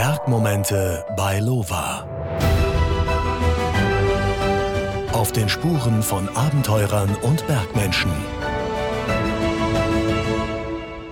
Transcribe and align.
Bergmomente 0.00 1.04
bei 1.16 1.40
Lova. 1.40 2.06
Auf 5.12 5.32
den 5.32 5.48
Spuren 5.48 6.04
von 6.04 6.28
Abenteurern 6.36 7.16
und 7.22 7.44
Bergmenschen. 7.48 8.12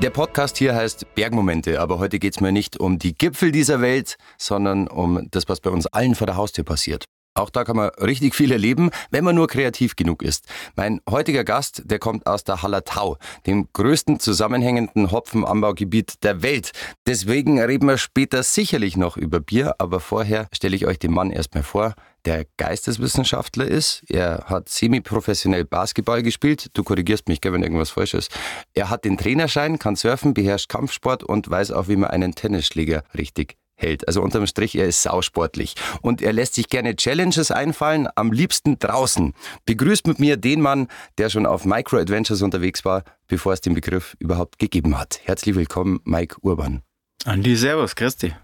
Der 0.00 0.10
Podcast 0.10 0.56
hier 0.58 0.76
heißt 0.76 1.16
Bergmomente, 1.16 1.80
aber 1.80 1.98
heute 1.98 2.20
geht 2.20 2.36
es 2.36 2.40
mir 2.40 2.52
nicht 2.52 2.78
um 2.78 3.00
die 3.00 3.14
Gipfel 3.14 3.50
dieser 3.50 3.80
Welt, 3.80 4.18
sondern 4.38 4.86
um 4.86 5.26
das, 5.32 5.48
was 5.48 5.58
bei 5.58 5.70
uns 5.70 5.88
allen 5.88 6.14
vor 6.14 6.28
der 6.28 6.36
Haustür 6.36 6.62
passiert. 6.62 7.06
Auch 7.36 7.50
da 7.50 7.64
kann 7.64 7.76
man 7.76 7.90
richtig 8.00 8.34
viel 8.34 8.50
erleben, 8.50 8.90
wenn 9.10 9.22
man 9.22 9.34
nur 9.34 9.46
kreativ 9.46 9.94
genug 9.94 10.22
ist. 10.22 10.46
Mein 10.74 11.00
heutiger 11.08 11.44
Gast, 11.44 11.82
der 11.84 11.98
kommt 11.98 12.26
aus 12.26 12.44
der 12.44 12.62
Hallertau, 12.62 13.18
dem 13.46 13.68
größten 13.74 14.18
zusammenhängenden 14.20 15.10
Hopfenanbaugebiet 15.10 16.24
der 16.24 16.42
Welt. 16.42 16.72
Deswegen 17.06 17.60
reden 17.60 17.88
wir 17.88 17.98
später 17.98 18.42
sicherlich 18.42 18.96
noch 18.96 19.18
über 19.18 19.40
Bier, 19.40 19.74
aber 19.78 20.00
vorher 20.00 20.48
stelle 20.50 20.76
ich 20.76 20.86
euch 20.86 20.98
den 20.98 21.12
Mann 21.12 21.30
erstmal 21.30 21.62
vor, 21.62 21.94
der 22.24 22.46
Geisteswissenschaftler 22.56 23.66
ist. 23.66 24.02
Er 24.08 24.44
hat 24.46 24.70
semi-professionell 24.70 25.66
Basketball 25.66 26.22
gespielt. 26.22 26.70
Du 26.72 26.84
korrigierst 26.84 27.28
mich, 27.28 27.40
wenn 27.42 27.62
irgendwas 27.62 27.90
falsch 27.90 28.14
ist. 28.14 28.30
Er 28.72 28.88
hat 28.88 29.04
den 29.04 29.18
Trainerschein, 29.18 29.78
kann 29.78 29.94
surfen, 29.94 30.32
beherrscht 30.32 30.70
Kampfsport 30.70 31.22
und 31.22 31.50
weiß 31.50 31.70
auch, 31.72 31.88
wie 31.88 31.96
man 31.96 32.10
einen 32.10 32.34
Tennisschläger 32.34 33.04
richtig 33.16 33.56
hält. 33.76 34.06
Also 34.08 34.22
unterm 34.22 34.46
Strich, 34.46 34.74
er 34.74 34.86
ist 34.86 35.02
sausportlich. 35.02 35.74
Und 36.02 36.22
er 36.22 36.32
lässt 36.32 36.54
sich 36.54 36.68
gerne 36.68 36.96
Challenges 36.96 37.50
einfallen, 37.50 38.08
am 38.16 38.32
liebsten 38.32 38.78
draußen. 38.78 39.34
Begrüßt 39.66 40.06
mit 40.06 40.18
mir 40.18 40.36
den 40.36 40.60
Mann, 40.60 40.88
der 41.18 41.30
schon 41.30 41.46
auf 41.46 41.64
Micro 41.64 41.98
Adventures 41.98 42.42
unterwegs 42.42 42.84
war, 42.84 43.04
bevor 43.28 43.52
es 43.52 43.60
den 43.60 43.74
Begriff 43.74 44.16
überhaupt 44.18 44.58
gegeben 44.58 44.98
hat. 44.98 45.20
Herzlich 45.24 45.54
willkommen, 45.54 46.00
Mike 46.04 46.36
Urban. 46.42 46.82
Andi, 47.24 47.56
servus, 47.56 47.94
Christi. 47.94 48.34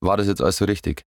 War 0.00 0.16
das 0.16 0.26
jetzt 0.26 0.42
alles 0.42 0.58
so 0.58 0.64
richtig? 0.64 1.02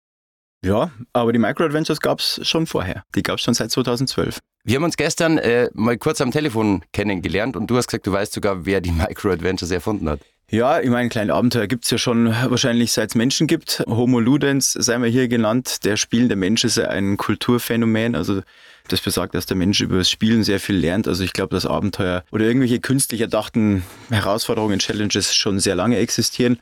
Ja, 0.64 0.90
aber 1.12 1.32
die 1.32 1.38
Micro 1.38 1.64
Adventures 1.64 2.00
gab 2.00 2.20
es 2.20 2.40
schon 2.42 2.66
vorher. 2.66 3.04
Die 3.14 3.22
gab 3.22 3.36
es 3.36 3.42
schon 3.44 3.52
seit 3.52 3.70
2012. 3.70 4.38
Wir 4.64 4.76
haben 4.76 4.84
uns 4.84 4.96
gestern 4.96 5.36
äh, 5.36 5.68
mal 5.74 5.98
kurz 5.98 6.22
am 6.22 6.30
Telefon 6.30 6.82
kennengelernt 6.94 7.54
und 7.54 7.66
du 7.66 7.76
hast 7.76 7.88
gesagt, 7.88 8.06
du 8.06 8.12
weißt 8.12 8.32
sogar, 8.32 8.64
wer 8.64 8.80
die 8.80 8.92
Micro 8.92 9.30
Adventures 9.30 9.70
erfunden 9.70 10.08
hat. 10.08 10.20
Ja, 10.50 10.80
ich 10.80 10.88
meine, 10.88 11.08
kleine 11.10 11.34
Abenteuer 11.34 11.66
gibt 11.66 11.84
es 11.84 11.90
ja 11.90 11.98
schon 11.98 12.28
wahrscheinlich 12.28 12.92
seit 12.92 13.10
es 13.10 13.14
Menschen 13.14 13.46
gibt. 13.46 13.82
Homo 13.88 14.20
Ludens, 14.20 14.72
sei 14.72 14.98
wir 14.98 15.08
hier 15.08 15.28
genannt. 15.28 15.84
Der 15.84 15.96
spielende 15.96 16.36
Mensch 16.36 16.64
ist 16.64 16.76
ja 16.76 16.88
ein 16.88 17.16
Kulturphänomen. 17.18 18.14
Also 18.14 18.40
das 18.88 19.00
besagt, 19.00 19.34
dass 19.34 19.46
der 19.46 19.56
Mensch 19.56 19.80
über 19.80 19.98
das 19.98 20.10
Spielen 20.10 20.44
sehr 20.44 20.60
viel 20.60 20.76
lernt. 20.76 21.08
Also 21.08 21.24
ich 21.24 21.32
glaube, 21.32 21.54
dass 21.54 21.66
Abenteuer 21.66 22.24
oder 22.30 22.44
irgendwelche 22.44 22.80
künstlich 22.80 23.20
erdachten 23.20 23.82
Herausforderungen, 24.10 24.78
Challenges 24.78 25.34
schon 25.34 25.60
sehr 25.60 25.74
lange 25.74 25.98
existieren. 25.98 26.58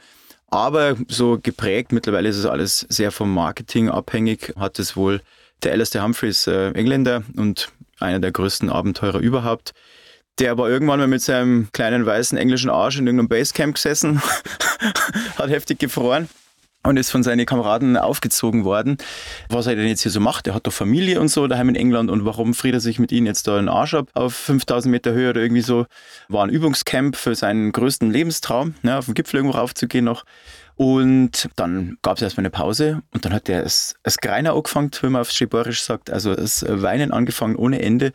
Aber 0.53 0.97
so 1.09 1.39
geprägt, 1.43 1.93
mittlerweile 1.93 2.29
ist 2.29 2.37
es 2.37 2.45
alles 2.45 2.81
sehr 2.91 3.11
vom 3.11 3.33
Marketing 3.33 3.89
abhängig, 3.89 4.53
hat 4.59 4.79
es 4.79 4.97
wohl 4.97 5.23
der 5.63 5.73
Alistair 5.73 6.03
Humphreys, 6.03 6.47
äh, 6.47 6.73
Engländer 6.73 7.23
und 7.39 7.73
einer 8.01 8.21
der 8.21 8.33
größten 8.33 8.69
Abenteurer 8.69 9.19
überhaupt, 9.19 9.73
der 10.39 10.59
war 10.59 10.69
irgendwann 10.69 10.99
mal 10.99 11.09
mit 11.09 11.23
seinem 11.23 11.69
kleinen 11.73 12.05
weißen 12.05 12.37
englischen 12.37 12.69
Arsch 12.69 12.99
in 12.99 13.07
irgendeinem 13.07 13.29
Basecamp 13.29 13.77
gesessen, 13.77 14.21
hat 15.39 15.49
heftig 15.49 15.79
gefroren 15.79 16.29
und 16.85 16.97
ist 16.97 17.11
von 17.11 17.23
seinen 17.23 17.47
Kameraden 17.47 17.97
aufgezogen 17.97 18.65
worden. 18.65 18.97
Was 19.49 19.67
er 19.67 19.77
denn 19.77 19.87
jetzt 19.87 20.03
hier 20.03 20.11
so 20.11 20.21
macht, 20.21 20.47
er 20.47 20.55
hat 20.55 20.67
doch 20.67 20.73
Familie 20.73 21.21
und 21.21 21.29
so 21.29 21.47
daheim 21.47 21.69
in 21.69 21.77
England 21.77 22.11
und 22.11 22.25
warum 22.25 22.55
friert 22.55 22.75
er 22.75 22.81
sich 22.81 22.99
mit 22.99 23.13
ihnen 23.13 23.27
jetzt 23.27 23.47
da 23.47 23.59
einen 23.59 23.69
Arsch 23.69 23.95
ab 23.95 24.09
auf 24.15 24.35
5000 24.35 24.91
Meter 24.91 25.13
Höhe 25.13 25.31
oder 25.31 25.41
irgendwie 25.41 25.63
so. 25.63 25.87
War 26.29 26.45
ein 26.45 26.51
Übungscamp 26.51 27.17
für 27.17 27.35
seinen 27.35 27.73
größten 27.73 28.11
Lebenstraum, 28.11 28.75
ne, 28.83 28.99
auf 28.99 29.07
den 29.07 29.15
Gipfel 29.15 29.37
irgendwo 29.37 29.57
raufzugehen 29.57 30.05
noch. 30.05 30.25
Und 30.77 31.49
dann 31.57 31.99
gab 32.03 32.17
es 32.17 32.23
erstmal 32.23 32.43
eine 32.43 32.51
Pause 32.51 33.03
und 33.13 33.25
dann 33.25 33.33
hat 33.33 33.49
er 33.49 33.63
das, 33.63 33.95
das 34.03 34.19
Greiner 34.19 34.55
angefangen, 34.55 34.91
wie 35.03 35.09
man 35.09 35.21
auf 35.21 35.31
Schiborisch 35.31 35.83
sagt, 35.83 36.11
also 36.11 36.35
das 36.35 36.65
Weinen 36.67 37.13
angefangen 37.13 37.57
ohne 37.57 37.83
Ende 37.83 38.13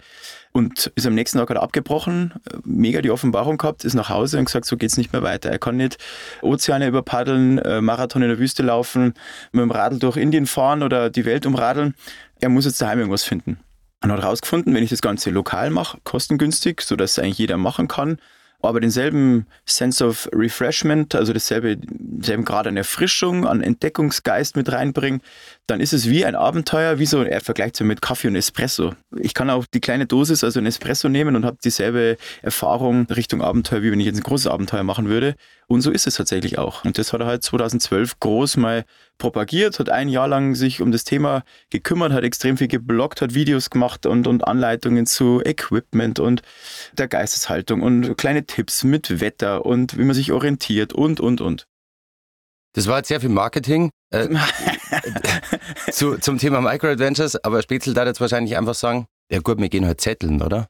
und 0.51 0.91
ist 0.95 1.05
am 1.05 1.13
nächsten 1.13 1.37
Tag 1.37 1.49
halt 1.49 1.59
abgebrochen, 1.59 2.33
mega 2.65 3.01
die 3.01 3.11
Offenbarung 3.11 3.57
gehabt, 3.57 3.85
ist 3.85 3.93
nach 3.93 4.09
Hause 4.09 4.39
und 4.39 4.45
gesagt, 4.45 4.65
so 4.65 4.75
geht 4.75 4.89
es 4.89 4.97
nicht 4.97 5.13
mehr 5.13 5.21
weiter. 5.21 5.51
Er 5.51 5.59
kann 5.59 5.77
nicht 5.77 5.97
Ozeane 6.41 6.87
überpaddeln, 6.87 7.59
äh, 7.59 7.79
Marathon 7.79 8.23
in 8.23 8.29
der 8.29 8.39
Wüste 8.39 8.63
laufen, 8.63 9.13
mit 9.51 9.61
dem 9.61 9.71
Radl 9.71 9.99
durch 9.99 10.17
Indien 10.17 10.47
fahren 10.47 10.81
oder 10.81 11.11
die 11.11 11.25
Welt 11.25 11.45
umradeln. 11.45 11.93
Er 12.39 12.49
muss 12.49 12.65
jetzt 12.65 12.81
daheim 12.81 12.99
irgendwas 12.99 13.23
finden. 13.23 13.59
Und 14.03 14.11
hat 14.11 14.21
herausgefunden, 14.21 14.73
wenn 14.73 14.83
ich 14.83 14.89
das 14.89 15.01
Ganze 15.01 15.29
lokal 15.29 15.69
mache, 15.69 15.99
kostengünstig, 16.03 16.81
sodass 16.81 17.19
eigentlich 17.19 17.37
jeder 17.37 17.57
machen 17.57 17.87
kann, 17.87 18.17
aber 18.61 18.79
denselben 18.79 19.45
Sense 19.65 20.05
of 20.05 20.29
Refreshment, 20.33 21.15
also 21.15 21.33
dasselbe, 21.33 21.77
denselben 21.77 22.45
Grad 22.45 22.67
an 22.67 22.77
Erfrischung, 22.77 23.45
an 23.45 23.61
Entdeckungsgeist 23.61 24.55
mit 24.55 24.71
reinbringen, 24.71 25.21
dann 25.67 25.81
ist 25.81 25.91
es 25.91 26.09
wie 26.09 26.25
ein 26.25 26.35
Abenteuer, 26.35 26.97
wie 26.97 27.05
so, 27.05 27.21
er 27.23 27.41
vergleicht 27.41 27.75
so 27.75 27.83
mit 27.83 28.01
Kaffee 28.01 28.29
und 28.29 28.35
Espresso. 28.37 28.93
Ich 29.17 29.33
kann 29.33 29.49
auch 29.49 29.65
die 29.65 29.81
kleine 29.81 30.05
Dosis, 30.05 30.45
also 30.45 30.59
ein 30.59 30.65
Espresso 30.65 31.09
nehmen 31.09 31.35
und 31.35 31.43
habe 31.43 31.57
dieselbe 31.61 32.15
Erfahrung 32.41 33.05
Richtung 33.07 33.41
Abenteuer, 33.41 33.81
wie 33.81 33.91
wenn 33.91 33.99
ich 33.99 34.05
jetzt 34.05 34.17
ein 34.17 34.23
großes 34.23 34.47
Abenteuer 34.47 34.83
machen 34.83 35.09
würde. 35.09 35.35
Und 35.67 35.81
so 35.81 35.91
ist 35.91 36.07
es 36.07 36.15
tatsächlich 36.15 36.57
auch. 36.57 36.85
Und 36.85 36.97
das 36.97 37.11
hat 37.11 37.19
er 37.19 37.27
halt 37.27 37.43
2012 37.43 38.17
groß 38.21 38.55
mal 38.55 38.85
propagiert, 39.17 39.77
hat 39.77 39.89
ein 39.89 40.07
Jahr 40.07 40.29
lang 40.29 40.55
sich 40.55 40.81
um 40.81 40.93
das 40.93 41.03
Thema 41.03 41.43
gekümmert, 41.69 42.13
hat 42.13 42.23
extrem 42.23 42.55
viel 42.55 42.69
geblockt, 42.69 43.21
hat 43.21 43.33
Videos 43.33 43.69
gemacht 43.69 44.05
und, 44.05 44.25
und 44.25 44.47
Anleitungen 44.47 45.05
zu 45.05 45.41
Equipment 45.43 46.19
und 46.19 46.43
der 46.97 47.09
Geisteshaltung 47.09 47.81
und 47.81 48.17
kleine 48.17 48.45
Tipps 48.45 48.85
mit 48.85 49.19
Wetter 49.19 49.65
und 49.65 49.97
wie 49.97 50.03
man 50.03 50.13
sich 50.13 50.31
orientiert 50.31 50.93
und, 50.93 51.19
und, 51.19 51.41
und. 51.41 51.67
Das 52.71 52.87
war 52.87 52.97
jetzt 52.97 53.09
sehr 53.09 53.19
viel 53.19 53.29
Marketing 53.29 53.89
äh, 54.11 54.27
zu, 55.91 56.17
zum 56.17 56.37
Thema 56.37 56.61
Micro-Adventures, 56.61 57.43
aber 57.43 57.61
Spätzl 57.61 57.93
da 57.93 58.05
jetzt 58.05 58.21
wahrscheinlich 58.21 58.57
einfach 58.57 58.75
sagen, 58.75 59.07
ja 59.31 59.39
gut, 59.39 59.59
wir 59.59 59.69
gehen 59.69 59.85
halt 59.85 60.01
zetteln, 60.01 60.41
oder? 60.41 60.67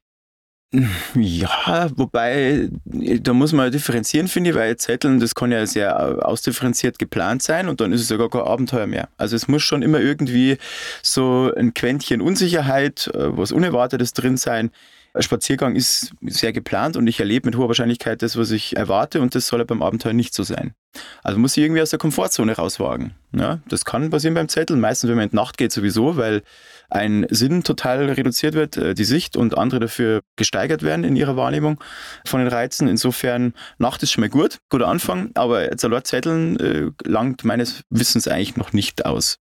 Ja, 1.16 1.90
wobei, 1.96 2.68
da 2.86 3.32
muss 3.32 3.54
man 3.54 3.72
differenzieren, 3.72 4.28
finde 4.28 4.50
ich, 4.50 4.56
weil 4.56 4.76
Zetteln, 4.76 5.22
das 5.22 5.34
kann 5.34 5.50
ja 5.54 5.66
sehr 5.66 6.28
ausdifferenziert 6.28 7.00
geplant 7.00 7.42
sein 7.42 7.70
und 7.70 7.80
dann 7.80 7.94
ist 7.94 8.02
es 8.02 8.10
ja 8.10 8.18
gar 8.18 8.30
kein 8.30 8.42
Abenteuer 8.42 8.86
mehr. 8.86 9.08
Also 9.16 9.38
es 9.38 9.48
muss 9.48 9.64
schon 9.64 9.82
immer 9.82 10.02
irgendwie 10.02 10.58
so 11.02 11.54
ein 11.56 11.74
Quäntchen 11.74 12.20
Unsicherheit, 12.20 13.10
äh, 13.14 13.38
was 13.38 13.54
Unerwartetes 13.54 14.12
drin 14.12 14.36
sein. 14.36 14.72
Ein 15.18 15.24
Spaziergang 15.24 15.76
ist 15.76 16.12
sehr 16.22 16.54
geplant 16.54 16.96
und 16.96 17.08
ich 17.08 17.20
erlebe 17.20 17.48
mit 17.48 17.58
hoher 17.58 17.70
Wahrscheinlichkeit 17.70 18.22
das, 18.22 18.38
was 18.38 18.52
ich 18.52 18.78
erwarte 18.78 19.20
und 19.20 19.34
das 19.34 19.48
soll 19.48 19.60
ja 19.60 19.66
beim 19.66 19.82
Abenteuer 19.82 20.14
nicht 20.14 20.36
so 20.36 20.44
sein. 20.44 20.76
Also 21.24 21.40
muss 21.40 21.58
ich 21.58 21.64
irgendwie 21.64 21.82
aus 21.82 21.90
der 21.90 21.98
Komfortzone 21.98 22.56
rauswagen. 22.56 23.16
Ja, 23.32 23.60
das 23.68 23.84
kann 23.84 24.12
passieren 24.12 24.36
beim 24.36 24.48
Zettel, 24.48 24.78
meistens 24.78 25.10
wenn 25.10 25.18
man 25.18 25.30
in 25.30 25.36
Nacht 25.36 25.58
geht 25.58 25.72
sowieso, 25.72 26.18
weil 26.18 26.44
ein 26.92 27.26
Sinn 27.32 27.64
total 27.64 28.06
reduziert 28.12 28.54
wird, 28.54 28.78
äh, 28.78 28.94
die 28.94 29.06
Sicht 29.06 29.36
und 29.36 29.58
andere 29.58 29.80
dafür 29.80 30.22
gesteigert 30.36 30.84
werden 30.84 31.04
in 31.04 31.16
ihrer 31.16 31.36
Wahrnehmung 31.36 31.84
von 32.24 32.40
den 32.40 32.50
Reizen. 32.50 32.88
Insofern, 32.88 33.56
Nacht 33.80 34.04
ist 34.04 34.12
schon 34.12 34.22
mal 34.22 34.30
gut, 34.30 34.60
guter 34.70 34.88
Anfang, 34.88 35.32
aber 35.34 35.64
jetzt 35.64 35.86
Zetteln 36.04 36.60
äh, 36.60 36.92
langt 37.10 37.44
meines 37.44 37.82
Wissens 37.90 38.28
eigentlich 38.28 38.56
noch 38.56 38.72
nicht 38.72 39.08
aus. 39.08 39.40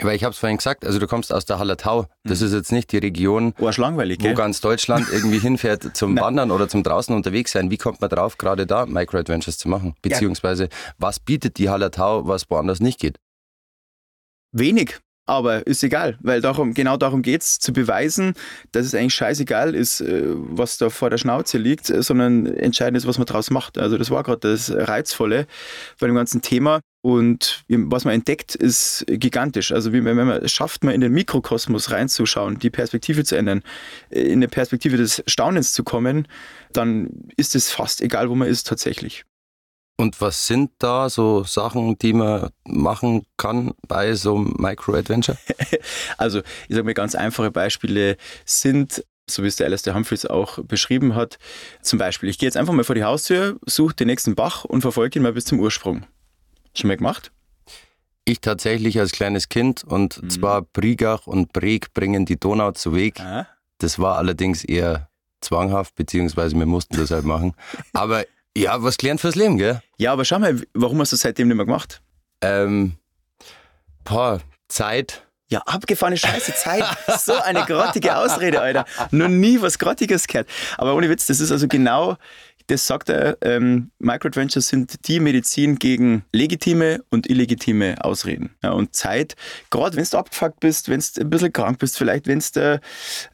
Weil 0.00 0.14
ich 0.14 0.22
habe 0.22 0.32
es 0.32 0.38
vorhin 0.38 0.58
gesagt, 0.58 0.84
also 0.84 1.00
du 1.00 1.08
kommst 1.08 1.32
aus 1.32 1.44
der 1.44 1.58
Hallertau. 1.58 2.06
Das 2.22 2.40
mhm. 2.40 2.46
ist 2.46 2.52
jetzt 2.52 2.72
nicht 2.72 2.92
die 2.92 2.98
Region, 2.98 3.52
wo 3.58 3.66
gell? 4.28 4.34
ganz 4.34 4.60
Deutschland 4.60 5.06
irgendwie 5.12 5.40
hinfährt 5.40 5.96
zum 5.96 6.18
Wandern 6.18 6.52
oder 6.52 6.68
zum 6.68 6.84
draußen 6.84 7.14
unterwegs 7.14 7.52
sein. 7.52 7.70
Wie 7.70 7.78
kommt 7.78 8.00
man 8.00 8.08
drauf, 8.08 8.38
gerade 8.38 8.66
da 8.66 8.86
Micro-Adventures 8.86 9.58
zu 9.58 9.68
machen? 9.68 9.94
Beziehungsweise, 10.02 10.64
ja. 10.64 10.70
was 10.98 11.18
bietet 11.18 11.58
die 11.58 11.68
Hallertau, 11.68 12.28
was 12.28 12.48
woanders 12.48 12.78
nicht 12.78 13.00
geht? 13.00 13.18
Wenig. 14.52 15.00
Aber 15.28 15.66
ist 15.66 15.84
egal, 15.84 16.16
weil 16.22 16.40
darum, 16.40 16.72
genau 16.72 16.96
darum 16.96 17.20
geht 17.20 17.42
es, 17.42 17.58
zu 17.58 17.74
beweisen, 17.74 18.32
dass 18.72 18.86
es 18.86 18.94
eigentlich 18.94 19.12
scheißegal 19.12 19.74
ist, 19.74 20.00
äh, 20.00 20.22
was 20.24 20.78
da 20.78 20.88
vor 20.88 21.10
der 21.10 21.18
Schnauze 21.18 21.58
liegt, 21.58 21.84
sondern 21.84 22.46
entscheidend 22.46 22.96
ist, 22.96 23.06
was 23.06 23.18
man 23.18 23.26
daraus 23.26 23.50
macht. 23.50 23.76
Also 23.76 23.98
das 23.98 24.10
war 24.10 24.22
gerade 24.22 24.48
das 24.48 24.72
Reizvolle 24.74 25.46
bei 26.00 26.06
dem 26.06 26.16
ganzen 26.16 26.40
Thema. 26.40 26.80
Und 27.00 27.64
was 27.68 28.04
man 28.04 28.14
entdeckt, 28.14 28.54
ist 28.54 29.04
gigantisch. 29.06 29.70
Also 29.70 29.92
wenn 29.92 30.04
man 30.04 30.28
es 30.42 30.50
schafft, 30.50 30.82
mal 30.82 30.92
in 30.92 31.00
den 31.00 31.12
Mikrokosmos 31.12 31.92
reinzuschauen, 31.92 32.58
die 32.58 32.70
Perspektive 32.70 33.24
zu 33.24 33.36
ändern, 33.36 33.62
äh, 34.10 34.20
in 34.22 34.38
eine 34.38 34.48
Perspektive 34.48 34.96
des 34.96 35.22
Staunens 35.26 35.72
zu 35.72 35.84
kommen, 35.84 36.26
dann 36.72 37.28
ist 37.36 37.54
es 37.54 37.70
fast 37.70 38.00
egal, 38.00 38.30
wo 38.30 38.34
man 38.34 38.48
ist 38.48 38.66
tatsächlich. 38.66 39.24
Und 40.00 40.20
was 40.20 40.46
sind 40.46 40.70
da 40.78 41.10
so 41.10 41.42
Sachen, 41.42 41.98
die 41.98 42.12
man 42.12 42.50
machen 42.64 43.24
kann 43.36 43.74
bei 43.88 44.14
so 44.14 44.36
einem 44.36 44.54
Micro-Adventure? 44.56 45.36
also, 46.18 46.38
ich 46.68 46.76
sage 46.76 46.84
mal, 46.84 46.94
ganz 46.94 47.16
einfache 47.16 47.50
Beispiele 47.50 48.16
sind, 48.44 49.04
so 49.28 49.42
wie 49.42 49.48
es 49.48 49.56
der 49.56 49.66
Alistair 49.66 49.94
Humphreys 49.94 50.24
auch 50.24 50.60
beschrieben 50.62 51.16
hat, 51.16 51.38
zum 51.82 51.98
Beispiel, 51.98 52.28
ich 52.28 52.38
gehe 52.38 52.46
jetzt 52.46 52.56
einfach 52.56 52.74
mal 52.74 52.84
vor 52.84 52.94
die 52.94 53.02
Haustür, 53.02 53.58
suche 53.66 53.94
den 53.94 54.06
nächsten 54.06 54.36
Bach 54.36 54.64
und 54.64 54.82
verfolge 54.82 55.18
ihn 55.18 55.24
mal 55.24 55.32
bis 55.32 55.46
zum 55.46 55.58
Ursprung. 55.58 56.06
Schon 56.76 56.88
mal 56.88 56.96
gemacht? 56.96 57.32
Ich 58.24 58.40
tatsächlich 58.40 58.98
als 58.98 59.12
kleines 59.12 59.48
Kind 59.48 59.84
und 59.84 60.22
mhm. 60.22 60.30
zwar 60.30 60.62
Brigach 60.62 61.26
und 61.26 61.52
Breg 61.52 61.94
bringen 61.94 62.26
die 62.26 62.38
Donau 62.38 62.72
zu 62.72 62.94
Weg. 62.94 63.20
Aha. 63.20 63.46
Das 63.78 63.98
war 63.98 64.18
allerdings 64.18 64.64
eher 64.64 65.08
zwanghaft, 65.40 65.94
beziehungsweise 65.94 66.56
wir 66.56 66.66
mussten 66.66 66.96
das 66.96 67.10
halt 67.10 67.24
machen. 67.24 67.54
Aber 67.92 68.24
ja, 68.56 68.82
was 68.82 68.98
gelernt 68.98 69.20
fürs 69.20 69.36
Leben, 69.36 69.56
gell? 69.56 69.80
Ja, 69.98 70.12
aber 70.12 70.24
schau 70.24 70.40
mal, 70.40 70.60
warum 70.74 71.00
hast 71.00 71.12
du 71.12 71.14
das 71.14 71.20
seitdem 71.20 71.46
nicht 71.46 71.56
mehr 71.56 71.66
gemacht? 71.66 72.02
Ähm, 72.40 72.98
Boah, 74.08 74.40
Zeit. 74.68 75.22
Ja, 75.48 75.60
abgefahrene 75.60 76.16
Scheiße, 76.16 76.54
Zeit. 76.54 76.84
So 77.18 77.34
eine 77.34 77.64
grottige 77.64 78.16
Ausrede, 78.16 78.60
Alter. 78.60 78.84
Noch 79.10 79.28
nie 79.28 79.60
was 79.60 79.78
Grottiges 79.78 80.26
gehört. 80.26 80.48
Aber 80.76 80.94
ohne 80.94 81.08
Witz, 81.08 81.26
das 81.26 81.40
ist 81.40 81.52
also 81.52 81.68
genau, 81.68 82.16
das 82.68 82.86
sagt 82.86 83.08
er, 83.08 83.38
ähm, 83.40 83.90
Microadventures 83.98 84.68
sind 84.68 85.08
die 85.08 85.20
Medizin 85.20 85.78
gegen 85.78 86.24
legitime 86.32 87.02
und 87.10 87.28
illegitime 87.28 87.96
Ausreden. 88.04 88.54
Ja, 88.62 88.72
und 88.72 88.94
Zeit, 88.94 89.36
gerade 89.70 89.96
wenn 89.96 90.04
du 90.04 90.18
abgefuckt 90.18 90.60
bist, 90.60 90.88
wenn 90.88 91.00
du 91.00 91.20
ein 91.22 91.30
bisschen 91.30 91.52
krank 91.52 91.78
bist, 91.78 91.96
vielleicht 91.96 92.26
wenn 92.26 92.42
du 92.54 92.80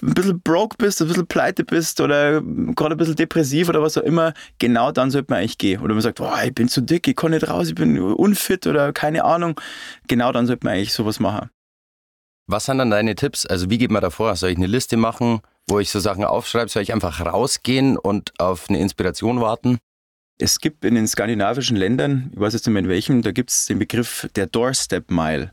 ein 0.03 0.15
bisschen 0.15 0.41
broke 0.41 0.77
bist, 0.79 1.03
ein 1.03 1.09
bisschen 1.09 1.27
pleite 1.27 1.65
bist 1.65 2.01
oder 2.01 2.41
gerade 2.43 2.95
ein 2.95 2.97
bisschen 2.97 3.17
depressiv 3.17 3.69
oder 3.69 3.83
was 3.83 3.99
auch 3.99 4.03
immer, 4.03 4.35
genau 4.59 4.93
dann 4.93 5.11
sollte 5.11 5.33
man 5.33 5.41
eigentlich 5.41 5.59
gehen. 5.59 5.81
Oder 5.81 5.95
man 5.95 6.03
sagt, 6.03 6.21
oh, 6.21 6.31
ich 6.45 6.55
bin 6.55 6.69
zu 6.69 6.81
dick, 6.81 7.09
ich 7.09 7.17
kann 7.17 7.33
nicht 7.33 7.49
raus, 7.49 7.69
ich 7.69 7.75
bin 7.75 7.99
unfit 7.99 8.69
oder 8.69 8.93
keine 8.93 9.25
Ahnung. 9.25 9.61
Genau 10.07 10.31
dann 10.31 10.47
sollte 10.47 10.65
man 10.65 10.75
eigentlich 10.75 10.93
sowas 10.93 11.19
machen. 11.19 11.51
Was 12.47 12.67
sind 12.67 12.79
dann 12.79 12.91
deine 12.91 13.17
Tipps? 13.17 13.47
Also 13.47 13.69
wie 13.69 13.79
geht 13.79 13.91
man 13.91 14.03
da 14.03 14.11
vor? 14.11 14.37
Soll 14.37 14.51
ich 14.51 14.59
eine 14.59 14.67
Liste 14.67 14.97
machen, 14.97 15.41
wo 15.69 15.79
ich 15.81 15.91
so 15.91 16.01
Sachen 16.01 16.25
aufschreibe? 16.25 16.69
Soll 16.69 16.83
ich 16.83 16.93
einfach 16.93 17.25
rausgehen 17.25 17.97
und 17.97 18.33
auf 18.39 18.69
eine 18.69 18.79
Inspiration 18.79 19.41
warten? 19.41 19.79
Es 20.37 20.59
gibt 20.59 20.85
in 20.85 20.97
den 20.97 21.07
skandinavischen 21.07 21.77
Ländern, 21.77 22.31
ich 22.33 22.41
weiß 22.41 22.55
jetzt 22.55 22.67
nicht 22.67 22.73
mehr 22.73 22.83
in 22.83 22.89
welchem, 22.89 23.23
da 23.23 23.31
gibt 23.31 23.51
es 23.51 23.67
den 23.67 23.79
Begriff 23.79 24.29
der 24.35 24.49
Doorstep 24.49 25.09
Mile. 25.09 25.53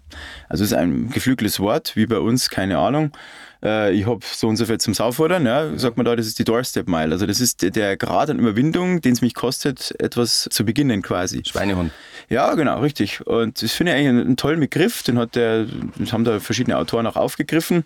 Also 0.50 0.64
es 0.64 0.72
ist 0.72 0.78
ein 0.78 1.12
geflügeltes 1.12 1.60
Wort, 1.60 1.96
wie 1.96 2.08
bei 2.08 2.18
uns, 2.18 2.50
keine 2.50 2.80
Ahnung. 2.80 3.12
Äh, 3.64 3.94
ich 3.94 4.08
habe 4.08 4.22
so 4.26 4.48
und 4.48 4.58
so 4.58 4.66
viel 4.66 4.80
zum 4.80 4.96
Saufordern, 4.96 5.46
ja, 5.46 5.78
sagt 5.78 5.98
man 5.98 6.06
da, 6.08 6.16
das 6.16 6.26
ist 6.26 6.40
die 6.40 6.46
Doorstep 6.46 6.88
Mile. 6.88 7.12
Also 7.12 7.28
das 7.28 7.40
ist 7.40 7.62
der 7.62 7.96
Grad 7.96 8.32
an 8.32 8.40
Überwindung, 8.40 9.02
den 9.02 9.14
es 9.14 9.22
mich 9.22 9.36
kostet, 9.36 9.94
etwas 10.00 10.48
zu 10.50 10.66
beginnen 10.66 11.04
quasi. 11.04 11.44
Schweinehund. 11.46 11.92
Ja, 12.30 12.56
genau, 12.56 12.80
richtig. 12.80 13.26
Und 13.28 13.62
das 13.62 13.74
finde 13.74 13.92
ich 13.92 13.98
eigentlich 14.00 14.10
einen, 14.10 14.26
einen 14.26 14.38
tollen 14.38 14.60
Begriff, 14.60 15.04
den 15.04 15.20
hat 15.20 15.36
der, 15.36 15.68
haben 16.12 16.24
da 16.24 16.40
verschiedene 16.40 16.78
Autoren 16.78 17.06
auch 17.06 17.18
aufgegriffen. 17.18 17.84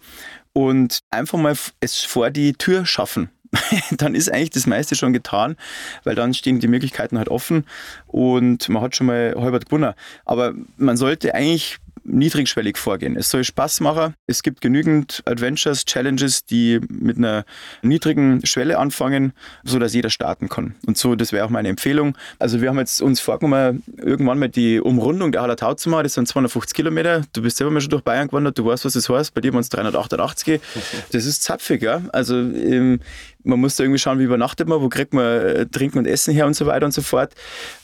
Und 0.57 0.99
einfach 1.11 1.37
mal 1.37 1.53
es 1.81 1.99
vor 1.99 2.29
die 2.29 2.53
Tür 2.53 2.85
schaffen. 2.85 3.29
dann 3.91 4.15
ist 4.15 4.31
eigentlich 4.31 4.51
das 4.51 4.67
meiste 4.67 4.95
schon 4.95 5.13
getan, 5.13 5.55
weil 6.03 6.15
dann 6.15 6.33
stehen 6.33 6.59
die 6.59 6.67
Möglichkeiten 6.67 7.17
halt 7.17 7.29
offen 7.29 7.65
und 8.07 8.67
man 8.69 8.81
hat 8.81 8.95
schon 8.95 9.07
mal 9.07 9.35
halbert 9.37 9.65
gewonnen. 9.65 9.93
Aber 10.25 10.53
man 10.77 10.97
sollte 10.97 11.35
eigentlich 11.35 11.77
niedrigschwellig 12.05 12.77
vorgehen. 12.77 13.15
Es 13.17 13.29
soll 13.29 13.43
Spaß 13.43 13.81
machen. 13.81 14.13
Es 14.27 14.43
gibt 14.43 14.61
genügend 14.61 15.21
Adventures, 15.25 15.85
Challenges, 15.85 16.45
die 16.45 16.79
mit 16.89 17.17
einer 17.17 17.45
niedrigen 17.81 18.45
Schwelle 18.45 18.77
anfangen, 18.77 19.33
so 19.63 19.79
dass 19.79 19.93
jeder 19.93 20.09
starten 20.09 20.47
kann. 20.49 20.75
Und 20.85 20.97
so, 20.97 21.15
das 21.15 21.31
wäre 21.31 21.45
auch 21.45 21.49
meine 21.49 21.69
Empfehlung. 21.69 22.17
Also 22.39 22.61
wir 22.61 22.69
haben 22.69 22.77
jetzt 22.77 23.01
uns 23.01 23.19
vorgenommen, 23.19 23.83
irgendwann 23.97 24.39
mal 24.39 24.49
die 24.49 24.79
Umrundung 24.79 25.31
der 25.31 25.41
Hallertau 25.41 25.73
zu 25.73 25.89
machen. 25.89 26.03
Das 26.03 26.13
sind 26.13 26.27
250 26.27 26.75
Kilometer. 26.75 27.23
Du 27.33 27.41
bist 27.41 27.57
selber 27.57 27.71
mal 27.71 27.81
schon 27.81 27.89
durch 27.89 28.03
Bayern 28.03 28.27
gewandert. 28.27 28.57
Du 28.57 28.65
weißt, 28.65 28.85
was 28.85 28.93
das 28.93 29.09
heißt. 29.09 29.33
Bei 29.33 29.41
dir 29.41 29.53
waren 29.53 29.61
es 29.61 29.69
388. 29.69 30.61
Das 31.11 31.25
ist 31.25 31.43
zapfig, 31.43 31.81
ja. 31.81 32.01
Also 32.11 32.35
ähm, 32.35 32.99
man 33.45 33.59
muss 33.59 33.75
da 33.75 33.83
irgendwie 33.83 33.99
schauen, 33.99 34.19
wie 34.19 34.23
übernachtet 34.23 34.67
man, 34.67 34.81
wo 34.81 34.89
kriegt 34.89 35.13
man 35.13 35.23
äh, 35.23 35.65
Trinken 35.67 35.99
und 35.99 36.07
Essen 36.07 36.33
her 36.33 36.45
und 36.45 36.55
so 36.55 36.65
weiter 36.65 36.85
und 36.85 36.91
so 36.91 37.01
fort. 37.01 37.33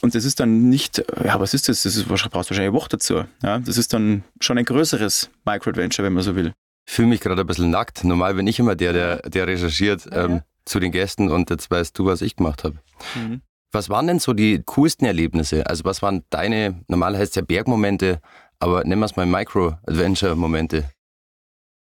Und 0.02 0.16
das 0.16 0.26
ist 0.26 0.40
dann 0.40 0.70
nicht, 0.70 1.04
ja, 1.24 1.40
was 1.40 1.54
ist 1.54 1.70
das? 1.70 1.84
Das 1.84 1.96
ist, 1.96 2.08
brauchst 2.08 2.26
wahrscheinlich 2.34 2.60
eine 2.60 2.74
Woche 2.74 2.90
dazu. 2.90 3.24
Ja, 3.44 3.60
das 3.60 3.78
ist 3.78 3.94
dann 3.94 4.24
schon 4.40 4.58
ein 4.58 4.66
größeres 4.66 5.30
Microadventure, 5.46 6.06
wenn 6.06 6.14
man 6.14 6.24
so 6.24 6.36
will. 6.36 6.54
Ich 6.88 6.94
fühle 6.94 7.08
mich 7.08 7.22
gerade 7.22 7.42
ein 7.42 7.48
bisschen 7.48 7.70
nackt. 7.70 8.04
Normal 8.04 8.34
bin 8.34 8.48
ich 8.48 8.60
immer 8.60 8.76
der, 8.76 8.94
der, 8.94 9.18
der 9.30 9.48
recherchiert 9.48 10.06
ja, 10.12 10.26
ähm, 10.26 10.42
zu 10.66 10.80
den 10.80 10.92
Gästen 10.92 11.30
und 11.30 11.50
jetzt 11.50 11.70
weißt 11.70 11.98
du, 11.98 12.06
was 12.06 12.22
ich 12.22 12.36
gemacht 12.36 12.64
habe. 12.64 12.76
Mhm. 13.16 13.42
Was 13.72 13.90
waren 13.90 14.08
denn 14.08 14.20
so 14.20 14.34
die 14.34 14.62
coolsten 14.66 15.06
Erlebnisse? 15.06 15.66
Also 15.68 15.86
was 15.86 16.02
waren 16.02 16.24
deine, 16.30 16.84
normal 16.88 17.18
heißt 17.18 17.32
es 17.32 17.36
ja 17.36 17.42
Bergmomente, 17.42 18.20
aber 18.60 18.84
nennen 18.84 19.00
wir 19.00 19.06
es 19.06 19.16
mal 19.16 19.26
Micro-Adventure-Momente. 19.26 20.90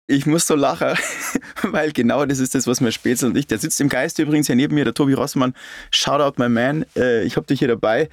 Ich 0.09 0.25
muss 0.25 0.47
so 0.47 0.55
lachen, 0.55 0.97
weil 1.63 1.91
genau 1.91 2.25
das 2.27 2.39
ist 2.39 2.55
das, 2.55 2.69
was 2.69 2.81
mir 2.81 2.93
Spätzl 2.93 3.27
und 3.27 3.37
ich, 3.37 3.49
der 3.49 3.59
sitzt 3.59 3.81
im 3.81 3.89
Geist 3.89 4.21
übrigens 4.21 4.47
hier 4.47 4.55
neben 4.55 4.77
mir, 4.77 4.85
der 4.85 4.95
Tobi 4.95 5.15
Rossmann, 5.15 5.53
shout 5.91 6.21
out 6.21 6.39
my 6.39 6.49
man, 6.49 6.87
äh, 6.95 7.25
ich 7.25 7.35
habe 7.35 7.45
dich 7.47 7.59
hier 7.59 7.67
dabei. 7.67 8.09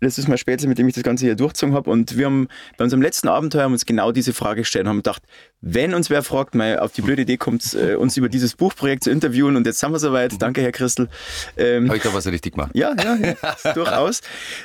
Das 0.00 0.18
ist 0.18 0.26
mein 0.26 0.38
Spätzl, 0.38 0.66
mit 0.66 0.78
dem 0.78 0.88
ich 0.88 0.94
das 0.94 1.04
Ganze 1.04 1.24
hier 1.24 1.36
durchgezogen 1.36 1.76
habe 1.76 1.88
und 1.88 2.18
wir 2.18 2.26
haben 2.26 2.48
bei 2.76 2.82
unserem 2.82 3.00
letzten 3.00 3.28
Abenteuer 3.28 3.62
haben 3.62 3.72
uns 3.72 3.86
genau 3.86 4.10
diese 4.10 4.32
Frage 4.32 4.62
gestellt 4.62 4.86
und 4.86 4.88
haben 4.88 4.96
gedacht, 4.98 5.22
wenn 5.60 5.94
uns 5.94 6.10
wer 6.10 6.24
fragt, 6.24 6.56
mal 6.56 6.80
auf 6.80 6.90
die 6.90 7.02
blöde 7.02 7.22
Idee 7.22 7.36
kommt, 7.36 7.74
äh, 7.74 7.94
uns 7.94 8.16
über 8.16 8.28
dieses 8.28 8.56
Buchprojekt 8.56 9.04
zu 9.04 9.10
interviewen 9.10 9.54
und 9.54 9.66
jetzt 9.68 9.78
sind 9.78 9.92
wir 9.92 10.00
soweit, 10.00 10.32
mhm. 10.32 10.38
danke 10.38 10.62
Herr 10.62 10.72
Christel. 10.72 11.08
Ähm, 11.56 11.86
habe 11.86 11.98
ich 11.98 12.02
da 12.02 12.12
was 12.12 12.26
richtig 12.26 12.54
gemacht? 12.54 12.72
Ja, 12.74 12.92
ja, 12.96 13.14
ja 13.14 13.72
durchaus. 13.74 14.20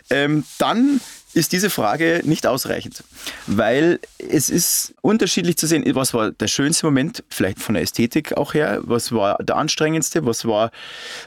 Ähm, 0.09 0.45
dann 0.57 0.99
ist 1.33 1.51
diese 1.51 1.69
Frage 1.69 2.21
nicht 2.23 2.45
ausreichend, 2.45 3.03
weil 3.47 3.99
es 4.17 4.49
ist 4.49 4.93
unterschiedlich 5.01 5.57
zu 5.57 5.67
sehen, 5.67 5.83
was 5.95 6.13
war 6.13 6.31
der 6.31 6.47
schönste 6.47 6.85
Moment, 6.85 7.23
vielleicht 7.29 7.59
von 7.59 7.75
der 7.75 7.83
Ästhetik 7.83 8.37
auch 8.37 8.53
her, 8.53 8.79
was 8.83 9.11
war 9.11 9.37
der 9.41 9.57
anstrengendste, 9.57 10.25
was 10.25 10.45
war 10.45 10.71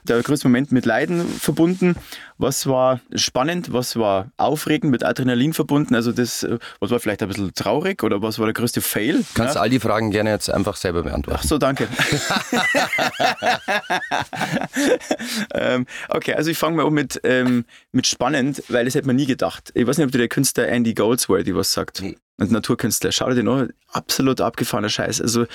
der 0.04 0.22
größte 0.22 0.48
Moment 0.48 0.72
mit 0.72 0.86
Leiden 0.86 1.26
verbunden 1.26 1.96
was 2.38 2.66
war 2.66 3.00
spannend, 3.14 3.72
was 3.72 3.96
war 3.96 4.30
aufregend, 4.36 4.90
mit 4.90 5.04
Adrenalin 5.04 5.52
verbunden? 5.52 5.94
Also 5.94 6.10
das, 6.10 6.46
was 6.80 6.90
war 6.90 6.98
vielleicht 6.98 7.22
ein 7.22 7.28
bisschen 7.28 7.54
traurig 7.54 8.02
oder 8.02 8.22
was 8.22 8.38
war 8.38 8.46
der 8.46 8.54
größte 8.54 8.80
Fail? 8.80 9.24
Kannst 9.34 9.54
ja? 9.54 9.60
all 9.60 9.70
die 9.70 9.78
Fragen 9.78 10.10
gerne 10.10 10.30
jetzt 10.30 10.50
einfach 10.50 10.76
selber 10.76 11.04
beantworten. 11.04 11.38
Ach 11.40 11.46
so, 11.46 11.58
danke. 11.58 11.84
ähm, 15.54 15.86
okay, 16.08 16.34
also 16.34 16.50
ich 16.50 16.58
fange 16.58 16.78
mal 16.78 16.84
um 16.84 16.94
mit, 16.94 17.20
ähm, 17.22 17.64
mit 17.92 18.06
spannend, 18.06 18.62
weil 18.68 18.84
das 18.84 18.94
hätte 18.94 19.06
man 19.06 19.16
nie 19.16 19.26
gedacht. 19.26 19.70
Ich 19.74 19.86
weiß 19.94 19.98
nicht, 19.98 20.06
ob 20.06 20.12
dir 20.12 20.18
der 20.18 20.28
Künstler 20.28 20.68
Andy 20.68 20.94
Goldsworthy 20.94 21.54
was 21.54 21.72
sagt. 21.72 22.02
Nee 22.02 22.16
und 22.38 22.50
Naturkünstler. 22.50 23.12
Schau 23.12 23.28
dir 23.28 23.36
den 23.36 23.48
an, 23.48 23.72
absolut 23.94 24.40
abgefahrener 24.40 24.88
Scheiß. 24.88 25.20
Also 25.20 25.46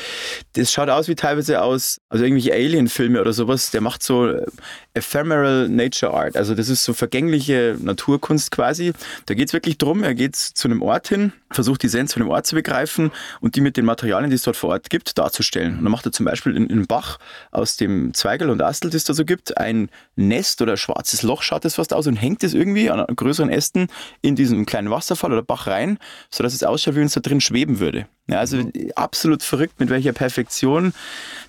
das 0.53 0.71
schaut 0.71 0.89
aus 0.89 1.07
wie 1.07 1.15
teilweise 1.15 1.61
aus, 1.61 1.99
also 2.09 2.23
irgendwelche 2.23 2.53
Alien-Filme 2.53 3.21
oder 3.21 3.33
sowas. 3.33 3.71
Der 3.71 3.81
macht 3.81 4.01
so 4.01 4.27
äh, 4.27 4.45
Ephemeral 4.93 5.69
Nature 5.69 6.13
Art. 6.13 6.37
Also 6.37 6.55
das 6.55 6.69
ist 6.69 6.83
so 6.83 6.93
vergängliche 6.93 7.77
Naturkunst 7.79 8.51
quasi. 8.51 8.93
Da 9.25 9.33
geht 9.33 9.49
es 9.49 9.53
wirklich 9.53 9.77
drum, 9.77 10.03
er 10.03 10.15
geht 10.15 10.35
zu 10.35 10.67
einem 10.67 10.81
Ort 10.81 11.09
hin, 11.09 11.33
versucht 11.51 11.83
die 11.83 11.87
Essenz 11.87 12.13
von 12.13 12.23
dem 12.23 12.29
Ort 12.29 12.47
zu 12.47 12.55
begreifen 12.55 13.11
und 13.41 13.55
die 13.55 13.61
mit 13.61 13.77
den 13.77 13.85
Materialien, 13.85 14.29
die 14.29 14.35
es 14.35 14.43
dort 14.43 14.57
vor 14.57 14.71
Ort 14.71 14.89
gibt, 14.89 15.17
darzustellen. 15.17 15.77
Und 15.77 15.83
dann 15.83 15.91
macht 15.91 16.05
er 16.05 16.11
zum 16.11 16.25
Beispiel 16.25 16.55
in, 16.55 16.67
in 16.67 16.87
Bach 16.87 17.19
aus 17.51 17.77
dem 17.77 18.13
Zweigel 18.13 18.49
und 18.49 18.61
Astel, 18.61 18.89
das 18.89 19.01
es 19.01 19.03
da 19.05 19.13
so 19.13 19.25
gibt, 19.25 19.57
ein 19.57 19.89
Nest 20.15 20.61
oder 20.61 20.77
schwarzes 20.77 21.23
Loch 21.23 21.43
schaut 21.43 21.65
es 21.65 21.75
fast 21.75 21.93
aus 21.93 22.07
und 22.07 22.15
hängt 22.15 22.43
es 22.43 22.53
irgendwie 22.53 22.89
an 22.89 23.05
größeren 23.15 23.49
Ästen 23.49 23.87
in 24.21 24.35
diesen 24.35 24.65
kleinen 24.65 24.89
Wasserfall 24.89 25.31
oder 25.31 25.43
Bach 25.43 25.67
rein, 25.67 25.97
sodass 26.29 26.53
es 26.53 26.63
ausschaut, 26.63 26.95
wie 26.95 26.99
wenn 26.99 27.07
es 27.07 27.13
da 27.13 27.21
drin 27.21 27.41
schweben 27.41 27.79
würde. 27.79 28.07
Ja, 28.29 28.39
also 28.39 28.57
mhm. 28.57 28.71
absolut 28.95 29.41
verrückt, 29.41 29.79
mit 29.79 29.89
welcher 29.89 30.13
Perfektion 30.13 30.93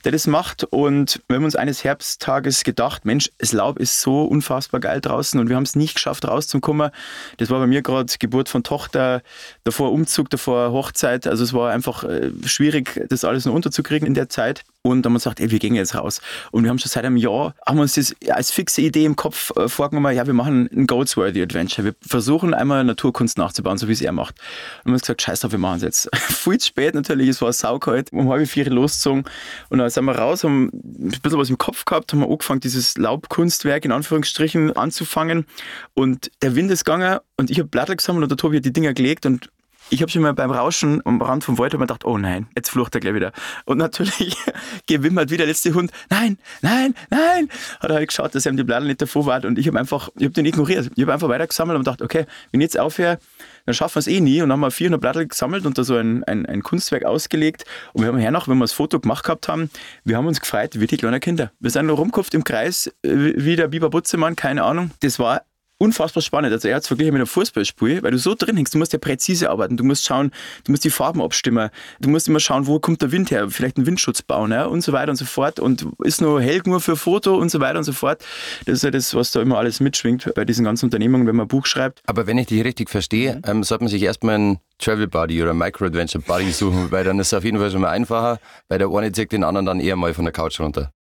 der 0.05 0.13
das 0.13 0.27
macht. 0.27 0.65
Und 0.65 1.21
wir 1.29 1.37
haben 1.37 1.45
uns 1.45 1.57
eines 1.57 1.85
Herbsttages 1.85 2.65
gedacht, 2.65 3.05
Mensch, 3.05 3.31
das 3.39 3.53
Laub 3.53 3.79
ist 3.79 4.01
so 4.01 4.25
unfassbar 4.25 4.81
geil 4.81 5.01
draußen 5.01 5.39
und 5.39 5.49
wir 5.49 5.57
haben 5.57 5.65
es 5.65 5.77
nicht 5.77 5.95
geschafft, 5.95 6.27
rauszukommen. 6.27 6.91
Das 7.37 7.51
war 7.51 7.61
bei 7.61 7.67
mir 7.67 7.83
gerade 7.83 8.11
Geburt 8.19 8.49
von 8.49 8.63
Tochter, 8.63 9.23
davor 9.65 9.93
Umzug, 9.93 10.31
davor 10.31 10.73
Hochzeit. 10.73 11.27
Also 11.27 11.45
es 11.45 11.53
war 11.53 11.71
einfach 11.71 12.05
äh, 12.05 12.31
schwierig, 12.47 13.07
das 13.11 13.25
alles 13.25 13.45
noch 13.45 13.53
unterzukriegen 13.53 14.07
in 14.07 14.15
der 14.15 14.31
Zeit. 14.31 14.65
Und 14.83 15.03
dann 15.03 15.11
haben 15.11 15.15
wir 15.15 15.19
gesagt, 15.19 15.41
ey, 15.41 15.51
wir 15.51 15.59
gehen 15.59 15.75
jetzt 15.75 15.95
raus. 15.95 16.23
Und 16.53 16.63
wir 16.63 16.71
haben 16.71 16.79
schon 16.79 16.89
seit 16.89 17.05
einem 17.05 17.19
Jahr, 17.19 17.55
haben 17.67 17.79
uns 17.81 17.95
das 17.95 18.15
als 18.31 18.51
fixe 18.51 18.81
Idee 18.81 19.05
im 19.05 19.15
Kopf 19.15 19.55
äh, 19.57 19.69
vorgenommen, 19.69 20.17
ja, 20.17 20.27
wir 20.27 20.33
machen 20.33 20.71
ein 20.73 20.87
Goldsworthy 20.87 21.43
Adventure. 21.43 21.85
Wir 21.85 21.95
versuchen 22.01 22.55
einmal 22.55 22.83
Naturkunst 22.85 23.37
nachzubauen, 23.37 23.77
so 23.77 23.89
wie 23.89 23.93
es 23.93 24.01
er 24.01 24.13
macht. 24.13 24.39
Und 24.39 24.87
wir 24.87 24.93
haben 24.93 25.01
gesagt, 25.01 25.21
scheiß 25.21 25.41
drauf, 25.41 25.53
wir 25.53 25.59
machen 25.59 25.77
es 25.77 25.83
jetzt. 25.83 26.09
Viel 26.17 26.57
zu 26.57 26.69
spät 26.69 26.95
natürlich, 26.95 27.29
es 27.29 27.43
war 27.43 27.53
saukalt, 27.53 28.11
um 28.13 28.31
halb 28.31 28.49
vier 28.49 28.71
losgezogen. 28.71 29.25
Und 29.69 29.79
dann 29.79 29.91
sind 29.91 30.07
wir 30.07 30.17
raus, 30.17 30.45
haben 30.45 30.71
ein 30.73 31.11
bisschen 31.23 31.39
was 31.39 31.51
im 31.51 31.59
Kopf 31.59 31.85
gehabt, 31.85 32.13
haben 32.15 32.21
wir 32.21 32.31
angefangen, 32.31 32.61
dieses 32.61 32.97
Laubkunstwerk 32.97 33.85
in 33.85 33.93
Anführungsstrichen 33.93 34.75
anzufangen. 34.77 35.45
Und 35.93 36.31
der 36.41 36.57
Wind 36.57 36.71
ist 36.71 36.87
gegangen 36.87 37.19
und 37.37 37.51
ich 37.51 37.59
habe 37.59 37.69
Blätter 37.69 37.97
gesammelt 37.97 38.23
und 38.23 38.31
der 38.31 38.39
Tobi 38.39 38.57
hat 38.57 38.65
die 38.65 38.73
Dinger 38.73 38.95
gelegt 38.95 39.27
und 39.27 39.51
ich 39.91 40.01
habe 40.03 40.11
schon 40.11 40.23
mal 40.23 40.33
beim 40.33 40.51
Rauschen 40.51 41.05
am 41.05 41.21
Rand 41.21 41.45
vom 41.45 41.59
Wald 41.59 41.73
gedacht, 41.73 42.05
oh 42.05 42.17
nein, 42.17 42.47
jetzt 42.55 42.71
flucht 42.71 42.95
er 42.95 43.01
gleich 43.01 43.15
wieder. 43.15 43.33
Und 43.65 43.79
natürlich 43.79 44.37
gewimmert 44.87 45.31
wieder 45.31 45.39
der 45.39 45.49
letzte 45.49 45.75
Hund, 45.75 45.91
nein, 46.09 46.39
nein, 46.63 46.95
nein. 47.11 47.49
Hat 47.81 47.91
er 47.91 47.97
halt 47.97 48.09
geschaut, 48.09 48.35
dass 48.35 48.47
er 48.47 48.53
ihm 48.53 48.57
die 48.57 48.65
Blätter 48.65 48.85
nicht 48.85 49.03
davor 49.03 49.27
war 49.27 49.45
und 49.45 49.59
ich 49.59 49.67
habe 49.67 49.79
einfach, 49.79 50.09
ich 50.17 50.25
habe 50.25 50.35
den 50.35 50.47
ignoriert. 50.47 50.91
Ich 50.95 51.03
habe 51.03 51.13
einfach 51.13 51.29
weitergesammelt 51.29 51.77
und 51.77 51.85
gedacht, 51.85 52.03
okay, 52.03 52.27
wenn 52.53 52.61
ich 52.61 52.67
jetzt 52.67 52.79
aufhöre, 52.79 53.19
dann 53.67 53.75
schaffen 53.75 53.97
wir 53.97 54.01
es 54.01 54.07
eh 54.07 54.21
nie. 54.21 54.43
Und 54.43 54.49
dann 54.49 54.57
haben 54.57 54.61
wir 54.61 54.71
400 54.71 55.01
Blätter 55.01 55.25
gesammelt 55.25 55.67
und 55.67 55.77
da 55.77 55.85
so 55.85 55.97
ein, 55.97 56.25
ein, 56.25 56.47
ein 56.47 56.63
Kunstwerk 56.63 57.05
ausgelegt. 57.05 57.65
Und 57.93 58.03
wir 58.03 58.09
haben 58.09 58.19
hernach, 58.19 58.49
wenn 58.49 58.59
wir 58.59 58.65
das 58.65 58.73
Foto 58.73 59.01
gemacht 59.01 59.25
gehabt 59.25 59.49
haben, 59.49 59.71
wir 60.05 60.17
haben 60.17 60.27
uns 60.27 60.41
gefreut 60.41 60.79
wie 60.79 60.87
die 60.87 60.97
kleinen 60.97 61.21
Kinder. 61.21 61.53
Wir 61.61 61.71
sind 61.71 61.87
nur 61.87 61.97
rumgekopft 61.97 62.35
im 62.35 62.45
Kreis, 62.45 62.89
äh, 63.03 63.11
wie 63.37 63.57
der 63.57 63.69
Biber 63.69 63.91
Butzemann, 63.91 64.37
keine 64.37 64.65
Ahnung. 64.65 64.91
Das 65.01 65.19
war 65.19 65.43
unfassbar 65.81 66.23
spannend. 66.23 66.53
Also 66.53 66.69
er 66.69 66.77
hat 66.77 66.83
es 66.83 66.89
verglichen 66.89 67.15
mit 67.15 67.21
einem 67.21 67.27
Fußballspiel, 67.27 68.03
weil 68.03 68.11
du 68.11 68.19
so 68.19 68.35
drin 68.35 68.57
hängst, 68.57 68.75
du 68.75 68.79
musst 68.79 68.93
ja 68.93 68.99
präzise 68.99 69.51
arbeiten, 69.51 69.77
du 69.77 69.85
musst 69.85 70.05
schauen, 70.05 70.31
du 70.65 70.73
musst 70.73 70.85
die 70.85 70.91
Farben 70.91 71.23
abstimmen, 71.23 71.71
du 72.01 72.11
musst 72.11 72.29
immer 72.29 72.39
schauen, 72.39 72.67
wo 72.67 72.79
kommt 72.79 73.01
der 73.01 73.13
Wind 73.13 73.31
her, 73.31 73.49
vielleicht 73.49 73.79
einen 73.79 73.87
Windschutz 73.87 74.23
bauen 74.23 74.53
ja, 74.53 74.67
und 74.67 74.83
so 74.83 74.93
weiter 74.93 75.11
und 75.11 75.17
so 75.17 75.25
fort 75.25 75.59
und 75.59 75.87
ist 76.05 76.21
nur 76.21 76.43
hell 76.43 76.61
nur 76.67 76.81
für 76.81 76.97
Foto 76.97 77.37
und 77.37 77.51
so 77.51 77.61
weiter 77.61 77.79
und 77.79 77.85
so 77.85 77.93
fort. 77.93 78.23
Das 78.67 78.75
ist 78.75 78.83
ja 78.83 78.91
das, 78.91 79.15
was 79.15 79.31
da 79.31 79.41
immer 79.41 79.57
alles 79.57 79.81
mitschwingt 79.81 80.31
bei 80.35 80.45
diesen 80.45 80.65
ganzen 80.67 80.87
Unternehmungen, 80.87 81.27
wenn 81.27 81.37
man 81.37 81.47
ein 81.47 81.49
Buch 81.49 81.65
schreibt. 81.65 82.03
Aber 82.07 82.27
wenn 82.27 82.37
ich 82.37 82.49
dich 82.49 82.63
richtig 82.63 82.91
verstehe, 82.91 83.37
mhm. 83.37 83.43
ähm, 83.47 83.63
sollte 83.63 83.85
man 83.85 83.91
sich 83.91 84.03
erstmal 84.03 84.35
einen 84.35 84.59
Travel 84.79 85.09
Buddy 85.09 85.43
oder 85.43 85.55
Micro 85.55 85.87
Adventure 85.87 86.23
Buddy 86.23 86.51
suchen, 86.53 86.91
weil 86.91 87.05
dann 87.05 87.19
ist 87.19 87.29
es 87.29 87.35
auf 87.35 87.45
jeden 87.45 87.59
Fall 87.59 87.71
schon 87.71 87.81
mal 87.81 87.91
einfacher, 87.91 88.39
weil 88.69 88.79
der 88.79 88.91
eine 88.91 89.13
zieht 89.13 89.33
den 89.33 89.45
anderen 89.45 89.65
dann 89.65 89.81
eher 89.81 89.97
mal 89.97 90.13
von 90.13 90.25
der 90.25 90.33
Couch 90.33 90.61
runter. 90.61 90.93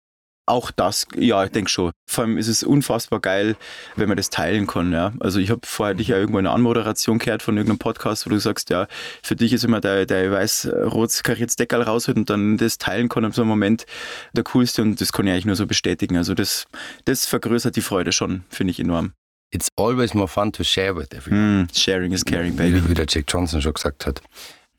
Auch 0.50 0.72
das, 0.72 1.06
ja, 1.15 1.44
ich 1.44 1.51
denke 1.51 1.70
schon. 1.70 1.91
Vor 2.10 2.24
allem 2.24 2.39
ist 2.39 2.48
es 2.48 2.63
unfassbar 2.63 3.20
geil, 3.20 3.56
wenn 3.96 4.08
man 4.08 4.18
das 4.18 4.32
teilen 4.32 4.65
kann. 4.65 4.91
Ja. 4.91 5.13
Also 5.20 5.39
ich 5.39 5.51
habe 5.51 5.62
vorher 5.63 5.94
dich 5.94 6.08
ja 6.08 6.18
irgendwo 6.18 6.39
eine 6.39 6.50
Anmoderation 6.50 7.20
gehört 7.20 7.44
von 7.44 7.56
irgendeinem 7.56 7.77
Podcast, 7.77 8.25
wo 8.25 8.32
du 8.32 8.39
sagst, 8.39 8.72
ja, 8.72 8.88
für 9.22 9.36
dich 9.36 9.53
ist 9.53 9.63
immer 9.63 9.79
der, 9.79 10.08
der 10.08 10.32
weiß-rot 10.32 11.24
kariertes 11.24 11.56
Deckel 11.56 11.84
rausholt 11.84 12.18
und 12.18 12.32
dann 12.32 12.58
das 12.58 12.79
teilen 12.79 13.10
kann 13.10 13.25
in 13.25 13.32
so 13.32 13.44
einem 13.44 13.50
Moment 13.50 13.86
der 14.34 14.44
coolste 14.46 14.82
und 14.82 15.00
das 15.00 15.13
kann 15.13 15.27
ich 15.27 15.34
eigentlich 15.34 15.46
nur 15.46 15.56
so 15.56 15.68
bestätigen. 15.68 16.18
Also 16.18 16.34
das, 16.34 16.65
das 17.06 17.27
vergrößert 17.27 17.75
die 17.75 17.82
Freude 17.82 18.12
schon, 18.12 18.44
finde 18.50 18.72
ich 18.72 18.79
enorm. 18.79 19.13
It's 19.51 19.70
always 19.77 20.15
more 20.15 20.27
fun 20.27 20.51
to 20.53 20.63
share 20.63 20.96
with 20.96 21.12
everyone. 21.12 21.63
Mm, 21.63 21.77
sharing 21.77 22.12
is 22.12 22.25
caring, 22.25 22.56
baby. 22.56 22.82
Wie 22.89 22.96
der 22.96 23.06
Jack 23.08 23.25
Johnson 23.27 23.62
schon 23.62 23.74
gesagt 23.74 24.08
hat. 24.08 24.22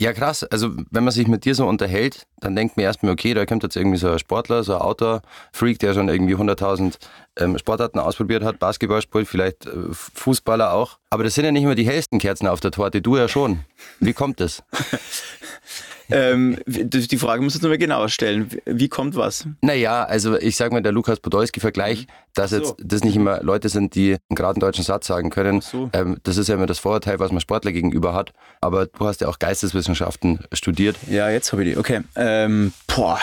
Ja, 0.00 0.14
krass. 0.14 0.44
Also, 0.44 0.70
wenn 0.90 1.04
man 1.04 1.12
sich 1.12 1.28
mit 1.28 1.44
dir 1.44 1.54
so 1.54 1.66
unterhält, 1.66 2.26
dann 2.38 2.56
denkt 2.56 2.78
man 2.78 2.84
erstmal, 2.84 3.12
okay, 3.12 3.34
da 3.34 3.44
kommt 3.44 3.64
jetzt 3.64 3.76
irgendwie 3.76 3.98
so 3.98 4.10
ein 4.10 4.18
Sportler, 4.18 4.64
so 4.64 4.72
ein 4.72 4.80
Outdoor-Freak, 4.80 5.78
der 5.78 5.92
schon 5.92 6.08
irgendwie 6.08 6.34
100.000 6.34 6.94
ähm, 7.36 7.58
Sportarten 7.58 7.98
ausprobiert 7.98 8.42
hat, 8.42 8.58
Basketball 8.58 9.02
spielt, 9.02 9.28
vielleicht 9.28 9.66
äh, 9.66 9.72
Fußballer 9.92 10.72
auch. 10.72 10.98
Aber 11.10 11.22
das 11.22 11.34
sind 11.34 11.44
ja 11.44 11.52
nicht 11.52 11.64
immer 11.64 11.74
die 11.74 11.84
hellsten 11.84 12.18
Kerzen 12.18 12.46
auf 12.46 12.60
der 12.60 12.70
Torte, 12.70 13.02
du 13.02 13.18
ja 13.18 13.28
schon. 13.28 13.60
Wie 13.98 14.14
kommt 14.14 14.40
das? 14.40 14.62
ähm, 16.10 16.58
die 16.66 17.18
Frage 17.18 17.42
muss 17.42 17.54
du 17.54 17.60
nochmal 17.60 17.78
genauer 17.78 18.08
stellen. 18.08 18.48
Wie 18.64 18.88
kommt 18.88 19.16
was? 19.16 19.46
Naja, 19.60 20.04
also 20.04 20.36
ich 20.38 20.56
sage 20.56 20.74
mal, 20.74 20.82
der 20.82 20.92
Lukas 20.92 21.20
Podolski-Vergleich, 21.20 22.06
dass 22.34 22.50
so. 22.50 22.56
jetzt 22.56 22.74
das 22.78 23.04
nicht 23.04 23.16
immer 23.16 23.42
Leute 23.42 23.68
sind, 23.68 23.94
die 23.94 24.16
einen 24.28 24.36
geraden 24.36 24.60
deutschen 24.60 24.84
Satz 24.84 25.06
sagen 25.06 25.30
können. 25.30 25.60
So. 25.60 25.90
Ähm, 25.92 26.18
das 26.22 26.36
ist 26.36 26.48
ja 26.48 26.54
immer 26.54 26.66
das 26.66 26.78
Vorurteil, 26.78 27.18
was 27.18 27.32
man 27.32 27.40
Sportler 27.40 27.72
gegenüber 27.72 28.14
hat. 28.14 28.32
Aber 28.60 28.86
du 28.86 29.06
hast 29.06 29.20
ja 29.20 29.28
auch 29.28 29.38
Geisteswissenschaften 29.38 30.40
studiert. 30.52 30.96
Ja, 31.08 31.30
jetzt 31.30 31.52
habe 31.52 31.64
ich 31.64 31.72
die. 31.72 31.78
Okay. 31.78 32.00
Ähm, 32.16 32.72
boah. 32.86 33.18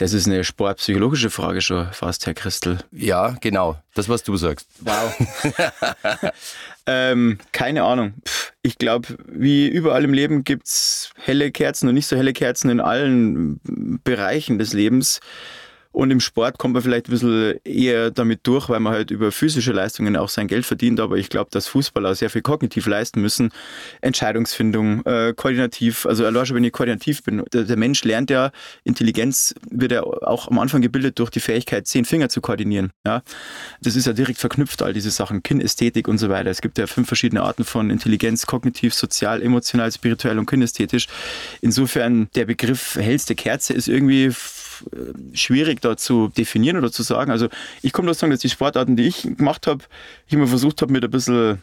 Das 0.00 0.14
ist 0.14 0.26
eine 0.26 0.44
sportpsychologische 0.44 1.28
Frage 1.28 1.60
schon 1.60 1.92
fast, 1.92 2.24
Herr 2.24 2.32
Christel. 2.32 2.78
Ja, 2.90 3.36
genau. 3.42 3.76
Das, 3.92 4.08
was 4.08 4.22
du 4.22 4.34
sagst. 4.38 4.66
Wow. 4.80 5.14
ähm, 6.86 7.36
keine 7.52 7.82
Ahnung. 7.82 8.14
Ich 8.62 8.78
glaube, 8.78 9.08
wie 9.26 9.68
überall 9.68 10.02
im 10.04 10.14
Leben 10.14 10.42
gibt 10.42 10.68
es 10.68 11.10
helle 11.16 11.52
Kerzen 11.52 11.86
und 11.86 11.96
nicht 11.96 12.06
so 12.06 12.16
helle 12.16 12.32
Kerzen 12.32 12.70
in 12.70 12.80
allen 12.80 13.60
Bereichen 14.02 14.58
des 14.58 14.72
Lebens. 14.72 15.20
Und 15.92 16.10
im 16.12 16.20
Sport 16.20 16.58
kommt 16.58 16.74
man 16.74 16.82
vielleicht 16.82 17.08
ein 17.08 17.10
bisschen 17.10 17.58
eher 17.64 18.10
damit 18.12 18.40
durch, 18.44 18.68
weil 18.68 18.78
man 18.78 18.92
halt 18.92 19.10
über 19.10 19.32
physische 19.32 19.72
Leistungen 19.72 20.16
auch 20.16 20.28
sein 20.28 20.46
Geld 20.46 20.64
verdient. 20.64 21.00
Aber 21.00 21.16
ich 21.16 21.30
glaube, 21.30 21.50
dass 21.50 21.66
Fußballer 21.66 22.14
sehr 22.14 22.30
viel 22.30 22.42
kognitiv 22.42 22.86
leisten 22.86 23.20
müssen. 23.20 23.50
Entscheidungsfindung, 24.00 25.04
äh, 25.04 25.34
koordinativ. 25.34 26.06
Also 26.06 26.24
allein 26.24 26.46
schon, 26.46 26.56
wenn 26.56 26.64
ich 26.64 26.72
koordinativ 26.72 27.24
bin. 27.24 27.42
Der, 27.52 27.64
der, 27.64 27.76
Mensch 27.76 28.04
lernt 28.04 28.30
ja, 28.30 28.52
Intelligenz 28.84 29.54
wird 29.68 29.90
ja 29.92 30.04
auch 30.04 30.48
am 30.48 30.60
Anfang 30.60 30.80
gebildet 30.80 31.18
durch 31.18 31.30
die 31.30 31.40
Fähigkeit, 31.40 31.88
zehn 31.88 32.04
Finger 32.04 32.28
zu 32.28 32.40
koordinieren. 32.40 32.92
Ja? 33.04 33.22
Das 33.82 33.96
ist 33.96 34.06
ja 34.06 34.12
direkt 34.12 34.38
verknüpft, 34.38 34.82
all 34.82 34.92
diese 34.92 35.10
Sachen. 35.10 35.42
Kinästhetik 35.42 36.06
und 36.06 36.18
so 36.18 36.28
weiter. 36.28 36.50
Es 36.50 36.60
gibt 36.60 36.78
ja 36.78 36.86
fünf 36.86 37.08
verschiedene 37.08 37.42
Arten 37.42 37.64
von 37.64 37.90
Intelligenz, 37.90 38.46
kognitiv, 38.46 38.94
sozial, 38.94 39.42
emotional, 39.42 39.90
spirituell 39.90 40.38
und 40.38 40.46
kinästhetisch. 40.46 41.08
Insofern, 41.60 42.28
der 42.36 42.44
Begriff 42.44 42.94
hellste 42.94 43.34
Kerze 43.34 43.72
ist 43.72 43.88
irgendwie 43.88 44.30
schwierig 45.32 45.80
da 45.80 45.96
zu 45.96 46.28
definieren 46.28 46.76
oder 46.76 46.92
zu 46.92 47.02
sagen. 47.02 47.30
Also 47.30 47.48
ich 47.82 47.92
komme 47.92 48.08
da 48.08 48.14
sagen, 48.14 48.30
dass 48.30 48.40
die 48.40 48.48
Sportarten, 48.48 48.96
die 48.96 49.06
ich 49.06 49.22
gemacht 49.22 49.66
habe, 49.66 49.84
ich 50.26 50.32
immer 50.34 50.46
versucht 50.46 50.82
habe, 50.82 50.92
mit 50.92 51.04
ein 51.04 51.10
bisschen 51.10 51.60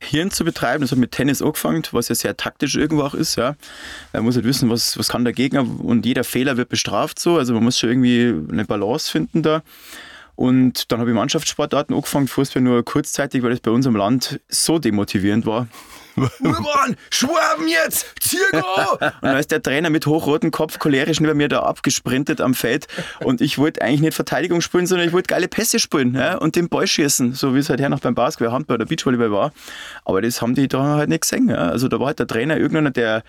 Hirn 0.00 0.30
zu 0.30 0.44
betreiben. 0.44 0.82
Das 0.82 0.90
hat 0.90 0.98
mit 0.98 1.12
Tennis 1.12 1.42
angefangen, 1.42 1.82
was 1.92 2.08
ja 2.08 2.14
sehr 2.14 2.36
taktisch 2.36 2.74
irgendwo 2.74 3.04
auch 3.04 3.14
ist. 3.14 3.36
Ja. 3.36 3.56
Man 4.12 4.24
muss 4.24 4.34
halt 4.34 4.44
wissen, 4.44 4.68
was, 4.68 4.98
was 4.98 5.08
kann 5.08 5.24
der 5.24 5.32
Gegner 5.32 5.66
und 5.80 6.04
jeder 6.04 6.24
Fehler 6.24 6.56
wird 6.56 6.68
bestraft 6.68 7.18
so. 7.18 7.36
Also 7.36 7.54
man 7.54 7.64
muss 7.64 7.78
schon 7.78 7.90
irgendwie 7.90 8.34
eine 8.52 8.64
Balance 8.64 9.10
finden 9.10 9.42
da. 9.42 9.62
Und 10.34 10.90
dann 10.90 10.98
habe 10.98 11.10
ich 11.10 11.14
Mannschaftssportarten 11.14 11.94
angefangen, 11.94 12.26
Fußball 12.26 12.62
nur 12.62 12.84
kurzzeitig, 12.84 13.42
weil 13.42 13.50
das 13.50 13.60
bei 13.60 13.70
uns 13.70 13.86
im 13.86 13.94
Land 13.94 14.40
so 14.48 14.78
demotivierend 14.78 15.46
war. 15.46 15.68
Urban, 16.16 16.96
Schwaben 17.10 17.68
jetzt, 17.68 18.06
Zirgo! 18.20 18.64
Und 18.92 19.22
dann 19.22 19.36
ist 19.36 19.50
der 19.50 19.62
Trainer 19.62 19.90
mit 19.90 20.06
hochrotem 20.06 20.50
Kopf 20.50 20.78
cholerisch 20.78 21.20
neben 21.20 21.36
mir 21.36 21.48
da 21.48 21.60
abgesprintet 21.60 22.40
am 22.40 22.54
Feld 22.54 22.86
und 23.20 23.40
ich 23.40 23.58
wollte 23.58 23.82
eigentlich 23.82 24.00
nicht 24.00 24.14
Verteidigung 24.14 24.60
spielen, 24.60 24.86
sondern 24.86 25.06
ich 25.06 25.12
wollte 25.12 25.28
geile 25.28 25.48
Pässe 25.48 25.78
spielen 25.78 26.14
ja, 26.14 26.36
und 26.36 26.56
den 26.56 26.68
Ball 26.68 26.86
schießen, 26.86 27.32
so 27.34 27.54
wie 27.54 27.58
es 27.58 27.68
halt 27.68 27.80
her 27.80 27.88
noch 27.88 28.00
beim 28.00 28.14
Basketball, 28.14 28.52
Handball 28.52 28.76
oder 28.76 28.86
Beachvolleyball 28.86 29.32
war. 29.32 29.52
Aber 30.04 30.22
das 30.22 30.42
haben 30.42 30.54
die 30.54 30.68
da 30.68 30.96
halt 30.96 31.08
nicht 31.08 31.22
gesehen. 31.22 31.48
Ja. 31.48 31.68
Also 31.68 31.88
da 31.88 31.98
war 31.98 32.08
halt 32.08 32.18
der 32.18 32.26
Trainer 32.26 32.56
irgendeiner, 32.56 32.90
der 32.90 33.22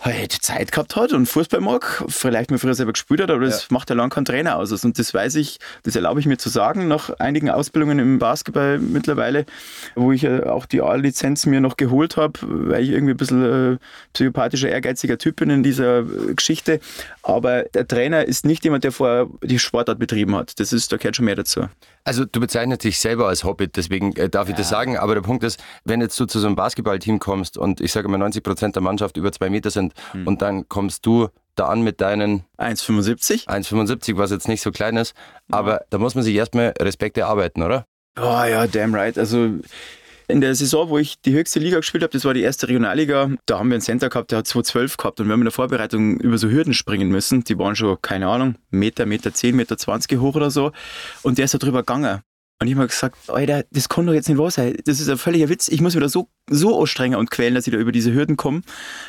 halt 0.00 0.32
Zeit 0.32 0.72
gehabt 0.72 0.96
hat 0.96 1.12
und 1.12 1.26
Fußball 1.26 1.60
mag, 1.60 2.04
vielleicht 2.08 2.50
mal 2.50 2.58
früher 2.58 2.74
selber 2.74 2.92
gespielt 2.92 3.20
hat, 3.20 3.30
aber 3.30 3.44
das 3.44 3.62
ja. 3.62 3.66
macht 3.70 3.90
ja 3.90 3.96
lange 3.96 4.10
kein 4.10 4.24
Trainer 4.24 4.56
aus. 4.56 4.72
Und 4.84 4.98
das 4.98 5.12
weiß 5.12 5.34
ich, 5.36 5.58
das 5.82 5.94
erlaube 5.94 6.20
ich 6.20 6.26
mir 6.26 6.38
zu 6.38 6.48
sagen, 6.48 6.88
nach 6.88 7.10
einigen 7.18 7.50
Ausbildungen 7.50 7.98
im 7.98 8.18
Basketball 8.18 8.78
mittlerweile, 8.78 9.44
wo 9.94 10.12
ich 10.12 10.22
ja 10.22 10.46
auch 10.46 10.66
die 10.66 10.80
A-Lizenz 10.80 11.46
mir 11.46 11.60
noch 11.60 11.76
geholt 11.76 12.16
habe, 12.16 12.38
weil 12.42 12.82
ich 12.82 12.90
irgendwie 12.90 13.14
ein 13.14 13.18
bisschen 13.18 13.74
äh, 13.74 13.78
psychopathischer, 14.14 14.70
ehrgeiziger 14.70 15.18
Typ 15.18 15.36
bin 15.36 15.50
in 15.50 15.62
dieser 15.62 16.00
äh, 16.00 16.34
Geschichte. 16.34 16.80
Aber 17.22 17.64
der 17.64 17.86
Trainer 17.86 18.24
ist 18.24 18.46
nicht 18.46 18.64
jemand, 18.64 18.84
der 18.84 18.92
vorher 18.92 19.28
die 19.42 19.58
Sportart 19.58 19.98
betrieben 19.98 20.34
hat. 20.34 20.58
Das 20.60 20.72
ist, 20.72 20.92
da 20.92 20.96
gehört 20.96 21.16
schon 21.16 21.26
mehr 21.26 21.36
dazu. 21.36 21.66
Also 22.04 22.24
du 22.24 22.40
bezeichnest 22.40 22.84
dich 22.84 22.98
selber 22.98 23.28
als 23.28 23.44
Hobbit, 23.44 23.76
deswegen 23.76 24.14
äh, 24.16 24.28
darf 24.28 24.48
ich 24.48 24.54
das 24.54 24.68
sagen. 24.68 24.96
Aber 24.96 25.14
der 25.14 25.22
Punkt 25.22 25.44
ist, 25.44 25.62
wenn 25.84 26.00
jetzt 26.00 26.18
du 26.18 26.26
zu 26.26 26.38
so 26.38 26.46
einem 26.46 26.56
Basketballteam 26.56 27.18
kommst 27.18 27.58
und 27.58 27.80
ich 27.80 27.92
sage 27.92 28.08
mal 28.08 28.18
90 28.18 28.42
Prozent 28.42 28.76
der 28.76 28.82
Mannschaft 28.82 29.16
über 29.16 29.32
zwei 29.32 29.50
Meter 29.50 29.70
sind 29.70 29.92
hm. 30.12 30.26
und 30.26 30.42
dann 30.42 30.68
kommst 30.68 31.04
du 31.06 31.28
da 31.56 31.66
an 31.66 31.82
mit 31.82 32.00
deinen 32.00 32.44
1,75. 32.58 33.46
1,75, 33.46 34.16
was 34.16 34.30
jetzt 34.30 34.48
nicht 34.48 34.62
so 34.62 34.70
klein 34.70 34.96
ist. 34.96 35.14
Aber 35.50 35.72
ja. 35.72 35.80
da 35.90 35.98
muss 35.98 36.14
man 36.14 36.24
sich 36.24 36.34
erstmal 36.34 36.72
Respekt 36.80 37.18
erarbeiten, 37.18 37.62
oder? 37.62 37.84
Oh 38.18 38.44
ja, 38.44 38.66
damn 38.66 38.94
right. 38.94 39.16
Also 39.18 39.58
in 40.30 40.40
der 40.40 40.54
Saison, 40.54 40.88
wo 40.88 40.98
ich 40.98 41.20
die 41.20 41.32
höchste 41.32 41.58
Liga 41.58 41.78
gespielt 41.78 42.02
habe, 42.02 42.12
das 42.12 42.24
war 42.24 42.34
die 42.34 42.42
erste 42.42 42.68
Regionalliga, 42.68 43.30
da 43.46 43.58
haben 43.58 43.68
wir 43.68 43.74
einen 43.74 43.82
Center 43.82 44.08
gehabt, 44.08 44.30
der 44.30 44.38
hat 44.38 44.46
2,12 44.46 44.96
gehabt 44.96 45.20
und 45.20 45.26
wir 45.26 45.32
haben 45.32 45.40
in 45.40 45.46
der 45.46 45.52
Vorbereitung 45.52 46.18
über 46.20 46.38
so 46.38 46.48
Hürden 46.48 46.74
springen 46.74 47.08
müssen. 47.08 47.44
Die 47.44 47.58
waren 47.58 47.76
schon, 47.76 47.98
keine 48.02 48.28
Ahnung, 48.28 48.56
Meter, 48.70 49.06
Meter 49.06 49.34
10, 49.34 49.54
Meter 49.54 49.76
20 49.76 50.18
hoch 50.20 50.34
oder 50.34 50.50
so. 50.50 50.72
Und 51.22 51.38
der 51.38 51.44
ist 51.46 51.54
da 51.54 51.58
drüber 51.58 51.80
gegangen. 51.80 52.20
Und 52.60 52.66
ich 52.66 52.74
habe 52.74 52.82
mir 52.82 52.88
gesagt, 52.88 53.16
Alter, 53.28 53.64
das 53.70 53.88
kann 53.88 54.06
doch 54.06 54.12
jetzt 54.12 54.28
nicht 54.28 54.36
wahr 54.36 54.50
sein. 54.50 54.76
Das 54.84 55.00
ist 55.00 55.08
ein 55.08 55.16
völliger 55.16 55.48
Witz. 55.48 55.68
Ich 55.68 55.80
muss 55.80 55.96
wieder 55.96 56.10
so, 56.10 56.28
so 56.48 56.78
anstrengen 56.78 57.18
und 57.18 57.30
quälen, 57.30 57.54
dass 57.54 57.66
ich 57.66 57.72
da 57.72 57.78
über 57.78 57.90
diese 57.90 58.12
Hürden 58.12 58.36
komme. 58.36 58.60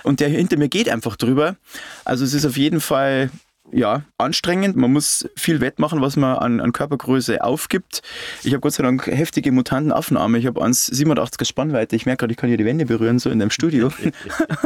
Und 0.04 0.22
der 0.22 0.30
hinter 0.30 0.58
mir 0.58 0.70
geht 0.70 0.88
einfach 0.88 1.18
drüber. 1.18 1.58
Also 2.06 2.24
es 2.24 2.34
ist 2.34 2.46
auf 2.46 2.56
jeden 2.56 2.80
Fall 2.80 3.30
ja, 3.72 4.04
anstrengend. 4.18 4.76
Man 4.76 4.92
muss 4.92 5.28
viel 5.36 5.62
wettmachen, 5.62 6.02
was 6.02 6.16
man 6.16 6.38
an, 6.38 6.60
an 6.60 6.74
Körpergröße 6.74 7.44
aufgibt. 7.44 8.02
Ich 8.44 8.54
habe 8.54 8.62
Gott 8.62 8.74
sei 8.74 8.84
Dank 8.84 9.08
heftige 9.08 9.52
mutanten 9.52 9.92
Affenarme. 9.92 10.38
Ich 10.38 10.46
habe 10.46 10.62
1,87er 10.62 11.46
Spannweite. 11.46 11.96
Ich 11.96 12.06
merke 12.06 12.22
gerade, 12.22 12.34
ich 12.34 12.38
kann 12.38 12.50
hier 12.50 12.58
die 12.58 12.66
Wände 12.66 12.86
berühren, 12.86 13.20
so 13.20 13.30
in 13.30 13.40
dem 13.40 13.50
Studio. 13.50 13.92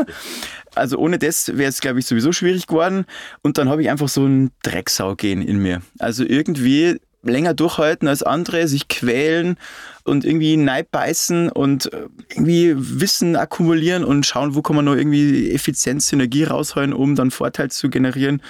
also 0.75 0.97
ohne 0.97 1.19
das 1.19 1.55
wäre 1.55 1.69
es, 1.69 1.81
glaube 1.81 1.99
ich, 1.99 2.05
sowieso 2.05 2.31
schwierig 2.31 2.67
geworden. 2.67 3.05
Und 3.41 3.57
dann 3.57 3.69
habe 3.69 3.81
ich 3.81 3.89
einfach 3.89 4.09
so 4.09 4.25
ein 4.25 4.51
Drecksau-Gen 4.63 5.41
in 5.41 5.59
mir. 5.59 5.81
Also 5.99 6.23
irgendwie 6.23 6.99
länger 7.25 7.53
durchhalten 7.53 8.07
als 8.07 8.23
andere, 8.23 8.67
sich 8.67 8.87
quälen 8.87 9.57
und 10.03 10.25
irgendwie 10.25 10.57
neid 10.57 10.91
beißen 10.91 11.49
und 11.49 11.91
äh, 11.91 12.07
irgendwie 12.29 12.73
Wissen 12.75 13.35
akkumulieren 13.35 14.03
und 14.03 14.25
schauen, 14.25 14.55
wo 14.55 14.61
kann 14.61 14.75
man 14.75 14.85
noch 14.85 14.95
irgendwie 14.95 15.51
Effizienz, 15.51 16.07
Synergie 16.07 16.43
rausholen, 16.43 16.93
um 16.93 17.15
dann 17.15 17.31
Vorteil 17.31 17.71
zu 17.71 17.89
generieren 17.89 18.41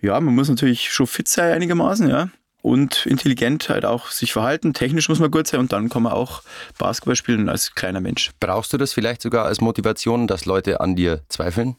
ja, 0.00 0.20
man 0.20 0.34
muss 0.34 0.48
natürlich 0.48 0.92
schon 0.92 1.06
fit 1.06 1.28
sein 1.28 1.52
einigermaßen, 1.52 2.08
ja. 2.08 2.28
Und 2.60 3.06
intelligent 3.06 3.68
halt 3.68 3.84
auch 3.84 4.10
sich 4.10 4.32
verhalten. 4.32 4.74
Technisch 4.74 5.08
muss 5.08 5.20
man 5.20 5.30
gut 5.30 5.46
sein 5.46 5.60
und 5.60 5.72
dann 5.72 5.88
kann 5.88 6.02
man 6.02 6.12
auch 6.12 6.42
Basketball 6.76 7.16
spielen 7.16 7.48
als 7.48 7.74
kleiner 7.74 8.00
Mensch. 8.00 8.32
Brauchst 8.40 8.72
du 8.72 8.78
das 8.78 8.92
vielleicht 8.92 9.22
sogar 9.22 9.44
als 9.44 9.60
Motivation, 9.60 10.26
dass 10.26 10.44
Leute 10.44 10.80
an 10.80 10.96
dir 10.96 11.22
zweifeln? 11.28 11.76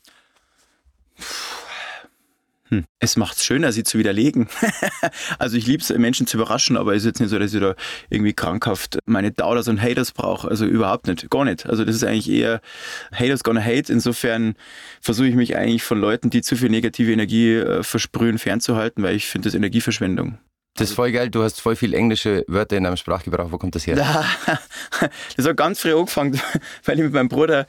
Hm. 2.69 2.85
Es 2.99 3.17
macht 3.17 3.37
es 3.37 3.43
schöner, 3.43 3.71
sie 3.71 3.83
zu 3.83 3.97
widerlegen. 3.97 4.47
also 5.39 5.57
ich 5.57 5.65
liebe 5.65 5.81
es, 5.81 5.89
Menschen 5.89 6.27
zu 6.27 6.37
überraschen, 6.37 6.77
aber 6.77 6.93
es 6.93 7.03
ist 7.03 7.07
jetzt 7.07 7.19
nicht 7.19 7.29
so, 7.29 7.39
dass 7.39 7.53
ich 7.53 7.59
da 7.59 7.75
irgendwie 8.09 8.33
krankhaft 8.33 8.99
meine 9.05 9.31
Doubters 9.31 9.67
und 9.67 9.81
Haters 9.81 10.11
brauche. 10.11 10.47
Also 10.47 10.65
überhaupt 10.65 11.07
nicht, 11.07 11.29
gar 11.29 11.45
nicht. 11.45 11.65
Also 11.65 11.83
das 11.83 11.95
ist 11.95 12.03
eigentlich 12.03 12.29
eher 12.29 12.61
Haters 13.11 13.43
gonna 13.43 13.61
hate. 13.61 13.91
Insofern 13.91 14.55
versuche 15.01 15.27
ich 15.27 15.35
mich 15.35 15.55
eigentlich 15.55 15.83
von 15.83 15.99
Leuten, 15.99 16.29
die 16.29 16.41
zu 16.41 16.55
viel 16.55 16.69
negative 16.69 17.11
Energie 17.11 17.55
äh, 17.55 17.83
versprühen, 17.83 18.37
fernzuhalten, 18.37 19.03
weil 19.03 19.15
ich 19.15 19.27
finde 19.27 19.47
das 19.47 19.55
Energieverschwendung. 19.55 20.37
Das 20.75 20.91
ist 20.91 20.95
voll 20.95 21.11
geil, 21.11 21.29
du 21.29 21.43
hast 21.43 21.59
voll 21.59 21.75
viel 21.75 21.93
englische 21.93 22.45
Wörter 22.47 22.77
in 22.77 22.85
deinem 22.85 22.95
Sprachgebrauch. 22.95 23.51
Wo 23.51 23.57
kommt 23.57 23.75
das 23.75 23.85
her? 23.85 23.95
das 25.35 25.45
hat 25.45 25.57
ganz 25.57 25.81
früh 25.81 25.93
angefangen, 25.93 26.39
weil 26.85 26.97
ich 26.97 27.03
mit 27.03 27.13
meinem 27.13 27.27
Bruder 27.27 27.67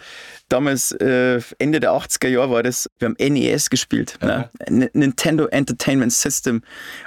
damals 0.50 0.92
äh, 0.92 1.40
Ende 1.58 1.80
der 1.80 1.92
80er 1.92 2.28
Jahre 2.28 2.50
war 2.50 2.62
das, 2.62 2.90
wir 2.98 3.06
haben 3.06 3.16
NES 3.18 3.70
gespielt, 3.70 4.18
ne? 4.20 4.50
Nintendo 4.92 5.46
Entertainment 5.46 6.12
System. 6.12 6.62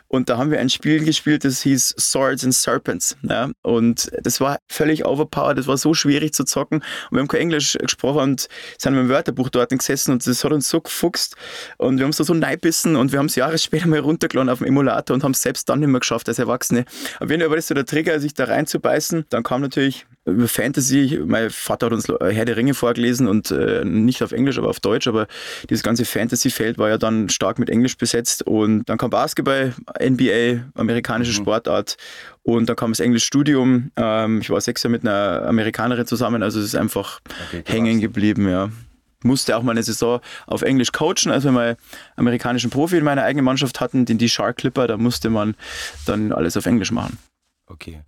Und 0.08 0.30
da 0.30 0.38
haben 0.38 0.52
wir 0.52 0.60
ein 0.60 0.70
Spiel 0.70 1.04
gespielt, 1.04 1.44
das 1.44 1.62
hieß 1.64 1.96
Swords 2.00 2.44
and 2.44 2.54
Serpents. 2.54 3.18
Ne? 3.24 3.52
Und 3.64 4.12
das 4.22 4.40
war 4.40 4.60
völlig 4.70 5.06
overpowered, 5.06 5.58
das 5.58 5.66
war 5.66 5.78
so 5.78 5.96
schwierig 5.96 6.34
zu 6.34 6.44
zocken. 6.44 6.84
Und 7.10 7.18
wir 7.18 7.20
haben 7.20 7.28
kein 7.28 7.42
Englisch 7.42 7.76
gesprochen 7.80 8.20
und 8.20 8.48
sind 8.78 8.94
mit 8.94 9.06
dem 9.06 9.10
Wörterbuch 9.10 9.50
dort 9.50 9.72
gesessen 9.72 10.12
und 10.12 10.26
das 10.26 10.44
hat 10.44 10.52
uns 10.52 10.70
so 10.70 10.82
gefuchst. 10.82 11.36
Und 11.78 11.98
wir 11.98 12.04
haben 12.04 12.12
es 12.12 12.18
da 12.18 12.24
so 12.24 12.36
neibissen 12.36 12.96
und 12.96 13.12
wir 13.12 13.18
haben 13.18 13.26
es 13.26 13.36
Jahre 13.36 13.58
später 13.58 13.88
mal 13.88 14.00
runtergeladen 14.00 14.50
auf 14.50 14.60
dem 14.60 14.68
Emulator 14.68 15.16
und 15.16 15.24
haben 15.24 15.32
es 15.32 15.42
selbst 15.42 15.68
dann 15.68 15.80
nicht 15.80 15.90
mehr 15.90 16.00
geschafft 16.00 16.30
als 16.30 16.38
Erwachsene. 16.38 16.86
Aber 17.20 17.30
wenn 17.30 17.42
war 17.42 17.56
das 17.56 17.68
so 17.68 17.74
der 17.74 17.86
Trigger, 17.86 18.20
sich 18.20 18.36
da 18.36 18.46
reinzubeißen, 18.46 19.26
dann 19.30 19.42
kam 19.42 19.62
natürlich 19.62 20.06
über 20.26 20.48
Fantasy, 20.48 21.22
mein 21.26 21.50
Vater 21.50 21.88
hat 21.88 21.94
uns 21.94 22.08
Herr 22.08 22.46
der 22.46 22.56
Ringe 22.56 22.74
vorgelesen 22.74 23.28
und 23.28 23.52
äh, 23.52 23.84
nicht 23.84 24.24
auf 24.24 24.32
Englisch, 24.32 24.58
aber 24.58 24.70
auf 24.70 24.80
Deutsch, 24.80 25.08
aber 25.08 25.28
dieses 25.70 25.84
ganze 25.84 26.06
Fantasy-Feld 26.06 26.78
war 26.78 26.90
ja 26.90 26.98
dann 26.98 27.30
stark 27.30 27.60
mit 27.60 27.70
Englisch 27.70 27.98
besetzt 27.98 28.44
und 28.44 28.86
dann 28.86 28.98
kam 28.98 29.10
Basketball, 29.10 29.74
NBA, 30.02 30.64
amerikanische 30.76 31.32
mhm. 31.32 31.44
Sportart 31.44 31.98
und 32.42 32.70
dann 32.70 32.76
kam 32.76 32.92
das 32.92 33.02
Englischstudium. 33.02 33.92
Ähm, 33.98 34.42
ich 34.42 34.50
war 34.50 34.62
sechs 34.62 34.84
Jahre 34.84 34.92
mit 34.92 35.02
einer 35.02 35.46
Amerikanerin 35.46 36.06
zusammen, 36.06 36.42
also 36.42 36.60
es 36.60 36.68
ist 36.68 36.76
einfach 36.76 37.20
okay, 37.48 37.64
hängen 37.66 38.00
geblieben, 38.00 38.48
ja 38.50 38.70
musste 39.26 39.56
auch 39.56 39.64
mal 39.64 39.72
eine 39.72 39.84
Saison 39.84 40.20
auf 40.48 40.64
Englisch 40.64 40.92
coachen, 40.92 41.32
als 41.32 41.46
wir 41.46 41.52
mal 41.54 41.78
amerikanischen 42.18 42.70
Profi 42.70 42.98
in 42.98 43.06
meiner 43.06 43.24
eigenen 43.24 43.46
Mannschaft 43.46 43.80
hatten, 43.80 44.04
den 44.04 44.18
die 44.18 44.28
Shark 44.28 44.58
Clipper, 44.58 44.86
da 44.86 44.98
musste 44.98 45.30
man 45.30 45.56
dann 46.06 46.34
alles 46.34 46.58
auf 46.58 46.66
Englisch 46.66 46.92
machen. 46.92 47.18
Okay. 47.68 48.02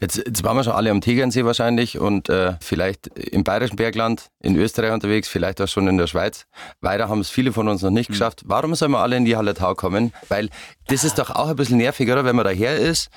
Jetzt, 0.00 0.16
jetzt 0.16 0.44
waren 0.44 0.56
wir 0.56 0.64
schon 0.64 0.72
alle 0.72 0.90
am 0.90 1.00
Tegernsee 1.00 1.44
wahrscheinlich 1.44 1.98
und 1.98 2.28
äh, 2.28 2.54
vielleicht 2.60 3.08
im 3.18 3.44
Bayerischen 3.44 3.76
Bergland, 3.76 4.30
in 4.40 4.56
Österreich 4.56 4.92
unterwegs, 4.92 5.28
vielleicht 5.28 5.60
auch 5.60 5.68
schon 5.68 5.88
in 5.88 5.98
der 5.98 6.06
Schweiz. 6.06 6.46
Weiter 6.80 7.08
haben 7.08 7.20
es 7.20 7.30
viele 7.30 7.52
von 7.52 7.68
uns 7.68 7.82
noch 7.82 7.90
nicht 7.90 8.10
mhm. 8.10 8.14
geschafft. 8.14 8.42
Warum 8.46 8.74
sollen 8.74 8.92
wir 8.92 9.00
alle 9.00 9.16
in 9.16 9.24
die 9.24 9.36
Hallertau 9.36 9.74
kommen? 9.74 10.12
Weil 10.28 10.48
das 10.88 11.04
ist 11.04 11.18
doch 11.18 11.30
auch 11.30 11.48
ein 11.48 11.56
bisschen 11.56 11.78
nerviger, 11.78 12.24
wenn 12.24 12.36
man 12.36 12.44
daher 12.44 12.76
ist, 12.76 13.10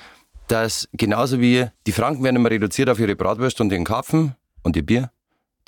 dass 0.48 0.88
genauso 0.92 1.40
wie 1.40 1.66
die 1.86 1.92
Franken 1.92 2.22
werden 2.22 2.36
immer 2.36 2.50
reduziert 2.50 2.88
auf 2.90 2.98
ihre 2.98 3.16
Bratwürste 3.16 3.62
und 3.62 3.72
ihren 3.72 3.84
Karpfen 3.84 4.34
und 4.62 4.76
ihr 4.76 4.84
Bier, 4.84 5.10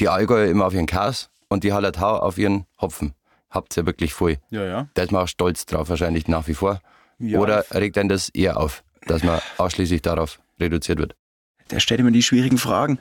die 0.00 0.08
Allgäuer 0.08 0.46
immer 0.46 0.66
auf 0.66 0.74
ihren 0.74 0.86
Chaos 0.86 1.30
und 1.48 1.64
die 1.64 1.72
Hallertau 1.72 2.18
auf 2.18 2.38
ihren 2.38 2.66
Hopfen. 2.80 3.14
Habt 3.50 3.76
ihr 3.76 3.86
wirklich 3.86 4.12
voll. 4.12 4.38
Ja, 4.50 4.64
ja. 4.64 4.88
Da 4.94 5.02
ist 5.02 5.12
man 5.12 5.22
auch 5.22 5.28
stolz 5.28 5.66
drauf 5.66 5.88
wahrscheinlich 5.88 6.28
nach 6.28 6.46
wie 6.46 6.54
vor. 6.54 6.80
Ja. 7.18 7.38
Oder 7.38 7.64
regt 7.72 7.96
einen 7.96 8.08
das 8.08 8.28
eher 8.28 8.58
auf, 8.58 8.82
dass 9.06 9.22
man 9.22 9.40
ausschließlich 9.56 10.02
darauf 10.02 10.38
reduziert 10.60 10.98
wird? 10.98 11.16
Der 11.70 11.80
stellt 11.80 12.00
immer 12.00 12.10
die 12.10 12.22
schwierigen 12.22 12.58
Fragen. 12.58 12.98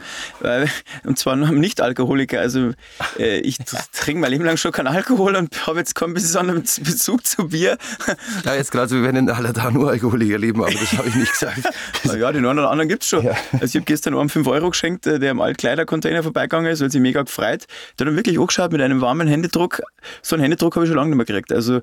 Und 1.04 1.20
zwar 1.20 1.36
nur 1.36 1.52
Nicht-Alkoholiker. 1.52 2.40
Also 2.40 2.72
äh, 3.20 3.40
ich 3.40 3.58
trinke 3.94 4.22
mein 4.22 4.32
Leben 4.32 4.46
lang 4.46 4.58
schon 4.58 4.72
keinen 4.72 4.88
Alkohol 4.88 5.36
und 5.36 5.68
habe 5.68 5.80
jetzt 5.80 5.96
keinen 5.96 6.14
besonderen 6.14 6.62
Bezug 6.62 7.26
zu 7.26 7.50
Bier. 7.50 7.78
Ja, 8.44 8.56
jetzt 8.56 8.72
gerade 8.72 8.88
so, 8.88 8.96
wir 8.96 9.04
werden 9.04 9.18
in 9.18 9.30
Allertal 9.30 9.72
nur 9.72 9.90
Alkoholiker 9.90 10.38
leben, 10.38 10.64
aber 10.64 10.72
das 10.72 10.94
habe 10.98 11.08
ich 11.10 11.16
nicht 11.16 11.32
gesagt. 11.32 11.62
ja, 12.04 12.32
den 12.32 12.46
einen 12.46 12.60
oder 12.60 12.70
anderen 12.70 12.90
gibt 12.90 13.04
es 13.04 13.10
schon. 13.10 13.24
Ja. 13.24 13.36
Also 13.54 13.66
ich 13.66 13.76
habe 13.76 13.86
gestern 13.86 14.18
einem 14.18 14.30
5 14.30 14.48
Euro 14.48 14.70
geschenkt, 14.70 15.08
äh, 15.08 15.20
der 15.20 15.32
im 15.32 15.42
Altkleidercontainer 15.42 16.24
vorbeigegangen 16.24 16.72
ist, 16.72 16.82
weil 16.82 16.92
sie 16.92 17.00
mega 17.00 17.22
gefreut. 17.22 17.66
Der 18.00 18.06
hat 18.06 18.10
dann 18.10 18.16
wirklich 18.16 18.40
angeschaut 18.40 18.72
mit 18.72 18.82
einem 18.82 19.02
warmen 19.02 19.28
Händedruck. 19.28 19.82
So 20.22 20.36
einen 20.36 20.44
Händedruck 20.44 20.76
habe 20.76 20.86
ich 20.86 20.90
schon 20.90 20.98
lange 20.98 21.10
nicht 21.10 21.18
mehr 21.18 21.26
gekriegt. 21.26 21.52
Also, 21.52 21.82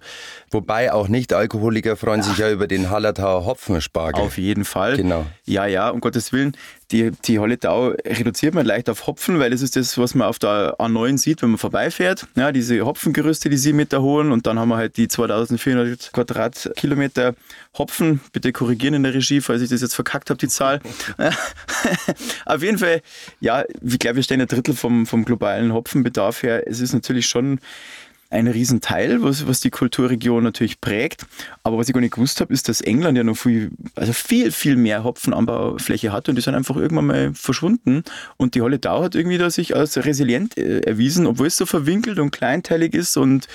Wobei 0.51 0.93
auch 0.93 1.09
Nicht-Alkoholiker 1.09 1.97
freuen 1.97 2.23
sich 2.23 2.39
ja 2.39 2.51
über 2.51 2.67
den 2.67 2.91
Hallertauer 2.91 3.45
Hopfenspargel. 3.45 4.23
Auf 4.23 4.39
jeden 4.39 4.65
Fall. 4.65 4.97
Genau. 4.97 5.27
Ja, 5.45 5.67
ja, 5.67 5.89
um 5.91 6.01
Gottes 6.01 6.33
Willen 6.33 6.57
die, 6.93 7.11
die 7.11 7.39
Holletau 7.39 7.95
reduziert 8.05 8.55
man 8.55 8.67
leicht 8.67 8.91
auf 8.91 9.07
Hopfen, 9.07 9.39
weil 9.39 9.51
das 9.51 9.63
ist 9.63 9.77
das, 9.77 9.97
was 9.97 10.15
man 10.15 10.29
auf 10.29 10.39
der 10.39 10.77
A9 10.79 11.17
sieht, 11.19 11.43
wenn 11.43 11.51
man 11.51 11.59
vorbeifährt. 11.59 12.27
Ja, 12.37 12.53
diese 12.53 12.85
Hopfengerüste, 12.85 13.49
die 13.49 13.57
sie 13.57 13.73
mit 13.73 13.93
da 13.93 14.01
holen. 14.01 14.31
Und 14.31 14.47
dann 14.47 14.59
haben 14.59 14.69
wir 14.69 14.77
halt 14.77 14.97
die 14.97 15.09
2400 15.09 16.13
Quadratkilometer 16.13 17.35
Hopfen. 17.79 18.21
Bitte 18.33 18.53
korrigieren 18.53 18.95
in 18.95 19.03
der 19.03 19.15
Regie, 19.15 19.41
falls 19.41 19.63
ich 19.63 19.71
das 19.71 19.81
jetzt 19.81 19.95
verkackt 19.95 20.29
habe, 20.29 20.39
die 20.39 20.49
Zahl. 20.49 20.81
auf 22.45 22.63
jeden 22.63 22.79
Fall, 22.79 23.01
ja, 23.41 23.65
ich 23.83 23.99
glaube, 23.99 24.17
wir 24.17 24.23
stehen 24.23 24.41
ein 24.41 24.49
Drittel 24.49 24.75
vom, 24.75 25.07
vom 25.07 25.25
globalen 25.25 25.73
Hopfenbedarf 25.73 26.43
her. 26.43 26.69
Es 26.69 26.81
ist 26.81 26.93
natürlich 26.93 27.27
schon 27.27 27.59
ein 28.33 28.49
Riesenteil, 28.49 29.23
was, 29.23 29.47
was 29.47 29.61
die 29.61 29.71
Kulturregion 29.71 30.43
natürlich 30.43 30.81
prägt. 30.81 31.27
Aber 31.63 31.79
was 31.79 31.89
ich 31.89 31.95
gar 31.95 32.01
nicht 32.01 32.15
gewusst 32.15 32.41
habe, 32.41 32.53
ist, 32.53 32.69
dass 32.69 32.81
England 32.81 33.19
ja 33.19 33.25
noch 33.25 33.37
viel, 33.37 33.71
also 33.95 34.13
viel, 34.13 34.51
viel 34.51 34.77
mehr 34.77 35.05
Hopfenanbaufläche 35.05 36.13
hat 36.13 36.29
und 36.29 36.37
die 36.37 36.43
sind 36.43 36.55
einfach 36.55 36.77
irgendwann 36.77 37.07
mal 37.07 37.35
verschwunden. 37.35 38.03
Und 38.39 38.55
die 38.55 38.63
Holledau 38.63 39.03
hat 39.03 39.15
irgendwie 39.15 39.39
da 39.39 39.51
sich 39.51 39.77
als 39.77 40.03
resilient 40.05 40.57
äh, 40.57 40.81
erwiesen, 40.81 41.27
obwohl 41.27 41.47
es 41.47 41.57
so 41.57 41.67
verwinkelt 41.67 42.19
und 42.19 42.31
kleinteilig 42.31 42.95
ist 42.95 43.17
und 43.17 43.49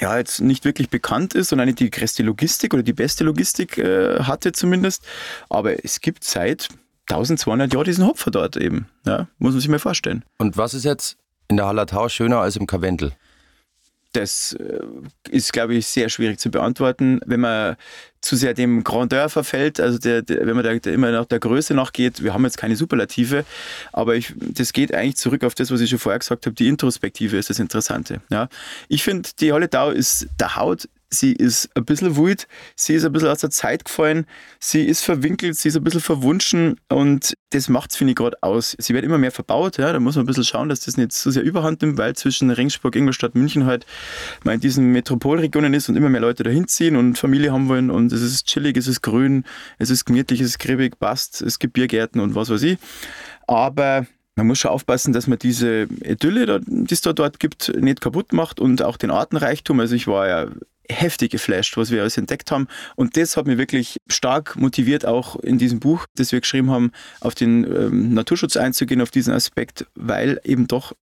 ja, 0.00 0.18
jetzt 0.18 0.40
nicht 0.40 0.64
wirklich 0.64 0.90
bekannt 0.90 1.34
ist 1.34 1.52
und 1.52 1.64
nicht 1.64 1.80
die 1.80 1.90
größte 1.90 2.22
Logistik 2.22 2.74
oder 2.74 2.82
die 2.82 2.92
beste 2.92 3.24
Logistik 3.24 3.78
äh, 3.78 4.20
hatte 4.20 4.52
zumindest. 4.52 5.04
Aber 5.48 5.84
es 5.84 6.00
gibt 6.00 6.24
seit 6.24 6.68
1200 7.08 7.72
Jahren 7.72 7.84
diesen 7.84 8.06
Hopfer 8.06 8.30
dort 8.30 8.56
eben. 8.56 8.88
Ja, 9.06 9.28
muss 9.38 9.52
man 9.52 9.60
sich 9.60 9.68
mal 9.68 9.78
vorstellen. 9.78 10.24
Und 10.38 10.56
was 10.56 10.74
ist 10.74 10.84
jetzt 10.84 11.16
in 11.48 11.56
der 11.56 11.66
Hallertau 11.66 12.08
schöner 12.08 12.40
als 12.40 12.56
im 12.56 12.66
Karwendel? 12.66 13.12
Das 14.16 14.54
äh, 14.54 14.80
ist, 15.28 15.52
glaube 15.52 15.74
ich, 15.74 15.86
sehr 15.86 16.08
schwierig 16.08 16.40
zu 16.40 16.50
beantworten. 16.50 17.20
Wenn 17.26 17.40
man 17.40 17.76
zu 18.22 18.34
sehr 18.34 18.54
dem 18.54 18.82
Grandeur 18.82 19.28
verfällt, 19.28 19.78
also 19.78 19.98
der, 19.98 20.22
der, 20.22 20.46
wenn 20.46 20.56
man 20.56 20.64
da 20.64 20.90
immer 20.90 21.10
nach 21.10 21.26
der 21.26 21.38
Größe 21.38 21.74
nachgeht, 21.74 22.22
wir 22.24 22.32
haben 22.32 22.44
jetzt 22.44 22.56
keine 22.56 22.76
Superlative, 22.76 23.44
aber 23.92 24.16
ich, 24.16 24.32
das 24.36 24.72
geht 24.72 24.94
eigentlich 24.94 25.16
zurück 25.16 25.44
auf 25.44 25.54
das, 25.54 25.70
was 25.70 25.80
ich 25.82 25.90
schon 25.90 25.98
vorher 25.98 26.18
gesagt 26.18 26.46
habe, 26.46 26.54
die 26.54 26.66
Introspektive 26.66 27.36
ist 27.36 27.50
das 27.50 27.58
Interessante. 27.58 28.22
Ja. 28.30 28.48
Ich 28.88 29.04
finde, 29.04 29.28
die 29.38 29.52
Holledau 29.52 29.90
ist 29.90 30.28
der 30.40 30.56
Haut 30.56 30.88
sie 31.10 31.32
ist 31.32 31.70
ein 31.76 31.84
bisschen 31.84 32.16
wild, 32.16 32.48
sie 32.74 32.94
ist 32.94 33.04
ein 33.04 33.12
bisschen 33.12 33.28
aus 33.28 33.40
der 33.40 33.50
Zeit 33.50 33.84
gefallen, 33.84 34.26
sie 34.58 34.84
ist 34.84 35.02
verwinkelt, 35.02 35.56
sie 35.56 35.68
ist 35.68 35.76
ein 35.76 35.84
bisschen 35.84 36.00
verwunschen 36.00 36.80
und 36.88 37.34
das 37.50 37.68
macht 37.68 37.90
es, 37.90 37.96
finde 37.96 38.12
ich, 38.12 38.16
gerade 38.16 38.36
aus. 38.42 38.76
Sie 38.78 38.92
wird 38.92 39.04
immer 39.04 39.18
mehr 39.18 39.30
verbaut, 39.30 39.78
ja, 39.78 39.92
da 39.92 40.00
muss 40.00 40.16
man 40.16 40.24
ein 40.24 40.26
bisschen 40.26 40.44
schauen, 40.44 40.68
dass 40.68 40.80
das 40.80 40.96
nicht 40.96 41.12
so 41.12 41.30
sehr 41.30 41.42
überhand 41.42 41.82
nimmt, 41.82 41.98
weil 41.98 42.14
zwischen 42.16 42.50
Ringsburg, 42.50 42.96
Ingolstadt, 42.96 43.34
München 43.34 43.66
halt 43.66 43.86
man 44.44 44.56
in 44.56 44.60
diesen 44.60 44.92
Metropolregionen 44.92 45.74
ist 45.74 45.88
und 45.88 45.96
immer 45.96 46.08
mehr 46.08 46.20
Leute 46.20 46.42
dahin 46.42 46.66
ziehen 46.68 46.96
und 46.96 47.18
Familie 47.18 47.52
haben 47.52 47.68
wollen 47.68 47.90
und 47.90 48.12
es 48.12 48.22
ist 48.22 48.46
chillig, 48.46 48.76
es 48.76 48.88
ist 48.88 49.02
grün, 49.02 49.44
es 49.78 49.90
ist 49.90 50.04
gemütlich, 50.04 50.40
es 50.40 50.48
ist 50.48 50.58
kribbig, 50.58 50.98
passt, 50.98 51.40
es 51.42 51.58
gibt 51.58 51.74
Biergärten 51.74 52.20
und 52.20 52.34
was 52.34 52.50
weiß 52.50 52.62
ich. 52.62 52.78
Aber 53.46 54.06
man 54.36 54.48
muss 54.48 54.58
schon 54.58 54.70
aufpassen, 54.70 55.14
dass 55.14 55.26
man 55.26 55.38
diese 55.38 55.88
Idylle, 56.04 56.60
die 56.66 56.92
es 56.92 57.00
da 57.00 57.14
dort 57.14 57.40
gibt, 57.40 57.72
nicht 57.74 58.02
kaputt 58.02 58.34
macht 58.34 58.60
und 58.60 58.82
auch 58.82 58.98
den 58.98 59.10
Artenreichtum. 59.10 59.80
Also 59.80 59.94
ich 59.94 60.06
war 60.06 60.28
ja 60.28 60.46
heftig 60.90 61.32
geflasht, 61.32 61.76
was 61.76 61.90
wir 61.90 62.00
alles 62.00 62.16
entdeckt 62.16 62.50
haben. 62.50 62.68
Und 62.94 63.16
das 63.16 63.36
hat 63.36 63.46
mich 63.46 63.58
wirklich 63.58 63.98
stark 64.08 64.56
motiviert, 64.56 65.06
auch 65.06 65.36
in 65.36 65.58
diesem 65.58 65.80
Buch, 65.80 66.06
das 66.16 66.32
wir 66.32 66.40
geschrieben 66.40 66.70
haben, 66.70 66.92
auf 67.20 67.34
den 67.34 67.64
ähm, 67.64 68.14
Naturschutz 68.14 68.56
einzugehen, 68.56 69.00
auf 69.00 69.10
diesen 69.10 69.32
Aspekt, 69.32 69.86
weil 69.94 70.40
eben 70.44 70.66
doch 70.66 70.92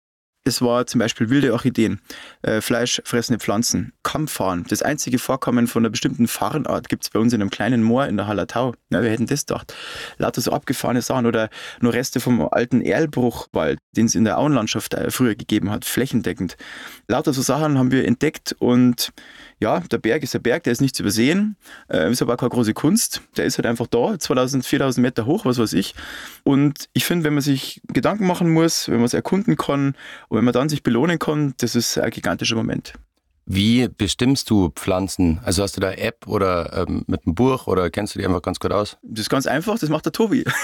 es 0.45 0.61
war 0.61 0.87
zum 0.87 0.99
Beispiel 0.99 1.31
wilde 1.31 1.53
Orchideen, 1.53 2.01
äh, 2.43 2.61
fleischfressende 2.61 3.39
Pflanzen, 3.39 3.95
Kampffarn. 4.03 4.65
Das 4.69 4.83
einzige 4.83 5.19
Vorkommen 5.19 5.67
von 5.67 5.83
einer 5.83 5.91
bestimmten 5.91 6.29
Farnart 6.29 6.91
gibt 6.91 7.05
es 7.05 7.11
bei 7.11 7.19
uns 7.19 7.33
in 7.33 7.41
einem 7.41 7.51
kleinen 7.51 7.83
Moor 7.83 8.07
in 8.07 8.19
der 8.19 8.27
Hallertau. 8.27 8.75
Ja, 8.91 9.03
wir 9.03 9.11
hätten 9.11 9.27
das 9.27 9.47
gedacht. 9.47 9.75
Lauter 10.19 10.43
so 10.43 10.53
abgefahrene 10.53 11.01
Sachen 11.01 11.25
oder 11.25 11.49
nur 11.81 11.95
Reste 11.95 12.21
vom 12.21 12.47
alten 12.51 12.83
Erlbruchwald, 12.83 13.79
den 13.97 14.05
es 14.05 14.15
in 14.15 14.25
der 14.25 14.39
Auenlandschaft 14.39 14.93
äh, 14.93 15.11
früher 15.11 15.35
gegeben 15.35 15.71
hat, 15.71 15.87
flächendeckend. 15.87 16.59
Lauter 17.09 17.33
so 17.33 17.41
Sachen 17.41 17.79
haben 17.79 17.91
wir 17.91 18.05
entdeckt 18.05 18.55
und 18.59 19.13
ja, 19.61 19.81
der 19.81 19.99
Berg 19.99 20.23
ist 20.23 20.35
der 20.35 20.41
Berg, 20.41 20.65
der 20.65 20.73
ist 20.73 20.83
nicht 20.83 20.95
zu 20.95 21.03
übersehen, 21.03 21.57
äh, 21.89 22.11
ist 22.11 22.21
aber 22.21 22.35
auch 22.35 22.39
keine 22.39 22.51
große 22.51 22.75
Kunst. 22.75 23.23
Der 23.39 23.47
ist 23.47 23.57
halt 23.57 23.65
einfach 23.67 23.87
da, 23.87 24.19
2000, 24.19 24.67
4000 24.67 25.03
Meter 25.03 25.25
hoch, 25.25 25.47
was 25.47 25.59
weiß 25.59 25.73
ich. 25.73 25.95
Und 26.43 26.91
ich 26.93 27.07
finde, 27.07 27.25
wenn 27.25 27.33
man 27.33 27.43
sich 27.43 27.81
Gedanken 27.89 28.27
machen 28.27 28.51
muss, 28.51 28.89
wenn 28.89 28.97
man 28.97 29.05
es 29.05 29.15
erkunden 29.15 29.57
kann 29.57 29.95
und 30.35 30.39
wenn 30.39 30.45
man 30.45 30.53
dann 30.53 30.69
sich 30.69 30.83
belohnen 30.83 31.21
kann, 31.21 31.55
das 31.59 31.77
ist 31.77 31.97
ein 31.97 32.11
gigantischer 32.11 32.57
Moment. 32.57 32.95
Wie 33.47 33.89
bestimmst 33.89 34.49
du 34.49 34.71
Pflanzen? 34.71 35.39
Also 35.45 35.63
hast 35.63 35.77
du 35.77 35.81
da 35.81 35.93
App 35.93 36.27
oder 36.27 36.87
ähm, 36.89 37.05
mit 37.07 37.27
einem 37.27 37.35
Buch 37.35 37.67
oder 37.67 37.91
kennst 37.91 38.15
du 38.15 38.19
die 38.19 38.25
einfach 38.25 38.41
ganz 38.41 38.59
gut 38.59 38.73
aus? 38.73 38.97
Das 39.03 39.21
ist 39.21 39.29
ganz 39.29 39.47
einfach, 39.47 39.79
das 39.79 39.91
macht 39.91 40.07
der 40.07 40.13
Tobi. 40.13 40.45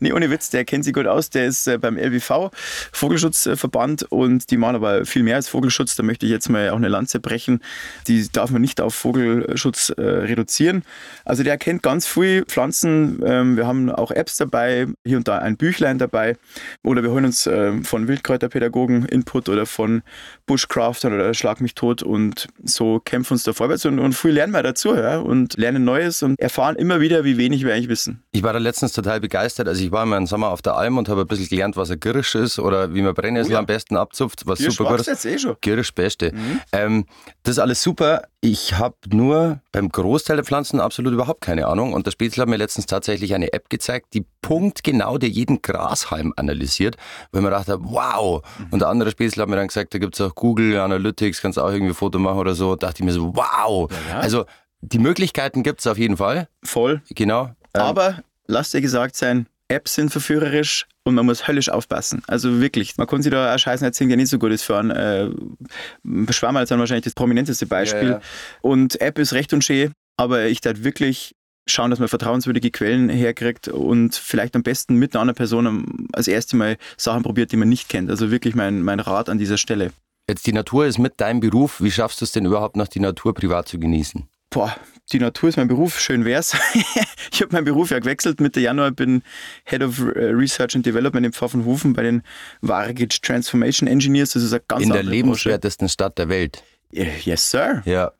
nee, 0.00 0.12
ohne 0.12 0.30
Witz, 0.30 0.50
der 0.50 0.64
kennt 0.64 0.84
sich 0.84 0.94
gut 0.94 1.08
aus. 1.08 1.30
Der 1.30 1.46
ist 1.46 1.66
äh, 1.66 1.76
beim 1.78 1.96
LWV 1.96 2.50
Vogelschutzverband 2.92 4.04
und 4.04 4.50
die 4.52 4.56
machen 4.56 4.76
aber 4.76 5.04
viel 5.04 5.24
mehr 5.24 5.36
als 5.36 5.48
Vogelschutz. 5.48 5.96
Da 5.96 6.04
möchte 6.04 6.26
ich 6.26 6.30
jetzt 6.30 6.48
mal 6.48 6.70
auch 6.70 6.76
eine 6.76 6.88
Lanze 6.88 7.18
brechen. 7.18 7.60
Die 8.06 8.28
darf 8.30 8.50
man 8.50 8.62
nicht 8.62 8.80
auf 8.80 8.94
Vogelschutz 8.94 9.90
äh, 9.90 10.02
reduzieren. 10.02 10.84
Also 11.24 11.42
der 11.42 11.58
kennt 11.58 11.82
ganz 11.82 12.06
viele 12.06 12.44
Pflanzen. 12.44 13.20
Ähm, 13.26 13.56
wir 13.56 13.66
haben 13.66 13.90
auch 13.90 14.12
Apps 14.12 14.36
dabei, 14.36 14.86
hier 15.04 15.16
und 15.16 15.26
da 15.26 15.38
ein 15.38 15.56
Büchlein 15.56 15.98
dabei. 15.98 16.36
Oder 16.84 17.02
wir 17.02 17.10
holen 17.10 17.24
uns 17.24 17.46
äh, 17.48 17.82
von 17.82 18.06
Wildkräuterpädagogen 18.06 19.06
Input 19.06 19.48
oder 19.48 19.66
von 19.66 20.02
Bushcraftern 20.46 21.14
oder 21.14 21.32
Schlag 21.34 21.60
mich 21.60 21.74
tot 21.74 22.02
und 22.02 22.48
so 22.62 23.00
kämpfen 23.00 23.34
uns 23.34 23.44
da 23.44 23.52
vorwärts 23.52 23.86
und, 23.86 23.98
und 23.98 24.14
viel 24.14 24.32
lernen 24.32 24.52
wir 24.52 24.62
dazu 24.62 24.94
ja, 24.94 25.18
und 25.18 25.56
lernen 25.56 25.84
Neues 25.84 26.22
und 26.22 26.38
erfahren 26.38 26.76
immer 26.76 27.00
wieder, 27.00 27.24
wie 27.24 27.38
wenig 27.38 27.64
wir 27.64 27.74
eigentlich 27.74 27.88
wissen. 27.88 28.22
Ich 28.32 28.42
war 28.42 28.52
da 28.52 28.58
letztens 28.58 28.92
total 28.92 29.20
begeistert. 29.20 29.68
Also 29.68 29.82
ich 29.82 29.90
war 29.90 30.02
immer 30.02 30.16
im 30.16 30.26
Sommer 30.26 30.48
auf 30.50 30.62
der 30.62 30.76
Alm 30.76 30.98
und 30.98 31.08
habe 31.08 31.22
ein 31.22 31.26
bisschen 31.26 31.48
gelernt, 31.48 31.76
was 31.76 31.90
ein 31.90 32.00
Girisch 32.00 32.34
ist 32.34 32.58
oder 32.58 32.94
wie 32.94 33.02
man 33.02 33.14
Brennnessel 33.14 33.52
oh 33.52 33.54
ja. 33.54 33.58
am 33.58 33.66
besten 33.66 33.96
abzupft, 33.96 34.46
was 34.46 34.58
Girisch 34.58 34.76
super 34.76 34.90
gut 34.90 35.00
ist. 35.00 35.06
jetzt 35.06 35.24
eh 35.24 35.38
schon. 35.38 35.56
Girisch 35.60 35.94
Beste. 35.94 36.32
Mhm. 36.32 36.60
Ähm, 36.72 37.06
das 37.42 37.52
ist 37.52 37.58
alles 37.58 37.82
super. 37.82 38.22
Ich 38.40 38.74
habe 38.74 38.96
nur 39.08 39.60
beim 39.72 39.88
Großteil 39.88 40.36
der 40.36 40.44
Pflanzen 40.44 40.78
absolut 40.78 41.14
überhaupt 41.14 41.40
keine 41.40 41.66
Ahnung 41.66 41.94
und 41.94 42.06
der 42.06 42.10
Spätzle 42.10 42.42
hat 42.42 42.48
mir 42.48 42.56
letztens 42.56 42.84
tatsächlich 42.86 43.34
eine 43.34 43.52
App 43.54 43.70
gezeigt, 43.70 44.08
die 44.12 44.26
punktgenau 44.44 45.16
dir 45.16 45.30
jeden 45.30 45.62
Grashalm 45.62 46.34
analysiert, 46.36 46.98
weil 47.32 47.40
man 47.40 47.50
dachte, 47.50 47.78
wow. 47.80 48.42
Und 48.70 48.80
der 48.80 48.88
andere 48.88 49.10
Spätzle 49.10 49.42
hat 49.42 49.48
mir 49.48 49.56
dann 49.56 49.68
gesagt, 49.68 49.94
da 49.94 49.98
gibt 49.98 50.16
es 50.16 50.20
auch 50.20 50.34
Google 50.34 50.78
Analytics, 50.78 51.40
kannst 51.40 51.58
auch 51.58 51.70
irgendwie 51.70 51.92
ein 51.92 51.94
Foto 51.94 52.18
machen 52.18 52.36
oder 52.36 52.54
so. 52.54 52.76
Da 52.76 52.88
dachte 52.88 53.02
ich 53.02 53.06
mir 53.06 53.12
so, 53.12 53.34
wow. 53.34 53.90
Ja, 53.90 54.16
ja. 54.16 54.20
Also 54.20 54.44
die 54.82 54.98
Möglichkeiten 54.98 55.62
gibt 55.62 55.80
es 55.80 55.86
auf 55.86 55.96
jeden 55.96 56.18
Fall. 56.18 56.46
Voll. 56.62 57.00
Genau. 57.08 57.44
Ähm, 57.72 57.80
Aber 57.80 58.22
lass 58.46 58.70
dir 58.70 58.82
gesagt 58.82 59.16
sein, 59.16 59.46
Apps 59.68 59.94
sind 59.94 60.10
verführerisch 60.10 60.86
und 61.04 61.14
man 61.14 61.24
muss 61.24 61.48
höllisch 61.48 61.70
aufpassen. 61.70 62.22
Also 62.26 62.60
wirklich, 62.60 62.98
man 62.98 63.06
kann 63.06 63.22
sich 63.22 63.32
da 63.32 63.54
auch 63.54 63.58
Scheißen 63.58 63.86
erzählen, 63.86 64.10
der 64.10 64.18
nicht 64.18 64.28
so 64.28 64.38
gut 64.38 64.52
ist 64.52 64.62
für 64.62 64.76
einen. 64.76 64.90
Äh, 64.90 66.32
Schwammerl 66.34 66.64
ist 66.64 66.68
dann 66.68 66.80
wahrscheinlich 66.80 67.04
das 67.04 67.14
prominenteste 67.14 67.64
Beispiel. 67.66 68.10
Ja. 68.10 68.20
Und 68.60 69.00
App 69.00 69.18
ist 69.18 69.32
recht 69.32 69.54
und 69.54 69.64
schön, 69.64 69.92
aber 70.18 70.44
ich 70.44 70.60
darf 70.60 70.82
wirklich 70.82 71.34
schauen, 71.66 71.90
dass 71.90 71.98
man 71.98 72.08
vertrauenswürdige 72.08 72.70
Quellen 72.70 73.08
herkriegt 73.08 73.68
und 73.68 74.14
vielleicht 74.14 74.54
am 74.56 74.62
besten 74.62 74.96
mit 74.96 75.14
einer 75.14 75.22
anderen 75.22 75.36
Person 75.36 76.08
als 76.12 76.28
erste 76.28 76.56
Mal 76.56 76.76
Sachen 76.96 77.22
probiert, 77.22 77.52
die 77.52 77.56
man 77.56 77.68
nicht 77.68 77.88
kennt. 77.88 78.10
Also 78.10 78.30
wirklich 78.30 78.54
mein, 78.54 78.82
mein 78.82 79.00
Rat 79.00 79.28
an 79.28 79.38
dieser 79.38 79.58
Stelle. 79.58 79.92
Jetzt 80.28 80.46
die 80.46 80.52
Natur 80.52 80.86
ist 80.86 80.98
mit 80.98 81.20
deinem 81.20 81.40
Beruf. 81.40 81.82
Wie 81.82 81.90
schaffst 81.90 82.20
du 82.20 82.24
es 82.24 82.32
denn 82.32 82.46
überhaupt 82.46 82.76
noch, 82.76 82.88
die 82.88 83.00
Natur 83.00 83.34
privat 83.34 83.68
zu 83.68 83.78
genießen? 83.78 84.26
Boah, 84.50 84.74
die 85.12 85.18
Natur 85.18 85.48
ist 85.48 85.56
mein 85.56 85.68
Beruf, 85.68 86.00
schön 86.00 86.24
wär's. 86.24 86.56
ich 87.32 87.42
habe 87.42 87.52
meinen 87.52 87.64
Beruf 87.64 87.90
ja 87.90 87.98
gewechselt 87.98 88.40
Mitte 88.40 88.60
Januar, 88.60 88.92
bin 88.92 89.22
Head 89.64 89.82
of 89.82 89.98
äh, 89.98 90.26
Research 90.26 90.76
and 90.76 90.86
Development 90.86 91.26
in 91.26 91.32
Pfaffenhofen 91.32 91.92
bei 91.92 92.04
den 92.04 92.22
Vargic 92.60 93.20
Transformation 93.20 93.88
Engineers. 93.88 94.30
Das 94.30 94.42
ist 94.42 94.52
eine 94.52 94.62
ganz 94.66 94.84
In 94.84 94.92
der 94.92 95.02
lebenswertesten 95.02 95.88
Stadt 95.88 96.18
der 96.18 96.28
Welt. 96.28 96.62
Yes, 96.92 97.50
sir. 97.50 97.82
Ja, 97.84 98.12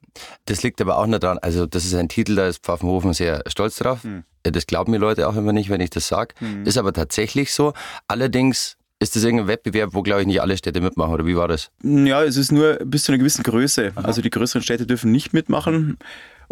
das 0.46 0.62
liegt 0.62 0.80
aber 0.80 0.98
auch 0.98 1.06
nicht 1.06 1.22
daran, 1.22 1.38
also 1.38 1.66
das 1.66 1.84
ist 1.84 1.94
ein 1.94 2.08
Titel, 2.08 2.36
da 2.36 2.46
ist 2.46 2.62
Pfaffenhofen 2.64 3.12
sehr 3.12 3.42
stolz 3.46 3.76
drauf. 3.76 4.02
Hm. 4.02 4.24
Das 4.42 4.66
glauben 4.66 4.90
mir 4.92 4.98
Leute 4.98 5.26
auch 5.28 5.36
immer 5.36 5.52
nicht, 5.52 5.70
wenn 5.70 5.80
ich 5.80 5.90
das 5.90 6.08
sage. 6.08 6.34
Hm. 6.38 6.66
Ist 6.66 6.76
aber 6.76 6.92
tatsächlich 6.92 7.52
so. 7.52 7.72
Allerdings 8.08 8.76
ist 9.00 9.16
das 9.16 9.24
irgendein 9.24 9.48
Wettbewerb, 9.48 9.90
wo, 9.92 10.02
glaube 10.02 10.22
ich, 10.22 10.26
nicht 10.26 10.40
alle 10.40 10.56
Städte 10.56 10.80
mitmachen, 10.80 11.12
oder 11.12 11.26
wie 11.26 11.36
war 11.36 11.48
das? 11.48 11.70
Ja, 11.82 12.22
es 12.22 12.36
ist 12.36 12.52
nur 12.52 12.74
bis 12.84 13.04
zu 13.04 13.12
einer 13.12 13.18
gewissen 13.18 13.42
Größe. 13.42 13.92
Aha. 13.94 14.06
Also 14.06 14.22
die 14.22 14.30
größeren 14.30 14.62
Städte 14.62 14.86
dürfen 14.86 15.12
nicht 15.12 15.32
mitmachen. 15.32 15.98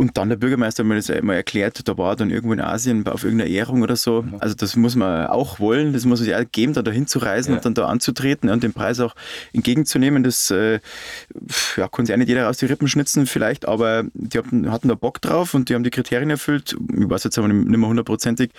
Und 0.02 0.18
dann 0.18 0.28
der 0.28 0.36
Bürgermeister 0.36 0.82
hat 0.82 0.88
mir 0.88 0.96
das 0.96 1.08
einmal 1.10 1.36
erklärt, 1.36 1.86
da 1.86 1.96
war 1.96 2.16
dann 2.16 2.30
irgendwo 2.30 2.52
in 2.52 2.60
Asien 2.60 3.06
auf 3.06 3.22
irgendeiner 3.22 3.48
Ehrung 3.48 3.82
oder 3.82 3.94
so. 3.94 4.22
Mhm. 4.22 4.34
Also 4.40 4.56
das 4.56 4.74
muss 4.74 4.96
man 4.96 5.28
auch 5.28 5.60
wollen, 5.60 5.92
das 5.92 6.04
muss 6.06 6.20
es 6.20 6.26
ja 6.26 6.42
geben, 6.42 6.72
da 6.72 6.82
dahin 6.82 7.06
zu 7.06 7.20
reisen 7.20 7.52
ja. 7.52 7.58
und 7.58 7.64
dann 7.64 7.74
da 7.74 7.86
anzutreten 7.86 8.50
und 8.50 8.64
den 8.64 8.72
Preis 8.72 8.98
auch 8.98 9.14
entgegenzunehmen. 9.52 10.24
Das 10.24 10.50
äh, 10.50 10.80
ja, 11.76 11.86
kann 11.86 12.04
sich 12.04 12.12
auch 12.14 12.18
nicht 12.18 12.28
jeder 12.28 12.50
aus 12.50 12.58
die 12.58 12.66
Rippen 12.66 12.88
schnitzen 12.88 13.26
vielleicht, 13.26 13.68
aber 13.68 14.02
die 14.12 14.38
hatten, 14.38 14.72
hatten 14.72 14.88
da 14.88 14.96
Bock 14.96 15.20
drauf 15.20 15.54
und 15.54 15.68
die 15.68 15.76
haben 15.76 15.84
die 15.84 15.90
Kriterien 15.90 16.30
erfüllt. 16.30 16.76
Ich 16.92 17.08
weiß 17.08 17.22
jetzt 17.22 17.38
aber 17.38 17.46
nicht 17.46 17.78
mehr 17.78 17.88
hundertprozentig, 17.88 18.50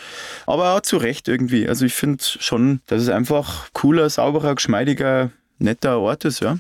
aber 0.48 0.76
auch 0.76 0.82
zu 0.82 0.96
Recht 0.96 1.28
irgendwie. 1.28 1.68
Also 1.68 1.86
ich 1.86 1.94
finde 1.94 2.24
schon, 2.24 2.80
dass 2.88 3.02
es 3.02 3.10
einfach 3.10 3.68
cooler, 3.74 4.10
sauberer, 4.10 4.56
geschmeidiger, 4.56 5.32
netter 5.60 6.00
Ort 6.00 6.24
ist, 6.24 6.40
ja. 6.40 6.58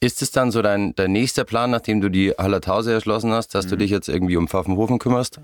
Ist 0.00 0.22
es 0.22 0.30
dann 0.30 0.50
so 0.50 0.60
dein, 0.60 0.94
dein 0.94 1.12
nächster 1.12 1.44
Plan, 1.44 1.70
nachdem 1.70 2.00
du 2.00 2.10
die 2.10 2.32
Hallertause 2.32 2.92
erschlossen 2.92 3.32
hast, 3.32 3.54
dass 3.54 3.66
mhm. 3.66 3.70
du 3.70 3.76
dich 3.78 3.90
jetzt 3.90 4.08
irgendwie 4.08 4.36
um 4.36 4.48
Pfaffenhofen 4.48 4.98
kümmerst? 4.98 5.40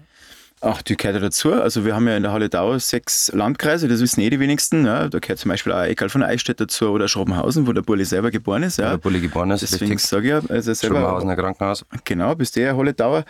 Ach, 0.63 0.83
die 0.83 0.97
gehört 0.97 1.17
ja 1.17 1.23
dazu. 1.23 1.55
Also 1.55 1.87
wir 1.87 1.95
haben 1.95 2.07
ja 2.07 2.17
in 2.17 2.23
der 2.23 2.33
Halle 2.33 2.51
Dau 2.51 2.79
sechs 2.79 3.33
Landkreise, 3.33 3.89
das 3.89 4.01
wissen 4.01 4.21
eh 4.21 4.29
die 4.29 4.39
wenigsten. 4.39 4.85
Ja. 4.85 5.09
Da 5.09 5.19
gehört 5.19 5.39
zum 5.39 5.49
Beispiel 5.49 5.73
auch 5.73 5.83
Eckal 5.83 6.11
von 6.11 6.23
Eichstätt 6.23 6.61
dazu 6.61 6.91
oder 6.91 7.09
Schrobenhausen, 7.09 7.67
wo 7.67 7.73
der 7.73 7.81
Bulli 7.81 8.05
selber 8.05 8.31
geboren 8.31 8.63
ist. 8.63 8.77
Ja. 8.77 8.87
Wo 8.87 8.91
der 8.91 8.99
Bulli 8.99 9.21
geboren 9.21 9.51
ist, 9.53 9.63
Deswegen 9.63 9.97
sage 9.97 10.25
ich 10.25 10.31
ja, 10.31 10.55
also 10.55 10.75
selber... 10.75 10.97
Schrobenhausener 10.97 11.37
Krankenhaus. 11.37 11.87
Genau, 12.05 12.35
bist 12.35 12.57
du 12.57 12.61
ja 12.61 12.77
Halle 12.77 12.93
Dauer. 12.93 13.25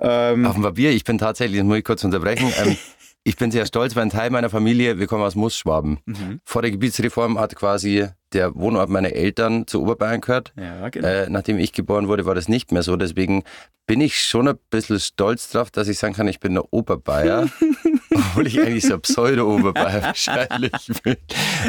Ähm, 0.00 0.44
Auf 0.44 0.54
dem 0.54 0.62
Papier, 0.62 0.90
ich 0.90 1.04
bin 1.04 1.18
tatsächlich, 1.18 1.60
das 1.60 1.66
muss 1.66 1.78
ich 1.78 1.84
kurz 1.84 2.02
unterbrechen, 2.02 2.52
ähm, 2.60 2.76
ich 3.22 3.36
bin 3.36 3.52
sehr 3.52 3.66
stolz, 3.66 3.94
weil 3.94 4.02
ein 4.02 4.10
Teil 4.10 4.30
meiner 4.30 4.50
Familie, 4.50 4.98
wir 4.98 5.06
kommen 5.06 5.22
aus 5.22 5.36
Mussschwaben. 5.36 6.00
Mhm. 6.04 6.40
Vor 6.44 6.62
der 6.62 6.72
Gebietsreform 6.72 7.38
hat 7.38 7.54
quasi 7.54 8.08
der 8.32 8.54
Wohnort 8.54 8.90
meiner 8.90 9.12
Eltern 9.12 9.66
zu 9.66 9.82
Oberbayern 9.82 10.20
gehört. 10.20 10.52
Ja, 10.56 10.88
genau. 10.88 11.06
Äh, 11.06 11.28
nachdem 11.28 11.58
ich 11.58 11.72
geboren 11.72 12.08
wurde, 12.08 12.26
war 12.26 12.34
das 12.34 12.48
nicht 12.48 12.72
mehr 12.72 12.82
so. 12.82 12.96
Deswegen 12.96 13.44
bin 13.86 14.00
ich 14.00 14.20
schon 14.20 14.48
ein 14.48 14.58
bisschen 14.70 15.00
stolz 15.00 15.50
drauf, 15.50 15.70
dass 15.70 15.88
ich 15.88 15.98
sagen 15.98 16.14
kann, 16.14 16.28
ich 16.28 16.40
bin 16.40 16.54
der 16.54 16.72
Oberbayer. 16.72 17.48
obwohl 18.32 18.46
ich 18.46 18.60
eigentlich 18.60 18.84
so 18.84 18.94
ein 18.94 19.00
Pseudo-Oberbayer 19.00 20.02
wahrscheinlich 20.02 20.72
bin. 21.02 21.16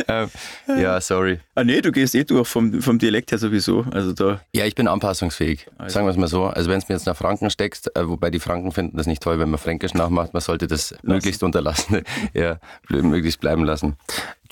Ähm, 0.07 0.29
ja, 0.67 0.99
sorry. 1.01 1.39
Ah 1.55 1.63
nee, 1.63 1.81
du 1.81 1.91
gehst 1.91 2.15
eh 2.15 2.23
durch 2.23 2.47
vom, 2.47 2.81
vom 2.81 2.99
Dialekt 2.99 3.31
her 3.31 3.37
sowieso. 3.37 3.85
Also 3.91 4.13
da 4.13 4.41
ja, 4.53 4.65
ich 4.65 4.75
bin 4.75 4.87
anpassungsfähig, 4.87 5.67
also. 5.77 5.93
sagen 5.93 6.05
wir 6.05 6.11
es 6.11 6.17
mal 6.17 6.27
so. 6.27 6.45
Also 6.45 6.69
wenn 6.69 6.77
es 6.77 6.89
mir 6.89 6.95
jetzt 6.95 7.05
nach 7.05 7.17
Franken 7.17 7.49
steckst, 7.49 7.95
äh, 7.95 8.07
wobei 8.07 8.29
die 8.29 8.39
Franken 8.39 8.71
finden 8.71 8.97
das 8.97 9.07
nicht 9.07 9.21
toll, 9.21 9.39
wenn 9.39 9.49
man 9.49 9.59
Fränkisch 9.59 9.93
nachmacht, 9.93 10.33
man 10.33 10.41
sollte 10.41 10.67
das 10.67 10.91
Lassen. 10.91 11.07
möglichst 11.07 11.43
unterlassen, 11.43 12.03
ja, 12.33 12.59
möglichst 12.89 13.39
bleiben 13.39 13.63
lassen. 13.63 13.95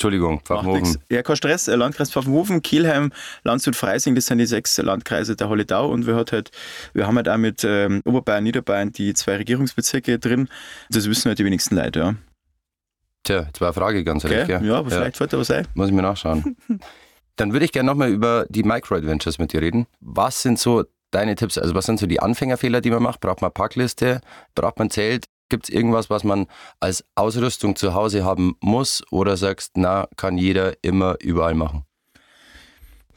Entschuldigung, 0.01 0.39
Pfaffenhofen. 0.39 0.97
Ja, 1.11 1.21
kein 1.21 1.35
Stress. 1.35 1.67
Äh, 1.67 1.75
Landkreis 1.75 2.09
Pfaffenhofen, 2.09 2.63
Kielheim, 2.63 3.11
Landshut, 3.43 3.75
Freising, 3.75 4.15
das 4.15 4.25
sind 4.25 4.39
die 4.39 4.47
sechs 4.47 4.75
Landkreise 4.77 5.35
der 5.35 5.47
Holledau 5.47 5.91
und 5.91 6.07
wir, 6.07 6.15
hat 6.15 6.31
halt, 6.31 6.49
wir 6.93 7.05
haben 7.05 7.17
halt 7.17 7.29
auch 7.29 7.37
mit 7.37 7.63
ähm, 7.63 8.01
Oberbayern, 8.03 8.43
Niederbayern 8.43 8.91
die 8.91 9.13
zwei 9.13 9.35
Regierungsbezirke 9.35 10.17
drin. 10.17 10.49
Das 10.89 11.07
wissen 11.07 11.29
halt 11.29 11.37
die 11.37 11.45
wenigsten 11.45 11.75
Leute, 11.75 11.99
ja. 11.99 12.15
Tja, 13.23 13.43
jetzt 13.45 13.61
war 13.61 13.67
eine 13.67 13.73
Frage 13.73 14.03
ganz 14.03 14.25
okay. 14.25 14.37
recht, 14.37 14.49
ja. 14.49 14.61
Ja, 14.61 14.79
aber 14.79 14.89
ja. 14.89 14.97
vielleicht 14.97 15.17
fällt 15.17 15.33
da 15.33 15.37
was 15.37 15.51
ein. 15.51 15.67
Muss 15.75 15.89
ich 15.89 15.93
mir 15.93 16.01
nachschauen. 16.01 16.57
Dann 17.35 17.53
würde 17.53 17.65
ich 17.65 17.71
gerne 17.71 17.85
nochmal 17.85 18.09
über 18.09 18.47
die 18.49 18.63
Micro-Adventures 18.63 19.37
mit 19.37 19.53
dir 19.53 19.61
reden. 19.61 19.85
Was 19.99 20.41
sind 20.41 20.57
so 20.57 20.83
deine 21.11 21.35
Tipps? 21.35 21.59
Also 21.59 21.75
was 21.75 21.85
sind 21.85 21.99
so 21.99 22.07
die 22.07 22.19
Anfängerfehler, 22.19 22.81
die 22.81 22.89
man 22.89 23.03
macht? 23.03 23.19
Braucht 23.19 23.43
man 23.43 23.51
Packliste? 23.51 24.21
Braucht 24.55 24.79
man 24.79 24.89
Zelt? 24.89 25.25
Gibt 25.51 25.67
es 25.67 25.75
irgendwas, 25.75 26.09
was 26.09 26.23
man 26.23 26.47
als 26.79 27.03
Ausrüstung 27.13 27.75
zu 27.75 27.93
Hause 27.93 28.23
haben 28.23 28.55
muss? 28.61 29.03
Oder 29.11 29.35
sagst, 29.35 29.73
na, 29.75 30.07
kann 30.15 30.37
jeder 30.37 30.81
immer 30.81 31.17
überall 31.19 31.55
machen? 31.55 31.83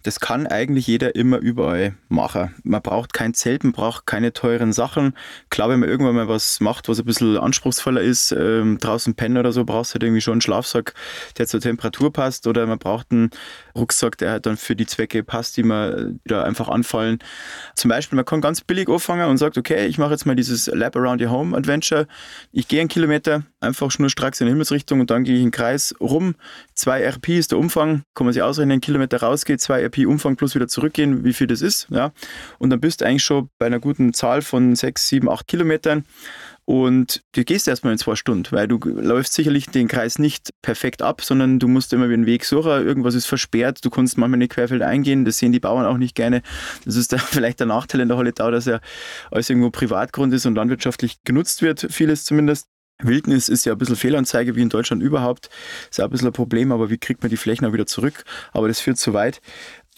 Das 0.03 0.19
kann 0.19 0.49
eigentlich 0.49 0.89
jeder 0.89 1.15
immer 1.15 1.39
überall 1.39 1.95
machen. 2.09 2.53
Man 2.65 2.83
braucht 2.83 3.13
kein 3.13 3.35
Zelt, 3.35 3.63
man 3.63 3.73
braucht 3.73 4.05
keine 4.07 4.33
teuren 4.33 4.73
Sachen. 4.73 5.17
Klar, 5.49 5.69
wenn 5.69 5.79
man 5.79 5.89
irgendwann 5.89 6.17
mal 6.17 6.27
was 6.27 6.59
macht, 6.59 6.89
was 6.89 6.99
ein 6.99 7.05
bisschen 7.05 7.39
anspruchsvoller 7.39 8.01
ist, 8.01 8.33
ähm, 8.33 8.79
draußen 8.79 9.15
pennen 9.15 9.39
oder 9.39 9.53
so, 9.53 9.65
brauchst 9.65 9.93
du 9.93 9.95
halt 9.95 10.03
irgendwie 10.03 10.21
schon 10.21 10.33
einen 10.33 10.41
Schlafsack, 10.41 10.93
der 11.39 11.47
zur 11.47 11.61
Temperatur 11.61 12.13
passt. 12.13 12.49
Oder 12.49 12.67
man 12.67 12.81
braucht 12.81 13.13
einen 13.13 13.31
Rucksack, 13.77 14.19
der 14.19 14.31
halt 14.31 14.47
dann 14.47 14.57
für 14.57 14.77
die 14.77 14.87
Zwecke 14.87 15.23
passt, 15.23 15.57
die 15.57 15.63
man 15.63 16.21
da 16.25 16.43
einfach 16.43 16.69
anfallen. 16.69 17.19
Zum 17.75 17.89
Beispiel, 17.89 18.17
man 18.17 18.25
kann 18.25 18.41
ganz 18.41 18.61
billig 18.61 18.89
anfangen 18.89 19.29
und 19.29 19.39
sagt, 19.39 19.59
okay, 19.59 19.87
ich 19.87 19.99
mache 19.99 20.13
jetzt 20.13 20.27
mal 20.27 20.37
dieses 20.37 20.67
Lab 20.67 20.97
Around 20.97 21.23
Your 21.23 21.31
Home 21.31 21.57
Adventure. 21.57 22.07
Ich 22.53 22.69
gehe 22.69 22.81
einen 22.81 22.89
Kilometer, 22.89 23.43
einfach 23.61 23.91
schnurstracks 23.91 24.41
in 24.41 24.47
die 24.47 24.53
Himmelsrichtung 24.53 25.01
und 25.01 25.11
dann 25.11 25.25
gehe 25.25 25.37
ich 25.37 25.43
einen 25.43 25.51
Kreis 25.51 25.95
rum. 26.01 26.35
Zwei 26.75 27.03
RP 27.03 27.31
ist 27.31 27.53
der 27.53 27.59
Umfang, 27.59 28.03
kann 28.15 28.27
man 28.27 28.33
sich 28.33 28.43
ausrechnen, 28.43 28.73
einen 28.73 28.81
Kilometer 28.81 29.19
rausgeht, 29.19 29.61
zwei 29.61 29.85
RP 29.85 30.07
Umfang 30.07 30.37
plus 30.37 30.55
wieder 30.55 30.69
zurückgehen, 30.69 31.25
wie 31.25 31.33
viel 31.33 31.47
das 31.47 31.63
ist. 31.63 31.89
Ja. 31.91 32.13
Und 32.59 32.71
dann 32.71 32.81
bist 32.81 33.01
du 33.01 33.07
eigentlich 33.07 33.25
schon 33.25 33.49
bei 33.59 33.67
einer 33.67 33.81
guten 33.81 34.13
Zahl 34.13 34.43
von 34.43 34.77
sechs, 34.77 35.09
sieben, 35.09 35.29
acht 35.31 35.49
Kilometern. 35.49 36.05
Und 36.67 37.23
du 37.33 37.45
gehst 37.45 37.69
erstmal 37.69 37.93
in 37.93 37.99
zwei 37.99 38.15
Stunden, 38.15 38.51
weil 38.51 38.67
du 38.67 38.79
läufst 38.79 39.35
sicherlich 39.35 39.67
den 39.67 39.87
Kreis 39.87 40.19
nicht 40.19 40.51
perfekt 40.63 41.03
ab, 41.03 41.21
sondern 41.21 41.59
du 41.59 41.69
musst 41.69 41.93
immer 41.93 42.07
wieder 42.07 42.15
einen 42.15 42.27
Weg 42.27 42.45
suchen. 42.47 42.71
Irgendwas 42.71 43.15
ist 43.15 43.27
versperrt, 43.27 43.85
du 43.85 43.91
kannst 43.91 44.17
manchmal 44.17 44.39
nicht 44.39 44.53
querfeld 44.53 44.81
eingehen, 44.81 45.27
das 45.27 45.39
sehen 45.39 45.53
die 45.53 45.61
Bauern 45.61 45.85
auch 45.85 45.99
nicht 45.99 46.15
gerne. 46.15 46.43
Das 46.85 46.97
ist 46.97 47.13
da 47.13 47.19
vielleicht 47.19 47.61
der 47.61 47.67
Nachteil 47.67 48.01
in 48.01 48.09
der 48.09 48.17
Holletau, 48.17 48.51
dass 48.51 48.67
er 48.67 48.81
alles 49.31 49.51
irgendwo 49.51 49.71
Privatgrund 49.71 50.33
ist 50.33 50.47
und 50.47 50.55
landwirtschaftlich 50.55 51.23
genutzt 51.25 51.61
wird, 51.61 51.87
vieles 51.91 52.25
zumindest. 52.25 52.67
Wildnis 53.03 53.49
ist 53.49 53.67
ja 53.67 53.73
ein 53.73 53.79
bisschen 53.79 53.97
Fehlanzeige 53.97 54.55
wie 54.55 54.63
in 54.63 54.69
Deutschland 54.69 55.03
überhaupt. 55.03 55.51
Ist 55.91 56.01
auch 56.01 56.05
ein 56.05 56.11
bisschen 56.11 56.29
ein 56.29 56.33
Problem, 56.33 56.71
aber 56.71 56.91
wie 56.91 56.99
kriegt 56.99 57.23
man 57.23 57.31
die 57.31 57.37
Flächen 57.37 57.67
auch 57.67 57.73
wieder 57.73 57.87
zurück? 57.87 58.25
Aber 58.53 58.69
das 58.69 58.81
führt 58.81 58.99
zu 58.99 59.13
weit. 59.13 59.41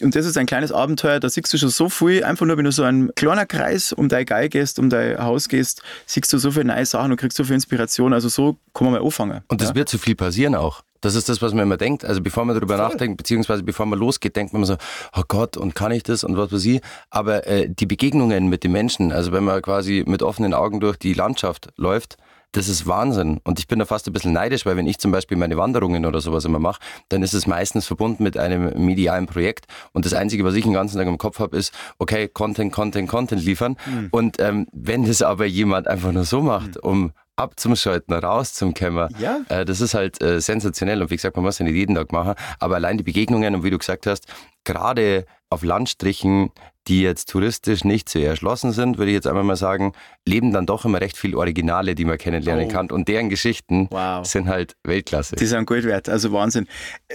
Und 0.01 0.15
das 0.15 0.25
ist 0.27 0.37
ein 0.37 0.45
kleines 0.45 0.71
Abenteuer, 0.71 1.19
da 1.19 1.27
siehst 1.27 1.51
du 1.51 1.57
schon 1.57 1.69
so 1.69 1.89
viel, 1.89 2.23
einfach 2.23 2.45
nur, 2.45 2.55
wenn 2.57 2.65
du 2.65 2.71
so 2.71 2.83
einen 2.83 3.13
kleinen 3.15 3.47
Kreis 3.47 3.93
um 3.93 4.09
dein 4.09 4.25
Geil 4.25 4.47
gehst, 4.47 4.77
um 4.77 4.89
dein 4.89 5.17
Haus 5.17 5.49
gehst, 5.49 5.81
siehst 6.05 6.31
du 6.31 6.37
so 6.37 6.51
viele 6.51 6.65
neue 6.65 6.85
Sachen 6.85 7.11
und 7.11 7.17
kriegst 7.17 7.37
so 7.37 7.43
viel 7.43 7.55
Inspiration. 7.55 8.13
Also 8.13 8.29
so 8.29 8.57
kann 8.73 8.85
man 8.85 8.93
mal 8.93 9.03
anfangen. 9.03 9.41
Und 9.47 9.61
das 9.61 9.69
ja. 9.69 9.75
wird 9.75 9.89
zu 9.89 9.97
viel 9.97 10.15
passieren 10.15 10.53
auch. 10.53 10.83
Das 11.01 11.15
ist 11.15 11.29
das, 11.29 11.41
was 11.41 11.53
man 11.53 11.63
immer 11.63 11.77
denkt. 11.77 12.05
Also 12.05 12.21
bevor 12.21 12.45
man 12.45 12.55
darüber 12.55 12.77
Voll. 12.77 12.87
nachdenkt, 12.87 13.17
beziehungsweise 13.17 13.63
bevor 13.63 13.85
man 13.85 13.97
losgeht, 13.97 14.35
denkt 14.35 14.53
man 14.53 14.61
immer 14.61 14.67
so, 14.67 14.77
oh 15.15 15.23
Gott, 15.27 15.57
und 15.57 15.73
kann 15.73 15.91
ich 15.91 16.03
das 16.03 16.23
und 16.23 16.37
was 16.37 16.51
weiß 16.51 16.65
ich. 16.65 16.81
Aber 17.09 17.47
äh, 17.47 17.67
die 17.69 17.85
Begegnungen 17.85 18.49
mit 18.49 18.63
den 18.63 18.71
Menschen, 18.71 19.11
also 19.11 19.31
wenn 19.31 19.43
man 19.43 19.61
quasi 19.61 20.03
mit 20.05 20.21
offenen 20.21 20.53
Augen 20.53 20.79
durch 20.79 20.97
die 20.97 21.13
Landschaft 21.13 21.69
läuft, 21.75 22.17
das 22.51 22.67
ist 22.69 22.87
Wahnsinn. 22.87 23.39
Und 23.43 23.59
ich 23.59 23.67
bin 23.67 23.79
da 23.79 23.85
fast 23.85 24.07
ein 24.07 24.13
bisschen 24.13 24.33
neidisch, 24.33 24.65
weil 24.65 24.77
wenn 24.77 24.87
ich 24.87 24.99
zum 24.99 25.11
Beispiel 25.11 25.37
meine 25.37 25.57
Wanderungen 25.57 26.05
oder 26.05 26.21
sowas 26.21 26.45
immer 26.45 26.59
mache, 26.59 26.79
dann 27.09 27.21
ist 27.23 27.33
es 27.33 27.47
meistens 27.47 27.85
verbunden 27.85 28.23
mit 28.23 28.37
einem 28.37 28.73
medialen 28.83 29.27
Projekt. 29.27 29.65
Und 29.93 30.05
das 30.05 30.13
Einzige, 30.13 30.43
was 30.43 30.55
ich 30.55 30.63
den 30.63 30.73
ganzen 30.73 30.97
Tag 30.97 31.07
im 31.07 31.17
Kopf 31.17 31.39
habe, 31.39 31.57
ist, 31.57 31.73
okay, 31.99 32.27
Content, 32.27 32.71
Content, 32.71 33.09
Content 33.09 33.43
liefern. 33.43 33.77
Mhm. 33.85 34.07
Und 34.11 34.39
ähm, 34.39 34.67
wenn 34.71 35.05
das 35.05 35.21
aber 35.21 35.45
jemand 35.45 35.87
einfach 35.87 36.11
nur 36.11 36.25
so 36.25 36.41
macht, 36.41 36.75
mhm. 36.75 36.89
um 36.89 37.11
ab 37.37 37.59
zum 37.59 37.75
Schalten, 37.75 38.13
raus 38.13 38.53
zum 38.53 38.73
Kämmer. 38.73 39.09
Ja. 39.19 39.41
Äh, 39.49 39.63
das 39.63 39.79
ist 39.79 39.93
halt 39.93 40.21
äh, 40.21 40.41
sensationell. 40.41 41.01
Und 41.01 41.11
wie 41.11 41.15
gesagt, 41.15 41.35
man 41.35 41.45
muss 41.45 41.59
ja 41.59 41.65
nicht 41.65 41.75
jeden 41.75 41.95
Tag 41.95 42.11
machen. 42.11 42.33
Aber 42.59 42.75
allein 42.75 42.97
die 42.97 43.03
Begegnungen 43.03 43.53
und 43.55 43.63
wie 43.63 43.69
du 43.69 43.77
gesagt 43.77 44.07
hast, 44.07 44.25
gerade 44.63 45.25
auf 45.49 45.63
Landstrichen, 45.63 46.51
die 46.87 47.01
jetzt 47.01 47.29
touristisch 47.29 47.83
nicht 47.83 48.07
sehr 48.07 48.29
erschlossen 48.29 48.71
sind, 48.71 48.97
würde 48.97 49.11
ich 49.11 49.15
jetzt 49.15 49.27
einmal 49.27 49.43
mal 49.43 49.57
sagen, 49.57 49.93
leben 50.25 50.51
dann 50.53 50.65
doch 50.65 50.85
immer 50.85 51.01
recht 51.01 51.17
viele 51.17 51.37
Originale, 51.37 51.95
die 51.95 52.05
man 52.05 52.17
kennenlernen 52.17 52.67
oh. 52.67 52.71
kann. 52.71 52.91
Und 52.91 53.07
deren 53.07 53.29
Geschichten 53.29 53.87
wow. 53.91 54.25
sind 54.25 54.47
halt 54.47 54.75
Weltklasse. 54.83 55.35
Die 55.35 55.45
sind 55.45 55.65
Gold 55.65 55.83
wert, 55.83 56.07
also 56.07 56.31
Wahnsinn. 56.31 56.67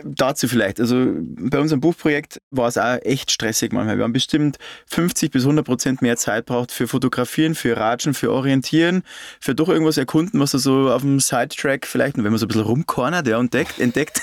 Dazu 0.05 0.49
vielleicht, 0.49 0.79
also 0.79 1.07
bei 1.15 1.59
unserem 1.59 1.81
Buchprojekt 1.81 2.41
war 2.51 2.69
es 2.69 2.77
auch 2.77 2.99
echt 3.03 3.31
stressig 3.31 3.73
manchmal. 3.73 3.97
Wir 3.97 4.05
haben 4.05 4.13
bestimmt 4.13 4.59
50 4.87 5.31
bis 5.31 5.43
100 5.43 5.65
Prozent 5.65 6.03
mehr 6.03 6.17
Zeit 6.17 6.47
braucht 6.47 6.71
für 6.71 6.87
Fotografieren, 6.87 7.55
für 7.55 7.77
Ratschen, 7.77 8.15
für 8.15 8.31
Orientieren, 8.31 9.03
für 9.41 9.55
doch 9.55 9.69
irgendwas 9.69 9.97
erkunden, 9.97 10.39
was 10.39 10.53
er 10.53 10.61
so 10.61 10.91
auf 10.91 11.03
dem 11.03 11.21
Sidetrack 11.21 11.87
vielleicht, 11.87 12.17
wenn 12.17 12.25
man 12.25 12.39
so 12.39 12.45
ein 12.45 12.49
bisschen 12.49 12.63
rumkornert, 12.63 13.27
ja, 13.27 13.39
entdeckt, 13.39 13.79
entdeckt. 13.79 14.21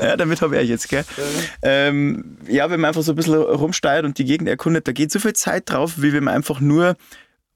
ja, 0.00 0.16
damit 0.16 0.42
habe 0.42 0.60
ich 0.62 0.68
jetzt, 0.68 0.88
gell? 0.88 1.04
Ähm, 1.62 2.36
ja, 2.48 2.55
wenn 2.64 2.80
man 2.80 2.88
einfach 2.88 3.02
so 3.02 3.12
ein 3.12 3.16
bisschen 3.16 3.34
rumsteigt 3.34 4.04
und 4.04 4.18
die 4.18 4.24
Gegend 4.24 4.48
erkundet, 4.48 4.88
da 4.88 4.92
geht 4.92 5.12
so 5.12 5.18
viel 5.18 5.34
Zeit 5.34 5.70
drauf, 5.70 5.94
wie 6.02 6.12
wenn 6.12 6.24
man 6.24 6.34
einfach 6.34 6.60
nur 6.60 6.96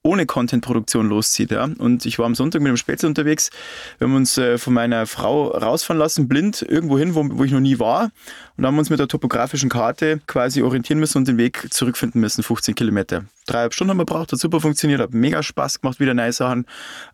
ohne 0.03 0.27
Content-Produktion 0.27 1.09
loszieht. 1.09 1.51
Ja? 1.51 1.69
Und 1.79 2.07
ich 2.07 2.19
war 2.19 2.27
am 2.27 2.35
Sonntag 2.35 2.63
mit 2.63 2.71
dem 2.71 2.77
Spätzle 2.77 3.09
unterwegs. 3.09 3.51
Wir 3.99 4.07
haben 4.07 4.17
uns 4.17 4.39
äh, 4.39 4.57
von 4.59 4.73
meiner 4.73 5.07
Frau 5.07 5.49
rausfahren 5.49 5.99
lassen, 5.99 6.29
blind, 6.29 6.63
irgendwo 6.63 6.99
hin, 6.99 7.15
wo, 7.15 7.27
wo 7.31 7.45
ich 7.45 7.53
noch 7.53 7.61
nie 7.61 7.79
war. 7.79 8.11
Und 8.57 8.67
haben 8.67 8.79
uns 8.79 8.91
mit 8.91 8.99
der 8.99 9.09
topografischen 9.09 9.69
Karte 9.69 10.21
quasi 10.27 10.63
orientieren 10.63 11.01
müssen 11.01 11.19
und 11.19 11.29
den 11.29 11.39
Weg 11.39 11.67
zurückfinden 11.71 12.21
müssen, 12.21 12.43
15 12.43 12.75
Kilometer. 12.75 13.25
Dreieinhalb 13.47 13.75
Stunden 13.75 13.91
haben 13.91 13.99
wir 13.99 14.05
gebraucht, 14.05 14.33
hat 14.33 14.39
super 14.39 14.61
funktioniert, 14.61 15.01
hat 15.01 15.15
mega 15.15 15.43
Spaß 15.43 15.81
gemacht, 15.81 15.99
wieder 15.99 16.15
neue 16.15 16.33
Sachen 16.33 16.67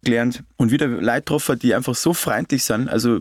gelernt 0.02 0.42
und 0.56 0.70
wieder 0.70 0.86
Leute 0.86 1.20
getroffen, 1.20 1.58
die 1.58 1.74
einfach 1.74 1.94
so 1.94 2.12
freundlich 2.14 2.64
sind. 2.64 2.88
Also 2.88 3.20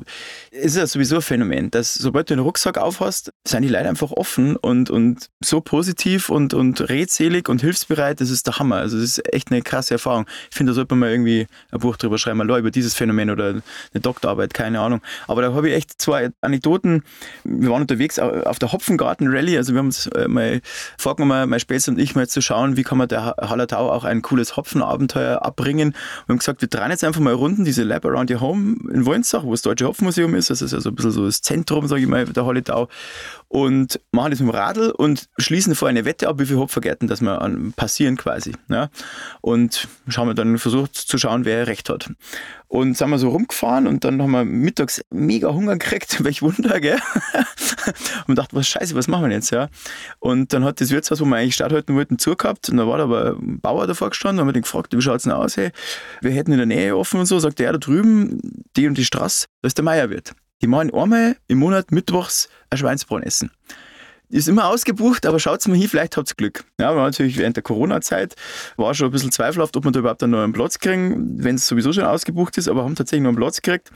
es 0.51 0.65
ist 0.65 0.77
ja 0.77 0.87
sowieso 0.87 1.17
ein 1.17 1.21
Phänomen, 1.21 1.71
dass 1.71 1.93
sobald 1.93 2.29
du 2.29 2.33
einen 2.33 2.43
Rucksack 2.43 2.77
aufhast, 2.77 3.31
sind 3.47 3.61
die 3.61 3.69
Leute 3.69 3.87
einfach 3.89 4.11
offen 4.11 4.55
und, 4.55 4.89
und 4.89 5.29
so 5.43 5.61
positiv 5.61 6.29
und, 6.29 6.53
und 6.53 6.89
redselig 6.89 7.47
und 7.47 7.61
hilfsbereit, 7.61 8.21
das 8.21 8.29
ist 8.29 8.47
der 8.47 8.59
Hammer. 8.59 8.77
Also 8.77 8.97
das 8.97 9.17
ist 9.17 9.33
echt 9.33 9.51
eine 9.51 9.61
krasse 9.61 9.95
Erfahrung. 9.95 10.25
Ich 10.49 10.57
finde, 10.57 10.71
da 10.71 10.75
sollte 10.75 10.95
man 10.95 10.99
mal 10.99 11.11
irgendwie 11.11 11.47
ein 11.71 11.79
Buch 11.79 11.97
drüber 11.97 12.17
schreiben, 12.17 12.37
mal 12.37 12.59
über 12.59 12.71
dieses 12.71 12.95
Phänomen 12.95 13.29
oder 13.29 13.49
eine 13.49 14.01
Doktorarbeit, 14.01 14.53
keine 14.53 14.79
Ahnung. 14.79 15.01
Aber 15.27 15.41
da 15.41 15.53
habe 15.53 15.69
ich 15.69 15.75
echt 15.75 16.01
zwei 16.01 16.31
Anekdoten. 16.41 17.03
Wir 17.43 17.69
waren 17.69 17.81
unterwegs 17.81 18.19
auf 18.19 18.59
der 18.59 18.71
Hopfengarten 18.71 19.27
Rallye. 19.27 19.57
Also 19.57 19.73
wir 19.73 19.79
haben 19.79 19.87
uns 19.87 20.07
äh, 20.07 20.27
mal 20.27 20.61
vorgenommen, 20.97 21.49
mein 21.49 21.59
Spätzle 21.59 21.93
und 21.93 21.99
ich 21.99 22.15
mal 22.15 22.27
zu 22.27 22.41
schauen, 22.41 22.77
wie 22.77 22.83
kann 22.83 22.94
man 22.95 23.07
der 23.07 23.35
Hallertau 23.39 23.91
auch 23.91 24.03
ein 24.03 24.21
cooles 24.21 24.57
Hopfenabenteuer 24.57 25.43
abbringen. 25.43 25.95
Wir 26.25 26.33
haben 26.33 26.39
gesagt, 26.39 26.61
wir 26.61 26.67
drehen 26.67 26.91
jetzt 26.91 27.03
einfach 27.03 27.21
mal 27.21 27.33
Runden, 27.33 27.65
diese 27.65 27.83
Lab 27.83 28.05
Around 28.05 28.31
Your 28.31 28.41
Home 28.41 28.75
in 28.91 29.05
Wolnzach, 29.05 29.43
wo 29.43 29.51
das 29.51 29.61
Deutsche 29.61 29.85
Hopfenmuseum 29.85 30.35
ist. 30.35 30.49
Das 30.49 30.61
ist 30.61 30.73
also 30.73 30.89
ein 30.89 30.95
bisschen 30.95 31.11
so 31.11 31.25
das 31.25 31.41
Zentrum, 31.41 31.87
sage 31.87 32.01
ich 32.01 32.07
mal, 32.07 32.25
der 32.25 32.45
Hallertau. 32.45 32.87
Und 33.55 34.01
machen 34.11 34.31
das 34.31 34.41
mit 34.41 34.49
dem 34.49 34.53
Radl 34.53 34.91
und 34.91 35.29
schließen 35.37 35.75
vor 35.75 35.87
eine 35.87 36.03
Wette 36.03 36.27
ab, 36.27 36.39
wie 36.39 36.45
viele 36.45 36.59
Hopfergärten 36.59 37.07
das 37.07 37.21
wir 37.21 37.39
passieren 37.77 38.17
quasi. 38.17 38.51
Ja. 38.67 38.89
Und 39.39 39.87
schauen 40.09 40.27
wir 40.27 40.33
dann 40.33 40.57
versucht 40.57 40.93
zu 40.93 41.17
schauen, 41.17 41.45
wer 41.45 41.65
recht 41.65 41.89
hat. 41.89 42.11
Und 42.67 42.97
sind 42.97 43.09
wir 43.11 43.17
so 43.17 43.29
rumgefahren 43.29 43.87
und 43.87 44.03
dann 44.03 44.21
haben 44.21 44.31
wir 44.31 44.43
mittags 44.43 45.01
mega 45.09 45.53
Hunger 45.53 45.77
gekriegt, 45.77 46.21
welch 46.25 46.41
Wunder, 46.41 46.81
gell? 46.81 46.99
und 48.27 48.37
dachte, 48.37 48.57
was 48.57 48.67
scheiße, 48.67 48.93
was 48.93 49.07
machen 49.07 49.29
wir 49.29 49.31
jetzt, 49.31 49.51
ja? 49.51 49.69
Und 50.19 50.51
dann 50.51 50.65
hat 50.65 50.81
das 50.81 50.89
Wirtshaus, 50.89 51.21
wo 51.21 51.25
wir 51.25 51.37
eigentlich 51.37 51.55
Start 51.55 51.71
halten 51.71 51.95
wollten, 51.95 52.19
zugehabt 52.19 52.67
und 52.67 52.75
da 52.75 52.85
war 52.87 52.97
da 52.97 53.05
aber 53.05 53.37
ein 53.41 53.61
Bauer 53.61 53.87
davor 53.87 54.09
gestanden 54.09 54.39
und 54.39 54.41
haben 54.41 54.49
wir 54.49 54.53
den 54.53 54.63
gefragt, 54.63 54.93
wie 54.93 55.01
schaut's 55.01 55.23
denn 55.23 55.31
aus, 55.31 55.55
hey? 55.55 55.71
Wir 56.19 56.31
hätten 56.31 56.51
in 56.51 56.57
der 56.57 56.67
Nähe 56.67 56.97
offen 56.97 57.21
und 57.21 57.25
so, 57.25 57.39
sagt 57.39 57.61
er, 57.61 57.71
da 57.71 57.77
drüben, 57.77 58.41
die 58.75 58.85
und 58.85 58.97
die 58.97 59.05
Straße, 59.05 59.45
da 59.61 59.67
ist 59.67 59.77
der 59.77 59.85
Meierwirt. 59.85 60.35
Die 60.61 60.67
machen 60.67 60.93
einmal 60.93 61.35
im 61.47 61.59
Monat 61.59 61.91
mittwochs 61.91 62.49
ein 62.69 62.77
Schweinsbraten 62.77 63.25
essen 63.25 63.51
ist 64.29 64.47
immer 64.47 64.67
ausgebucht, 64.67 65.25
aber 65.25 65.39
schaut 65.39 65.65
mal 65.67 65.77
hin, 65.77 65.87
vielleicht 65.87 66.17
habt 66.17 66.31
ihr 66.31 66.35
Glück. 66.35 66.65
Ja, 66.79 66.95
war 66.95 67.05
natürlich 67.05 67.37
während 67.37 67.55
der 67.55 67.63
Corona-Zeit, 67.63 68.35
war 68.75 68.93
schon 68.93 69.07
ein 69.07 69.11
bisschen 69.11 69.31
zweifelhaft, 69.31 69.77
ob 69.77 69.85
wir 69.85 69.91
da 69.91 69.99
überhaupt 69.99 70.23
einen 70.23 70.31
neuen 70.31 70.53
Platz 70.53 70.79
kriegen, 70.79 71.43
wenn 71.43 71.55
es 71.55 71.67
sowieso 71.67 71.93
schon 71.93 72.03
ausgebucht 72.03 72.57
ist, 72.57 72.67
aber 72.67 72.83
haben 72.83 72.95
tatsächlich 72.95 73.23
noch 73.23 73.29
einen 73.29 73.37
Platz 73.37 73.61
gekriegt. 73.61 73.91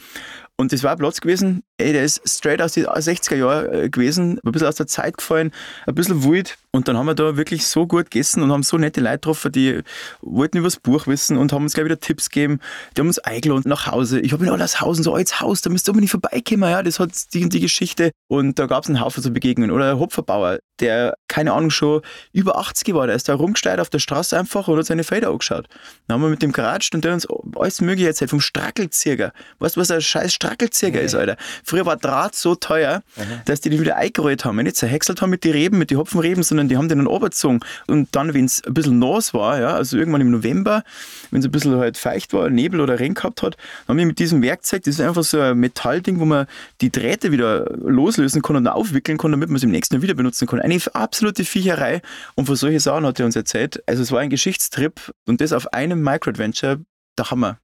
Und 0.59 0.73
das 0.73 0.83
war 0.83 0.91
ein 0.91 0.97
Platz 0.97 1.21
gewesen, 1.21 1.63
ey, 1.77 1.93
der 1.93 2.03
ist 2.03 2.21
straight 2.25 2.61
aus 2.61 2.73
den 2.73 2.85
60er 2.85 3.35
Jahren 3.37 3.73
äh, 3.73 3.89
gewesen, 3.89 4.41
ein 4.43 4.51
bisschen 4.51 4.67
aus 4.67 4.75
der 4.75 4.87
Zeit 4.87 5.15
gefallen, 5.15 5.51
ein 5.87 5.95
bisschen 5.95 6.21
wild. 6.25 6.57
Und 6.71 6.89
dann 6.89 6.97
haben 6.97 7.05
wir 7.05 7.15
da 7.15 7.37
wirklich 7.37 7.65
so 7.65 7.87
gut 7.87 8.11
gegessen 8.11 8.43
und 8.43 8.51
haben 8.51 8.63
so 8.63 8.77
nette 8.77 8.99
Leute 8.99 9.19
getroffen, 9.19 9.53
die 9.53 9.79
wollten 10.21 10.57
über 10.57 10.67
das 10.67 10.75
Buch 10.75 11.07
wissen 11.07 11.37
und 11.37 11.53
haben 11.53 11.63
uns 11.63 11.75
gleich 11.75 11.85
wieder 11.85 12.01
Tipps 12.01 12.29
gegeben. 12.29 12.59
Die 12.97 12.99
haben 12.99 13.07
uns 13.07 13.19
eingeladen 13.19 13.69
nach 13.69 13.87
Hause. 13.87 14.19
Ich 14.19 14.33
habe 14.33 14.43
in 14.43 14.51
Allershausen 14.51 15.01
so 15.01 15.13
altes 15.13 15.39
Haus, 15.39 15.61
da 15.61 15.69
müsst 15.69 15.87
ihr 15.87 15.93
nicht 15.93 16.11
vorbeikommen, 16.11 16.69
ja, 16.69 16.83
das 16.83 16.99
hat 16.99 17.11
die 17.33 17.47
die 17.47 17.61
Geschichte. 17.61 18.11
Und 18.27 18.59
da 18.59 18.65
gab 18.65 18.83
es 18.83 18.89
einen 18.89 18.99
Haufen 18.99 19.23
so 19.23 19.31
Begegnungen. 19.31 19.71
Oder 19.71 19.97
Hopferbauer, 19.97 20.59
der, 20.81 21.15
keine 21.29 21.53
Ahnung, 21.53 21.69
schon 21.69 22.01
über 22.33 22.57
80 22.57 22.93
war, 22.93 23.07
der 23.07 23.15
ist 23.15 23.29
da 23.29 23.35
rumgesteuert 23.35 23.79
auf 23.79 23.89
der 23.89 23.99
Straße 23.99 24.37
einfach 24.37 24.67
und 24.67 24.77
hat 24.77 24.85
seine 24.85 25.05
Felder 25.05 25.29
angeschaut. 25.29 25.67
Dann 26.07 26.15
haben 26.15 26.21
wir 26.23 26.29
mit 26.29 26.41
dem 26.41 26.51
geratscht 26.51 26.93
und 26.93 27.05
der 27.05 27.13
uns 27.13 27.25
alles 27.55 27.79
Mögliche 27.79 28.09
erzählt, 28.09 28.29
vom 28.29 28.41
Strackelzieher. 28.41 29.31
Weißt 29.59 29.77
du, 29.77 29.79
was 29.79 29.91
ein 29.91 30.01
scheiß 30.01 30.33
Strackelzieher 30.33 30.49
Strackelzieher 30.49 31.01
ist, 31.01 31.15
Alter. 31.15 31.37
Früher 31.63 31.85
war 31.85 31.95
Draht 31.95 32.35
so 32.35 32.55
teuer, 32.55 33.03
mhm. 33.15 33.41
dass 33.45 33.61
die 33.61 33.69
den 33.69 33.79
wieder 33.79 33.95
eingerollt 33.97 34.45
haben. 34.45 34.57
Nicht 34.57 34.75
zerhäckselt 34.75 35.21
haben 35.21 35.29
mit 35.29 35.43
den 35.43 35.51
Reben, 35.51 35.77
mit 35.77 35.91
den 35.91 35.97
Hopfenreben, 35.97 36.43
sondern 36.43 36.67
die 36.67 36.77
haben 36.77 36.89
den 36.89 36.99
dann 36.99 37.07
runtergezogen. 37.07 37.59
Und 37.87 38.15
dann, 38.15 38.33
wenn 38.33 38.45
es 38.45 38.63
ein 38.63 38.73
bisschen 38.73 38.99
nass 38.99 39.33
war, 39.33 39.59
ja, 39.59 39.75
also 39.75 39.97
irgendwann 39.97 40.21
im 40.21 40.31
November, 40.31 40.83
wenn 41.31 41.39
es 41.39 41.45
ein 41.45 41.51
bisschen 41.51 41.77
halt 41.77 41.97
feucht 41.97 42.33
war, 42.33 42.49
Nebel 42.49 42.81
oder 42.81 42.99
Regen 42.99 43.13
gehabt 43.13 43.41
hat, 43.41 43.57
haben 43.87 43.97
wir 43.97 44.05
mit 44.05 44.19
diesem 44.19 44.41
Werkzeug, 44.41 44.83
das 44.83 44.95
ist 44.95 45.01
einfach 45.01 45.23
so 45.23 45.39
ein 45.39 45.57
Metallding, 45.57 46.19
wo 46.19 46.25
man 46.25 46.47
die 46.81 46.91
Drähte 46.91 47.31
wieder 47.31 47.69
loslösen 47.77 48.41
kann 48.41 48.55
und 48.55 48.67
aufwickeln 48.67 49.17
kann, 49.17 49.31
damit 49.31 49.49
man 49.49 49.57
es 49.57 49.63
im 49.63 49.71
nächsten 49.71 49.95
Jahr 49.95 50.01
wieder 50.01 50.13
benutzen 50.13 50.47
kann. 50.47 50.59
Eine 50.59 50.79
absolute 51.19 51.43
Viecherei. 51.43 52.01
Und 52.35 52.45
für 52.45 52.55
solche 52.55 52.79
Sachen 52.79 53.05
hat 53.05 53.19
er 53.19 53.25
uns 53.25 53.35
erzählt. 53.35 53.83
Also 53.87 54.01
es 54.01 54.11
war 54.11 54.19
ein 54.19 54.29
Geschichtstrip 54.29 55.13
und 55.27 55.41
das 55.41 55.51
auf 55.51 55.73
einem 55.73 56.01
Microadventure, 56.01 56.79
der 57.17 57.29
Hammer. 57.29 57.59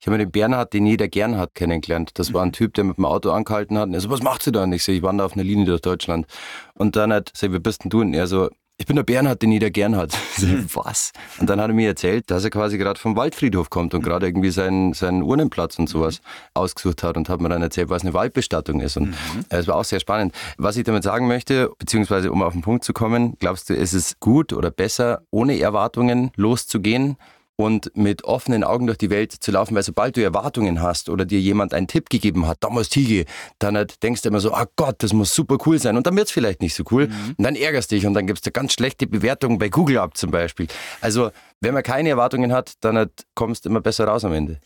Ich 0.00 0.06
habe 0.06 0.18
den 0.18 0.30
Bernhard, 0.30 0.74
den 0.74 0.84
jeder 0.84 1.08
gern 1.08 1.38
hat, 1.38 1.54
kennengelernt. 1.54 2.10
Das 2.14 2.34
war 2.34 2.42
ein 2.42 2.48
mhm. 2.48 2.52
Typ, 2.52 2.74
der 2.74 2.84
mit 2.84 2.98
dem 2.98 3.06
Auto 3.06 3.30
angehalten 3.30 3.78
hat. 3.78 3.88
Und 3.88 3.94
er 3.94 4.00
so, 4.00 4.10
was 4.10 4.22
macht 4.22 4.42
sie 4.42 4.52
da? 4.52 4.64
Und 4.64 4.72
ich 4.74 4.84
so, 4.84 4.92
ich 4.92 5.02
wandere 5.02 5.24
auf 5.24 5.32
einer 5.32 5.44
Linie 5.44 5.64
durch 5.64 5.80
Deutschland. 5.80 6.26
Und 6.74 6.94
dann 6.96 7.10
hat, 7.10 7.32
sag, 7.34 7.52
wie 7.52 7.58
bist 7.58 7.84
denn 7.84 7.90
du? 7.90 8.02
Und 8.02 8.12
er 8.12 8.26
so, 8.26 8.50
ich 8.76 8.86
bin 8.86 8.96
der 8.96 9.04
Bernhard, 9.04 9.40
den 9.40 9.52
jeder 9.52 9.70
gern 9.70 9.96
hat. 9.96 10.16
Mhm. 10.44 10.66
was? 10.74 11.12
Und 11.38 11.48
dann 11.48 11.60
hat 11.60 11.70
er 11.70 11.74
mir 11.74 11.88
erzählt, 11.88 12.28
dass 12.28 12.42
er 12.42 12.50
quasi 12.50 12.76
gerade 12.76 12.98
vom 12.98 13.14
Waldfriedhof 13.16 13.70
kommt 13.70 13.94
und 13.94 14.00
mhm. 14.00 14.04
gerade 14.04 14.26
irgendwie 14.26 14.50
seinen, 14.50 14.92
seinen 14.94 15.22
Urnenplatz 15.22 15.78
und 15.78 15.88
sowas 15.88 16.20
ausgesucht 16.54 17.04
hat 17.04 17.16
und 17.16 17.28
hat 17.28 17.40
mir 17.40 17.48
dann 17.48 17.62
erzählt, 17.62 17.88
was 17.88 18.02
eine 18.02 18.12
Waldbestattung 18.14 18.80
ist. 18.80 18.96
Und 18.96 19.14
es 19.48 19.66
mhm. 19.66 19.70
war 19.70 19.76
auch 19.76 19.84
sehr 19.84 20.00
spannend. 20.00 20.34
Was 20.58 20.76
ich 20.76 20.82
damit 20.84 21.04
sagen 21.04 21.28
möchte, 21.28 21.70
beziehungsweise 21.78 22.32
um 22.32 22.42
auf 22.42 22.52
den 22.52 22.62
Punkt 22.62 22.84
zu 22.84 22.92
kommen, 22.92 23.36
glaubst 23.38 23.70
du, 23.70 23.74
ist 23.74 23.92
es 23.92 24.18
gut 24.18 24.52
oder 24.52 24.72
besser, 24.72 25.22
ohne 25.30 25.58
Erwartungen 25.58 26.32
loszugehen? 26.34 27.16
Und 27.56 27.96
mit 27.96 28.24
offenen 28.24 28.64
Augen 28.64 28.86
durch 28.86 28.98
die 28.98 29.10
Welt 29.10 29.32
zu 29.32 29.52
laufen, 29.52 29.74
weil 29.74 29.82
sobald 29.82 30.16
du 30.16 30.22
Erwartungen 30.22 30.82
hast 30.82 31.08
oder 31.08 31.24
dir 31.24 31.40
jemand 31.40 31.72
einen 31.72 31.86
Tipp 31.86 32.10
gegeben 32.10 32.46
hat, 32.46 32.58
damals 32.60 32.88
Tige, 32.88 33.26
dann 33.58 33.76
halt 33.76 34.02
denkst 34.02 34.22
du 34.22 34.28
immer 34.28 34.40
so, 34.40 34.52
ah 34.52 34.66
Gott, 34.76 34.96
das 34.98 35.12
muss 35.12 35.34
super 35.34 35.58
cool 35.66 35.78
sein 35.78 35.96
und 35.96 36.06
dann 36.06 36.16
wird 36.16 36.26
es 36.26 36.32
vielleicht 36.32 36.62
nicht 36.62 36.74
so 36.74 36.84
cool 36.90 37.06
mhm. 37.06 37.34
und 37.38 37.44
dann 37.44 37.54
ärgerst 37.54 37.90
dich 37.90 38.06
und 38.06 38.14
dann 38.14 38.26
gibst 38.26 38.46
du 38.46 38.50
ganz 38.50 38.72
schlechte 38.72 39.06
Bewertungen 39.06 39.58
bei 39.58 39.68
Google 39.68 39.98
ab 39.98 40.16
zum 40.16 40.30
Beispiel. 40.30 40.66
Also 41.00 41.30
wenn 41.60 41.74
man 41.74 41.82
keine 41.82 42.08
Erwartungen 42.08 42.52
hat, 42.52 42.72
dann 42.80 42.96
halt 42.96 43.24
kommst 43.34 43.64
du 43.64 43.70
immer 43.70 43.80
besser 43.80 44.06
raus 44.06 44.24
am 44.24 44.32
Ende. 44.32 44.58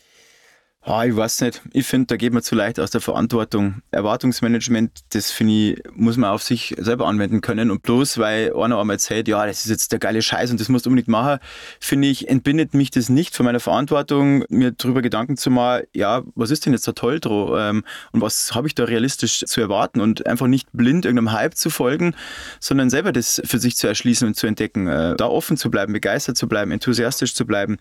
Ah, 0.81 1.03
ich 1.05 1.13
weiß 1.13 1.41
nicht. 1.41 1.61
Ich 1.73 1.85
finde, 1.85 2.07
da 2.07 2.15
geht 2.15 2.31
man 2.31 2.41
zu 2.41 2.55
leicht 2.55 2.79
aus 2.79 2.89
der 2.89 3.01
Verantwortung. 3.01 3.81
Erwartungsmanagement, 3.91 5.01
das 5.09 5.29
finde 5.29 5.53
ich, 5.53 5.83
muss 5.93 6.15
man 6.15 6.29
auf 6.29 6.41
sich 6.41 6.73
selber 6.79 7.05
anwenden 7.05 7.41
können. 7.41 7.69
Und 7.69 7.83
bloß 7.83 8.17
weil 8.17 8.53
einer 8.55 8.79
einmal 8.79 8.95
erzählt, 8.95 9.27
ja, 9.27 9.45
das 9.45 9.65
ist 9.65 9.71
jetzt 9.71 9.91
der 9.91 9.99
geile 9.99 10.21
Scheiß 10.21 10.51
und 10.51 10.59
das 10.59 10.69
musst 10.69 10.85
du 10.85 10.89
unbedingt 10.89 11.09
machen, 11.09 11.39
finde 11.81 12.07
ich, 12.07 12.29
entbindet 12.29 12.73
mich 12.73 12.91
das 12.91 13.09
nicht 13.09 13.35
von 13.35 13.45
meiner 13.45 13.59
Verantwortung, 13.59 14.45
mir 14.47 14.71
darüber 14.71 15.01
Gedanken 15.01 15.35
zu 15.35 15.51
machen, 15.51 15.83
ja, 15.93 16.23
was 16.35 16.49
ist 16.49 16.65
denn 16.65 16.71
jetzt 16.71 16.87
da 16.87 16.93
toll 16.93 17.19
dran? 17.19 17.83
Und 18.13 18.21
was 18.21 18.55
habe 18.55 18.67
ich 18.67 18.73
da 18.73 18.85
realistisch 18.85 19.39
zu 19.45 19.59
erwarten? 19.59 19.99
Und 19.99 20.25
einfach 20.27 20.47
nicht 20.47 20.69
blind 20.71 21.03
irgendeinem 21.03 21.33
Hype 21.33 21.55
zu 21.55 21.69
folgen, 21.69 22.15
sondern 22.61 22.89
selber 22.89 23.11
das 23.11 23.41
für 23.43 23.59
sich 23.59 23.75
zu 23.75 23.87
erschließen 23.87 24.25
und 24.25 24.35
zu 24.35 24.47
entdecken. 24.47 24.87
Äh, 24.87 25.17
da 25.17 25.27
offen 25.27 25.57
zu 25.57 25.69
bleiben, 25.69 25.91
begeistert 25.91 26.37
zu 26.37 26.47
bleiben, 26.47 26.71
enthusiastisch 26.71 27.35
zu 27.35 27.45
bleiben. 27.45 27.77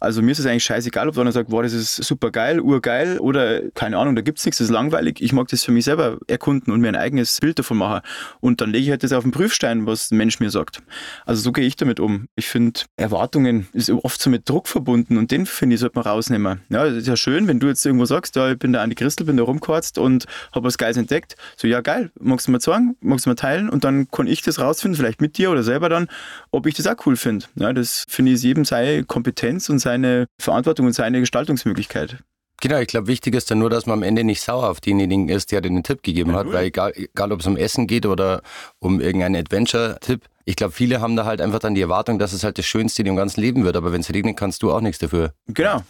Also 0.00 0.20
mir 0.20 0.32
ist 0.32 0.38
es 0.38 0.46
eigentlich 0.46 0.64
scheißegal, 0.64 1.08
ob 1.08 1.16
einer 1.16 1.32
sagt, 1.32 1.50
wow, 1.50 1.62
das 1.62 1.72
ist 1.72 1.96
super 1.96 2.30
geil 2.30 2.41
geil, 2.42 2.60
urgeil 2.60 3.18
oder 3.20 3.70
keine 3.70 3.98
Ahnung, 3.98 4.16
da 4.16 4.22
gibt 4.22 4.38
es 4.38 4.44
nichts, 4.44 4.58
das 4.58 4.66
ist 4.66 4.72
langweilig. 4.72 5.20
Ich 5.20 5.32
mag 5.32 5.46
das 5.48 5.62
für 5.64 5.70
mich 5.70 5.84
selber 5.84 6.18
erkunden 6.26 6.72
und 6.72 6.80
mir 6.80 6.88
ein 6.88 6.96
eigenes 6.96 7.38
Bild 7.38 7.58
davon 7.58 7.78
machen. 7.78 8.00
Und 8.40 8.60
dann 8.60 8.70
lege 8.70 8.84
ich 8.84 8.90
halt 8.90 9.04
das 9.04 9.12
auf 9.12 9.22
den 9.22 9.30
Prüfstein, 9.30 9.86
was 9.86 10.10
ein 10.10 10.16
Mensch 10.16 10.40
mir 10.40 10.50
sagt. 10.50 10.82
Also 11.24 11.40
so 11.40 11.52
gehe 11.52 11.64
ich 11.64 11.76
damit 11.76 12.00
um. 12.00 12.26
Ich 12.34 12.48
finde, 12.48 12.80
Erwartungen 12.96 13.68
ist 13.72 13.90
oft 13.90 14.20
so 14.20 14.28
mit 14.28 14.48
Druck 14.48 14.66
verbunden 14.66 15.18
und 15.18 15.30
den 15.30 15.46
finde 15.46 15.74
ich, 15.74 15.80
sollte 15.80 15.96
man 15.96 16.04
rausnehmen. 16.04 16.62
Ja, 16.68 16.84
das 16.84 16.94
ist 16.94 17.06
ja 17.06 17.16
schön, 17.16 17.46
wenn 17.46 17.60
du 17.60 17.68
jetzt 17.68 17.86
irgendwo 17.86 18.06
sagst, 18.06 18.34
ja, 18.34 18.50
ich 18.50 18.58
bin 18.58 18.72
der 18.72 18.82
Andi 18.82 18.96
Christel, 18.96 19.26
bin 19.26 19.36
da 19.36 19.44
rumgekarzt 19.44 19.98
und 19.98 20.26
habe 20.52 20.66
was 20.66 20.78
Geiles 20.78 20.96
entdeckt. 20.96 21.36
So, 21.56 21.68
ja, 21.68 21.80
geil, 21.80 22.10
magst 22.18 22.48
du 22.48 22.50
mal 22.50 22.60
sagen, 22.60 22.96
magst 23.00 23.26
du 23.26 23.30
mal 23.30 23.36
teilen 23.36 23.68
und 23.68 23.84
dann 23.84 24.08
kann 24.10 24.26
ich 24.26 24.42
das 24.42 24.58
rausfinden, 24.58 24.96
vielleicht 24.96 25.20
mit 25.20 25.38
dir 25.38 25.50
oder 25.52 25.62
selber 25.62 25.88
dann, 25.88 26.08
ob 26.50 26.66
ich 26.66 26.74
das 26.74 26.88
auch 26.88 27.06
cool 27.06 27.16
finde. 27.16 27.46
Ja, 27.54 27.72
das 27.72 28.04
finde 28.08 28.32
ich, 28.32 28.36
ist 28.36 28.42
jedem 28.42 28.64
seine 28.64 29.04
Kompetenz 29.04 29.68
und 29.68 29.78
seine 29.78 30.26
Verantwortung 30.40 30.86
und 30.86 30.92
seine 30.92 31.20
Gestaltungsmöglichkeit. 31.20 32.18
Genau, 32.62 32.78
ich 32.78 32.86
glaube, 32.86 33.08
wichtig 33.08 33.34
ist 33.34 33.50
dann 33.50 33.58
nur, 33.58 33.70
dass 33.70 33.86
man 33.86 33.98
am 33.98 34.02
Ende 34.04 34.22
nicht 34.22 34.40
sauer 34.40 34.70
auf 34.70 34.80
denjenigen 34.80 35.28
ist, 35.28 35.50
der 35.50 35.60
den 35.60 35.82
Tipp 35.82 36.04
gegeben 36.04 36.30
ja, 36.30 36.38
hat, 36.38 36.52
weil 36.52 36.66
egal, 36.66 36.92
egal 36.94 37.32
ob 37.32 37.40
es 37.40 37.46
um 37.48 37.56
Essen 37.56 37.88
geht 37.88 38.06
oder 38.06 38.40
um 38.78 39.00
irgendeinen 39.00 39.34
Adventure-Tipp, 39.34 40.26
ich 40.44 40.54
glaube, 40.54 40.72
viele 40.72 41.00
haben 41.00 41.16
da 41.16 41.24
halt 41.24 41.40
einfach 41.40 41.58
dann 41.58 41.74
die 41.74 41.80
Erwartung, 41.80 42.20
dass 42.20 42.32
es 42.32 42.44
halt 42.44 42.58
das 42.58 42.64
Schönste 42.64 43.02
in 43.02 43.06
ihrem 43.06 43.16
ganzen 43.16 43.40
Leben 43.40 43.64
wird, 43.64 43.76
aber 43.76 43.92
wenn 43.92 44.00
es 44.00 44.14
regnet, 44.14 44.36
kannst 44.36 44.62
du 44.62 44.70
auch 44.70 44.80
nichts 44.80 45.00
dafür. 45.00 45.34
Genau, 45.48 45.82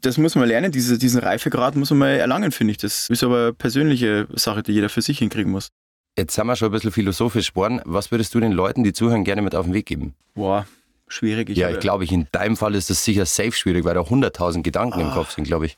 das 0.00 0.16
muss 0.16 0.34
man 0.34 0.48
lernen, 0.48 0.72
Diese, 0.72 0.96
diesen 0.96 1.20
Reifegrad 1.20 1.76
muss 1.76 1.90
man 1.90 1.98
mal 1.98 2.08
erlangen, 2.08 2.52
finde 2.52 2.70
ich. 2.70 2.78
Das 2.78 3.10
ist 3.10 3.22
aber 3.22 3.38
eine 3.38 3.52
persönliche 3.52 4.26
Sache, 4.32 4.62
die 4.62 4.72
jeder 4.72 4.88
für 4.88 5.02
sich 5.02 5.18
hinkriegen 5.18 5.52
muss. 5.52 5.68
Jetzt 6.16 6.38
haben 6.38 6.46
wir 6.46 6.56
schon 6.56 6.70
ein 6.70 6.72
bisschen 6.72 6.92
philosophisch 6.92 7.50
geworden. 7.50 7.82
Was 7.84 8.10
würdest 8.10 8.34
du 8.34 8.40
den 8.40 8.52
Leuten, 8.52 8.82
die 8.82 8.94
zuhören, 8.94 9.24
gerne 9.24 9.42
mit 9.42 9.54
auf 9.54 9.66
den 9.66 9.74
Weg 9.74 9.84
geben? 9.84 10.14
Boah, 10.34 10.66
schwierig. 11.06 11.50
Ich 11.50 11.58
ja, 11.58 11.68
ich 11.68 11.80
glaube, 11.80 12.06
in 12.06 12.28
deinem 12.32 12.56
Fall 12.56 12.74
ist 12.74 12.88
das 12.88 13.04
sicher 13.04 13.26
safe 13.26 13.52
schwierig, 13.52 13.84
weil 13.84 13.94
da 13.94 14.00
100.000 14.00 14.62
Gedanken 14.62 15.00
ah. 15.00 15.02
im 15.02 15.10
Kopf 15.10 15.32
sind, 15.32 15.44
glaube 15.44 15.66
ich. 15.66 15.76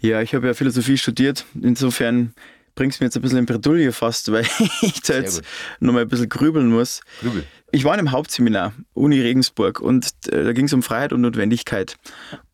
Ja, 0.00 0.20
ich 0.22 0.34
habe 0.34 0.46
ja 0.46 0.54
Philosophie 0.54 0.98
studiert. 0.98 1.44
Insofern 1.60 2.34
bringt 2.74 2.94
es 2.94 3.00
mir 3.00 3.06
jetzt 3.06 3.16
ein 3.16 3.22
bisschen 3.22 3.38
in 3.38 3.46
Bredouille 3.46 3.92
fast, 3.92 4.30
weil 4.32 4.46
ich 4.82 5.00
da 5.02 5.14
jetzt 5.14 5.42
nochmal 5.80 6.02
ein 6.02 6.08
bisschen 6.08 6.28
grübeln 6.28 6.68
muss. 6.68 7.00
Grübel. 7.20 7.44
Ich 7.72 7.84
war 7.84 7.94
in 7.94 7.98
einem 7.98 8.12
Hauptseminar, 8.12 8.72
Uni 8.94 9.20
Regensburg, 9.20 9.80
und 9.80 10.10
äh, 10.28 10.44
da 10.44 10.52
ging 10.52 10.66
es 10.66 10.72
um 10.72 10.82
Freiheit 10.82 11.12
und 11.12 11.20
Notwendigkeit. 11.22 11.96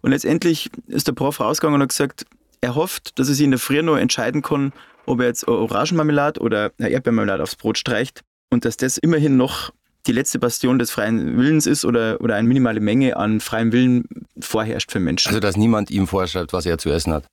Und 0.00 0.12
letztendlich 0.12 0.70
ist 0.86 1.06
der 1.06 1.12
Prof 1.12 1.38
rausgegangen 1.38 1.74
und 1.74 1.82
hat 1.82 1.90
gesagt, 1.90 2.24
er 2.62 2.74
hofft, 2.74 3.18
dass 3.18 3.28
er 3.28 3.34
sich 3.34 3.44
in 3.44 3.50
der 3.50 3.60
Früh 3.60 3.82
noch 3.82 3.98
entscheiden 3.98 4.40
kann, 4.40 4.72
ob 5.04 5.20
er 5.20 5.26
jetzt 5.26 5.46
Orangenmarmelade 5.46 6.40
oder 6.40 6.72
Erdbeermarmelade 6.78 7.42
aufs 7.42 7.56
Brot 7.56 7.76
streicht 7.76 8.22
und 8.50 8.64
dass 8.64 8.76
das 8.76 8.98
immerhin 8.98 9.36
noch 9.36 9.72
die 10.06 10.12
letzte 10.12 10.38
Bastion 10.38 10.78
des 10.78 10.90
freien 10.90 11.36
Willens 11.38 11.66
ist 11.66 11.84
oder, 11.84 12.20
oder 12.20 12.34
eine 12.34 12.48
minimale 12.48 12.80
Menge 12.80 13.16
an 13.16 13.40
freiem 13.40 13.72
Willen 13.72 14.04
vorherrscht 14.40 14.90
für 14.90 14.98
Menschen. 14.98 15.28
Also, 15.28 15.40
dass 15.40 15.56
niemand 15.56 15.90
ihm 15.90 16.06
vorschreibt, 16.06 16.52
was 16.52 16.66
er 16.66 16.78
zu 16.78 16.90
essen 16.90 17.12
hat. 17.12 17.24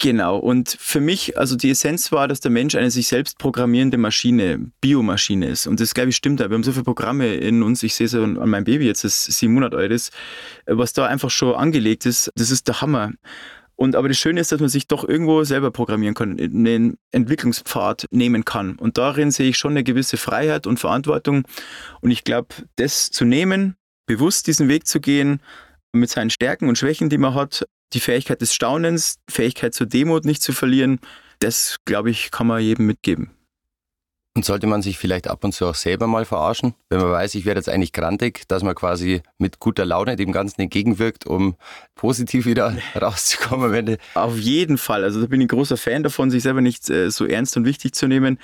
Genau. 0.00 0.38
Und 0.38 0.76
für 0.78 1.00
mich, 1.00 1.38
also 1.38 1.56
die 1.56 1.70
Essenz 1.70 2.10
war, 2.10 2.26
dass 2.26 2.40
der 2.40 2.50
Mensch 2.50 2.74
eine 2.74 2.90
sich 2.90 3.06
selbst 3.06 3.38
programmierende 3.38 3.98
Maschine, 3.98 4.70
Biomaschine 4.80 5.46
ist. 5.46 5.66
Und 5.66 5.80
das, 5.80 5.94
glaube 5.94 6.10
ich, 6.10 6.16
stimmt 6.16 6.40
da. 6.40 6.50
Wir 6.50 6.54
haben 6.54 6.64
so 6.64 6.72
viele 6.72 6.84
Programme 6.84 7.34
in 7.34 7.62
uns. 7.62 7.82
Ich 7.82 7.94
sehe 7.94 8.06
es 8.06 8.14
an 8.14 8.34
meinem 8.34 8.64
Baby 8.64 8.86
jetzt, 8.86 9.04
das 9.04 9.24
sieben 9.24 9.54
Monate 9.54 9.76
alt 9.76 9.92
ist, 9.92 10.12
was 10.66 10.92
da 10.92 11.06
einfach 11.06 11.30
schon 11.30 11.54
angelegt 11.54 12.06
ist. 12.06 12.32
Das 12.34 12.50
ist 12.50 12.66
der 12.66 12.80
Hammer. 12.80 13.12
Und 13.76 13.94
aber 13.94 14.08
das 14.08 14.16
Schöne 14.16 14.40
ist, 14.40 14.52
dass 14.52 14.60
man 14.60 14.70
sich 14.70 14.88
doch 14.88 15.06
irgendwo 15.06 15.44
selber 15.44 15.70
programmieren 15.70 16.14
kann, 16.14 16.40
einen 16.40 16.96
Entwicklungspfad 17.12 18.06
nehmen 18.10 18.44
kann. 18.44 18.76
Und 18.76 18.96
darin 18.96 19.30
sehe 19.30 19.50
ich 19.50 19.58
schon 19.58 19.72
eine 19.72 19.84
gewisse 19.84 20.16
Freiheit 20.16 20.66
und 20.66 20.80
Verantwortung. 20.80 21.46
Und 22.00 22.10
ich 22.10 22.24
glaube, 22.24 22.48
das 22.76 23.10
zu 23.10 23.26
nehmen, 23.26 23.76
bewusst 24.06 24.46
diesen 24.46 24.68
Weg 24.68 24.86
zu 24.86 25.00
gehen, 25.00 25.40
mit 25.92 26.10
seinen 26.10 26.30
Stärken 26.30 26.68
und 26.68 26.78
Schwächen, 26.78 27.10
die 27.10 27.18
man 27.18 27.34
hat, 27.34 27.66
die 27.92 28.00
Fähigkeit 28.00 28.40
des 28.40 28.54
Staunens, 28.54 29.18
Fähigkeit 29.30 29.74
zur 29.74 29.86
Demut 29.86 30.24
nicht 30.24 30.42
zu 30.42 30.52
verlieren, 30.52 30.98
das, 31.38 31.76
glaube 31.84 32.10
ich, 32.10 32.30
kann 32.30 32.46
man 32.46 32.62
jedem 32.62 32.86
mitgeben. 32.86 33.35
Und 34.36 34.44
sollte 34.44 34.66
man 34.66 34.82
sich 34.82 34.98
vielleicht 34.98 35.28
ab 35.28 35.44
und 35.44 35.52
zu 35.52 35.64
auch 35.64 35.74
selber 35.74 36.06
mal 36.06 36.26
verarschen, 36.26 36.74
wenn 36.90 37.00
man 37.00 37.10
weiß, 37.10 37.34
ich 37.36 37.46
werde 37.46 37.58
jetzt 37.58 37.70
eigentlich 37.70 37.94
grantig, 37.94 38.46
dass 38.48 38.62
man 38.62 38.74
quasi 38.74 39.22
mit 39.38 39.60
guter 39.60 39.86
Laune 39.86 40.14
dem 40.14 40.30
Ganzen 40.30 40.60
entgegenwirkt, 40.60 41.26
um 41.26 41.56
positiv 41.94 42.44
wieder 42.44 42.76
rauszukommen 43.00 43.72
Ende? 43.72 43.96
Auf 44.12 44.36
jeden 44.36 44.76
Fall. 44.76 45.04
Also 45.04 45.22
da 45.22 45.26
bin 45.26 45.40
ich 45.40 45.46
ein 45.46 45.48
großer 45.48 45.78
Fan 45.78 46.02
davon, 46.02 46.30
sich 46.30 46.42
selber 46.42 46.60
nicht 46.60 46.90
äh, 46.90 47.10
so 47.10 47.24
ernst 47.24 47.56
und 47.56 47.64
wichtig 47.64 47.94
zu 47.94 48.08
nehmen. 48.08 48.38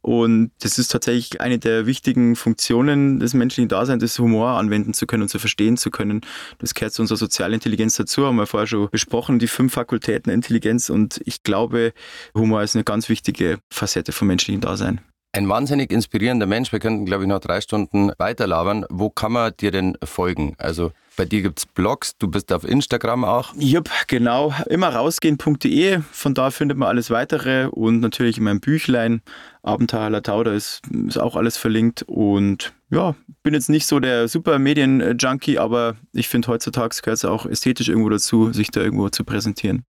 Und 0.00 0.50
das 0.60 0.78
ist 0.78 0.88
tatsächlich 0.88 1.42
eine 1.42 1.58
der 1.58 1.84
wichtigen 1.84 2.36
Funktionen 2.36 3.20
des 3.20 3.34
menschlichen 3.34 3.68
Daseins, 3.68 4.02
das 4.02 4.18
Humor 4.18 4.52
anwenden 4.52 4.94
zu 4.94 5.06
können 5.06 5.24
und 5.24 5.28
zu 5.28 5.38
verstehen 5.38 5.76
zu 5.76 5.90
können. 5.90 6.22
Das 6.58 6.72
gehört 6.72 6.94
zu 6.94 7.02
unserer 7.02 7.18
Sozialintelligenz 7.18 7.96
dazu, 7.96 8.24
haben 8.24 8.36
wir 8.36 8.46
vorher 8.46 8.66
schon 8.66 8.88
besprochen, 8.88 9.38
die 9.38 9.48
fünf 9.48 9.74
Fakultäten 9.74 10.30
der 10.30 10.34
Intelligenz. 10.36 10.88
Und 10.88 11.20
ich 11.26 11.42
glaube, 11.42 11.92
Humor 12.34 12.62
ist 12.62 12.76
eine 12.76 12.84
ganz 12.84 13.10
wichtige 13.10 13.58
Facette 13.70 14.12
vom 14.12 14.28
menschlichen 14.28 14.62
Dasein. 14.62 15.02
Ein 15.34 15.48
wahnsinnig 15.48 15.90
inspirierender 15.90 16.46
Mensch. 16.46 16.70
Wir 16.70 16.78
könnten, 16.78 17.06
glaube 17.06 17.24
ich, 17.24 17.28
noch 17.28 17.40
drei 17.40 17.60
Stunden 17.60 18.12
weiterlabern. 18.18 18.86
Wo 18.88 19.10
kann 19.10 19.32
man 19.32 19.52
dir 19.58 19.72
denn 19.72 19.98
folgen? 20.04 20.54
Also 20.58 20.92
bei 21.16 21.24
dir 21.24 21.42
gibt 21.42 21.58
es 21.58 21.66
Blogs, 21.66 22.16
du 22.16 22.28
bist 22.28 22.52
auf 22.52 22.62
Instagram 22.62 23.24
auch. 23.24 23.52
Jupp, 23.58 23.90
genau. 24.06 24.54
Immer 24.70 24.90
rausgehen.de. 24.90 26.02
Von 26.12 26.34
da 26.34 26.52
findet 26.52 26.78
man 26.78 26.88
alles 26.88 27.10
weitere 27.10 27.66
und 27.66 27.98
natürlich 27.98 28.38
in 28.38 28.44
meinem 28.44 28.60
Büchlein 28.60 29.22
Abenteuer 29.64 30.08
Latau, 30.08 30.44
da 30.44 30.52
ist, 30.52 30.82
ist 31.08 31.18
auch 31.18 31.34
alles 31.34 31.56
verlinkt. 31.56 32.04
Und 32.06 32.72
ja, 32.90 33.16
bin 33.42 33.54
jetzt 33.54 33.70
nicht 33.70 33.88
so 33.88 33.98
der 33.98 34.28
super 34.28 34.60
Medien-Junkie, 34.60 35.58
aber 35.58 35.96
ich 36.12 36.28
finde 36.28 36.46
heutzutage 36.46 36.94
gehört 37.02 37.18
es 37.18 37.24
auch 37.24 37.44
ästhetisch 37.44 37.88
irgendwo 37.88 38.08
dazu, 38.08 38.52
sich 38.52 38.70
da 38.70 38.82
irgendwo 38.82 39.08
zu 39.08 39.24
präsentieren. 39.24 39.84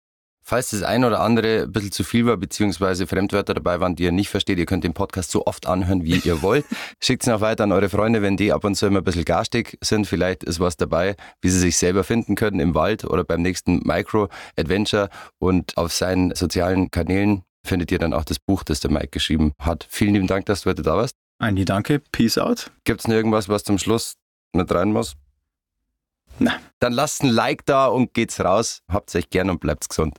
Falls 0.44 0.70
das 0.70 0.82
ein 0.82 1.04
oder 1.04 1.20
andere 1.20 1.62
ein 1.62 1.72
bisschen 1.72 1.92
zu 1.92 2.04
viel 2.04 2.26
war, 2.26 2.36
beziehungsweise 2.36 3.06
Fremdwörter 3.06 3.54
dabei 3.54 3.80
waren, 3.80 3.94
die 3.94 4.02
ihr 4.02 4.12
nicht 4.12 4.28
versteht, 4.28 4.58
ihr 4.58 4.66
könnt 4.66 4.84
den 4.84 4.92
Podcast 4.92 5.30
so 5.30 5.46
oft 5.46 5.66
anhören, 5.66 6.04
wie 6.04 6.18
ihr 6.18 6.42
wollt. 6.42 6.66
Schickt 7.00 7.22
es 7.22 7.28
noch 7.28 7.40
weiter 7.40 7.64
an 7.64 7.72
eure 7.72 7.88
Freunde, 7.88 8.22
wenn 8.22 8.36
die 8.36 8.52
ab 8.52 8.64
und 8.64 8.74
zu 8.74 8.86
immer 8.86 8.98
ein 8.98 9.04
bisschen 9.04 9.24
garstig 9.24 9.78
sind. 9.80 10.06
Vielleicht 10.06 10.42
ist 10.42 10.58
was 10.58 10.76
dabei, 10.76 11.16
wie 11.40 11.48
sie 11.48 11.60
sich 11.60 11.76
selber 11.76 12.02
finden 12.02 12.34
können 12.34 12.58
im 12.58 12.74
Wald 12.74 13.04
oder 13.04 13.24
beim 13.24 13.40
nächsten 13.42 13.80
Micro-Adventure. 13.84 15.10
Und 15.38 15.76
auf 15.76 15.92
seinen 15.92 16.34
sozialen 16.34 16.90
Kanälen 16.90 17.44
findet 17.64 17.92
ihr 17.92 17.98
dann 17.98 18.12
auch 18.12 18.24
das 18.24 18.38
Buch, 18.38 18.64
das 18.64 18.80
der 18.80 18.90
Mike 18.90 19.08
geschrieben 19.08 19.52
hat. 19.58 19.86
Vielen 19.88 20.14
lieben 20.14 20.26
Dank, 20.26 20.46
dass 20.46 20.62
du 20.62 20.70
heute 20.70 20.82
da 20.82 20.96
warst. 20.96 21.16
Andi, 21.38 21.64
danke. 21.64 22.00
Peace 22.12 22.38
out. 22.38 22.70
Gibt 22.84 23.00
es 23.00 23.08
noch 23.08 23.14
irgendwas, 23.14 23.48
was 23.48 23.64
zum 23.64 23.78
Schluss 23.78 24.14
mit 24.52 24.72
rein 24.74 24.92
muss? 24.92 25.14
Na. 26.38 26.58
Dann 26.80 26.92
lasst 26.92 27.22
ein 27.22 27.30
Like 27.30 27.64
da 27.66 27.86
und 27.86 28.14
geht's 28.14 28.40
raus. 28.40 28.82
Habt's 28.88 29.14
euch 29.14 29.30
gern 29.30 29.50
und 29.50 29.60
bleibt's 29.60 29.88
gesund. 29.88 30.18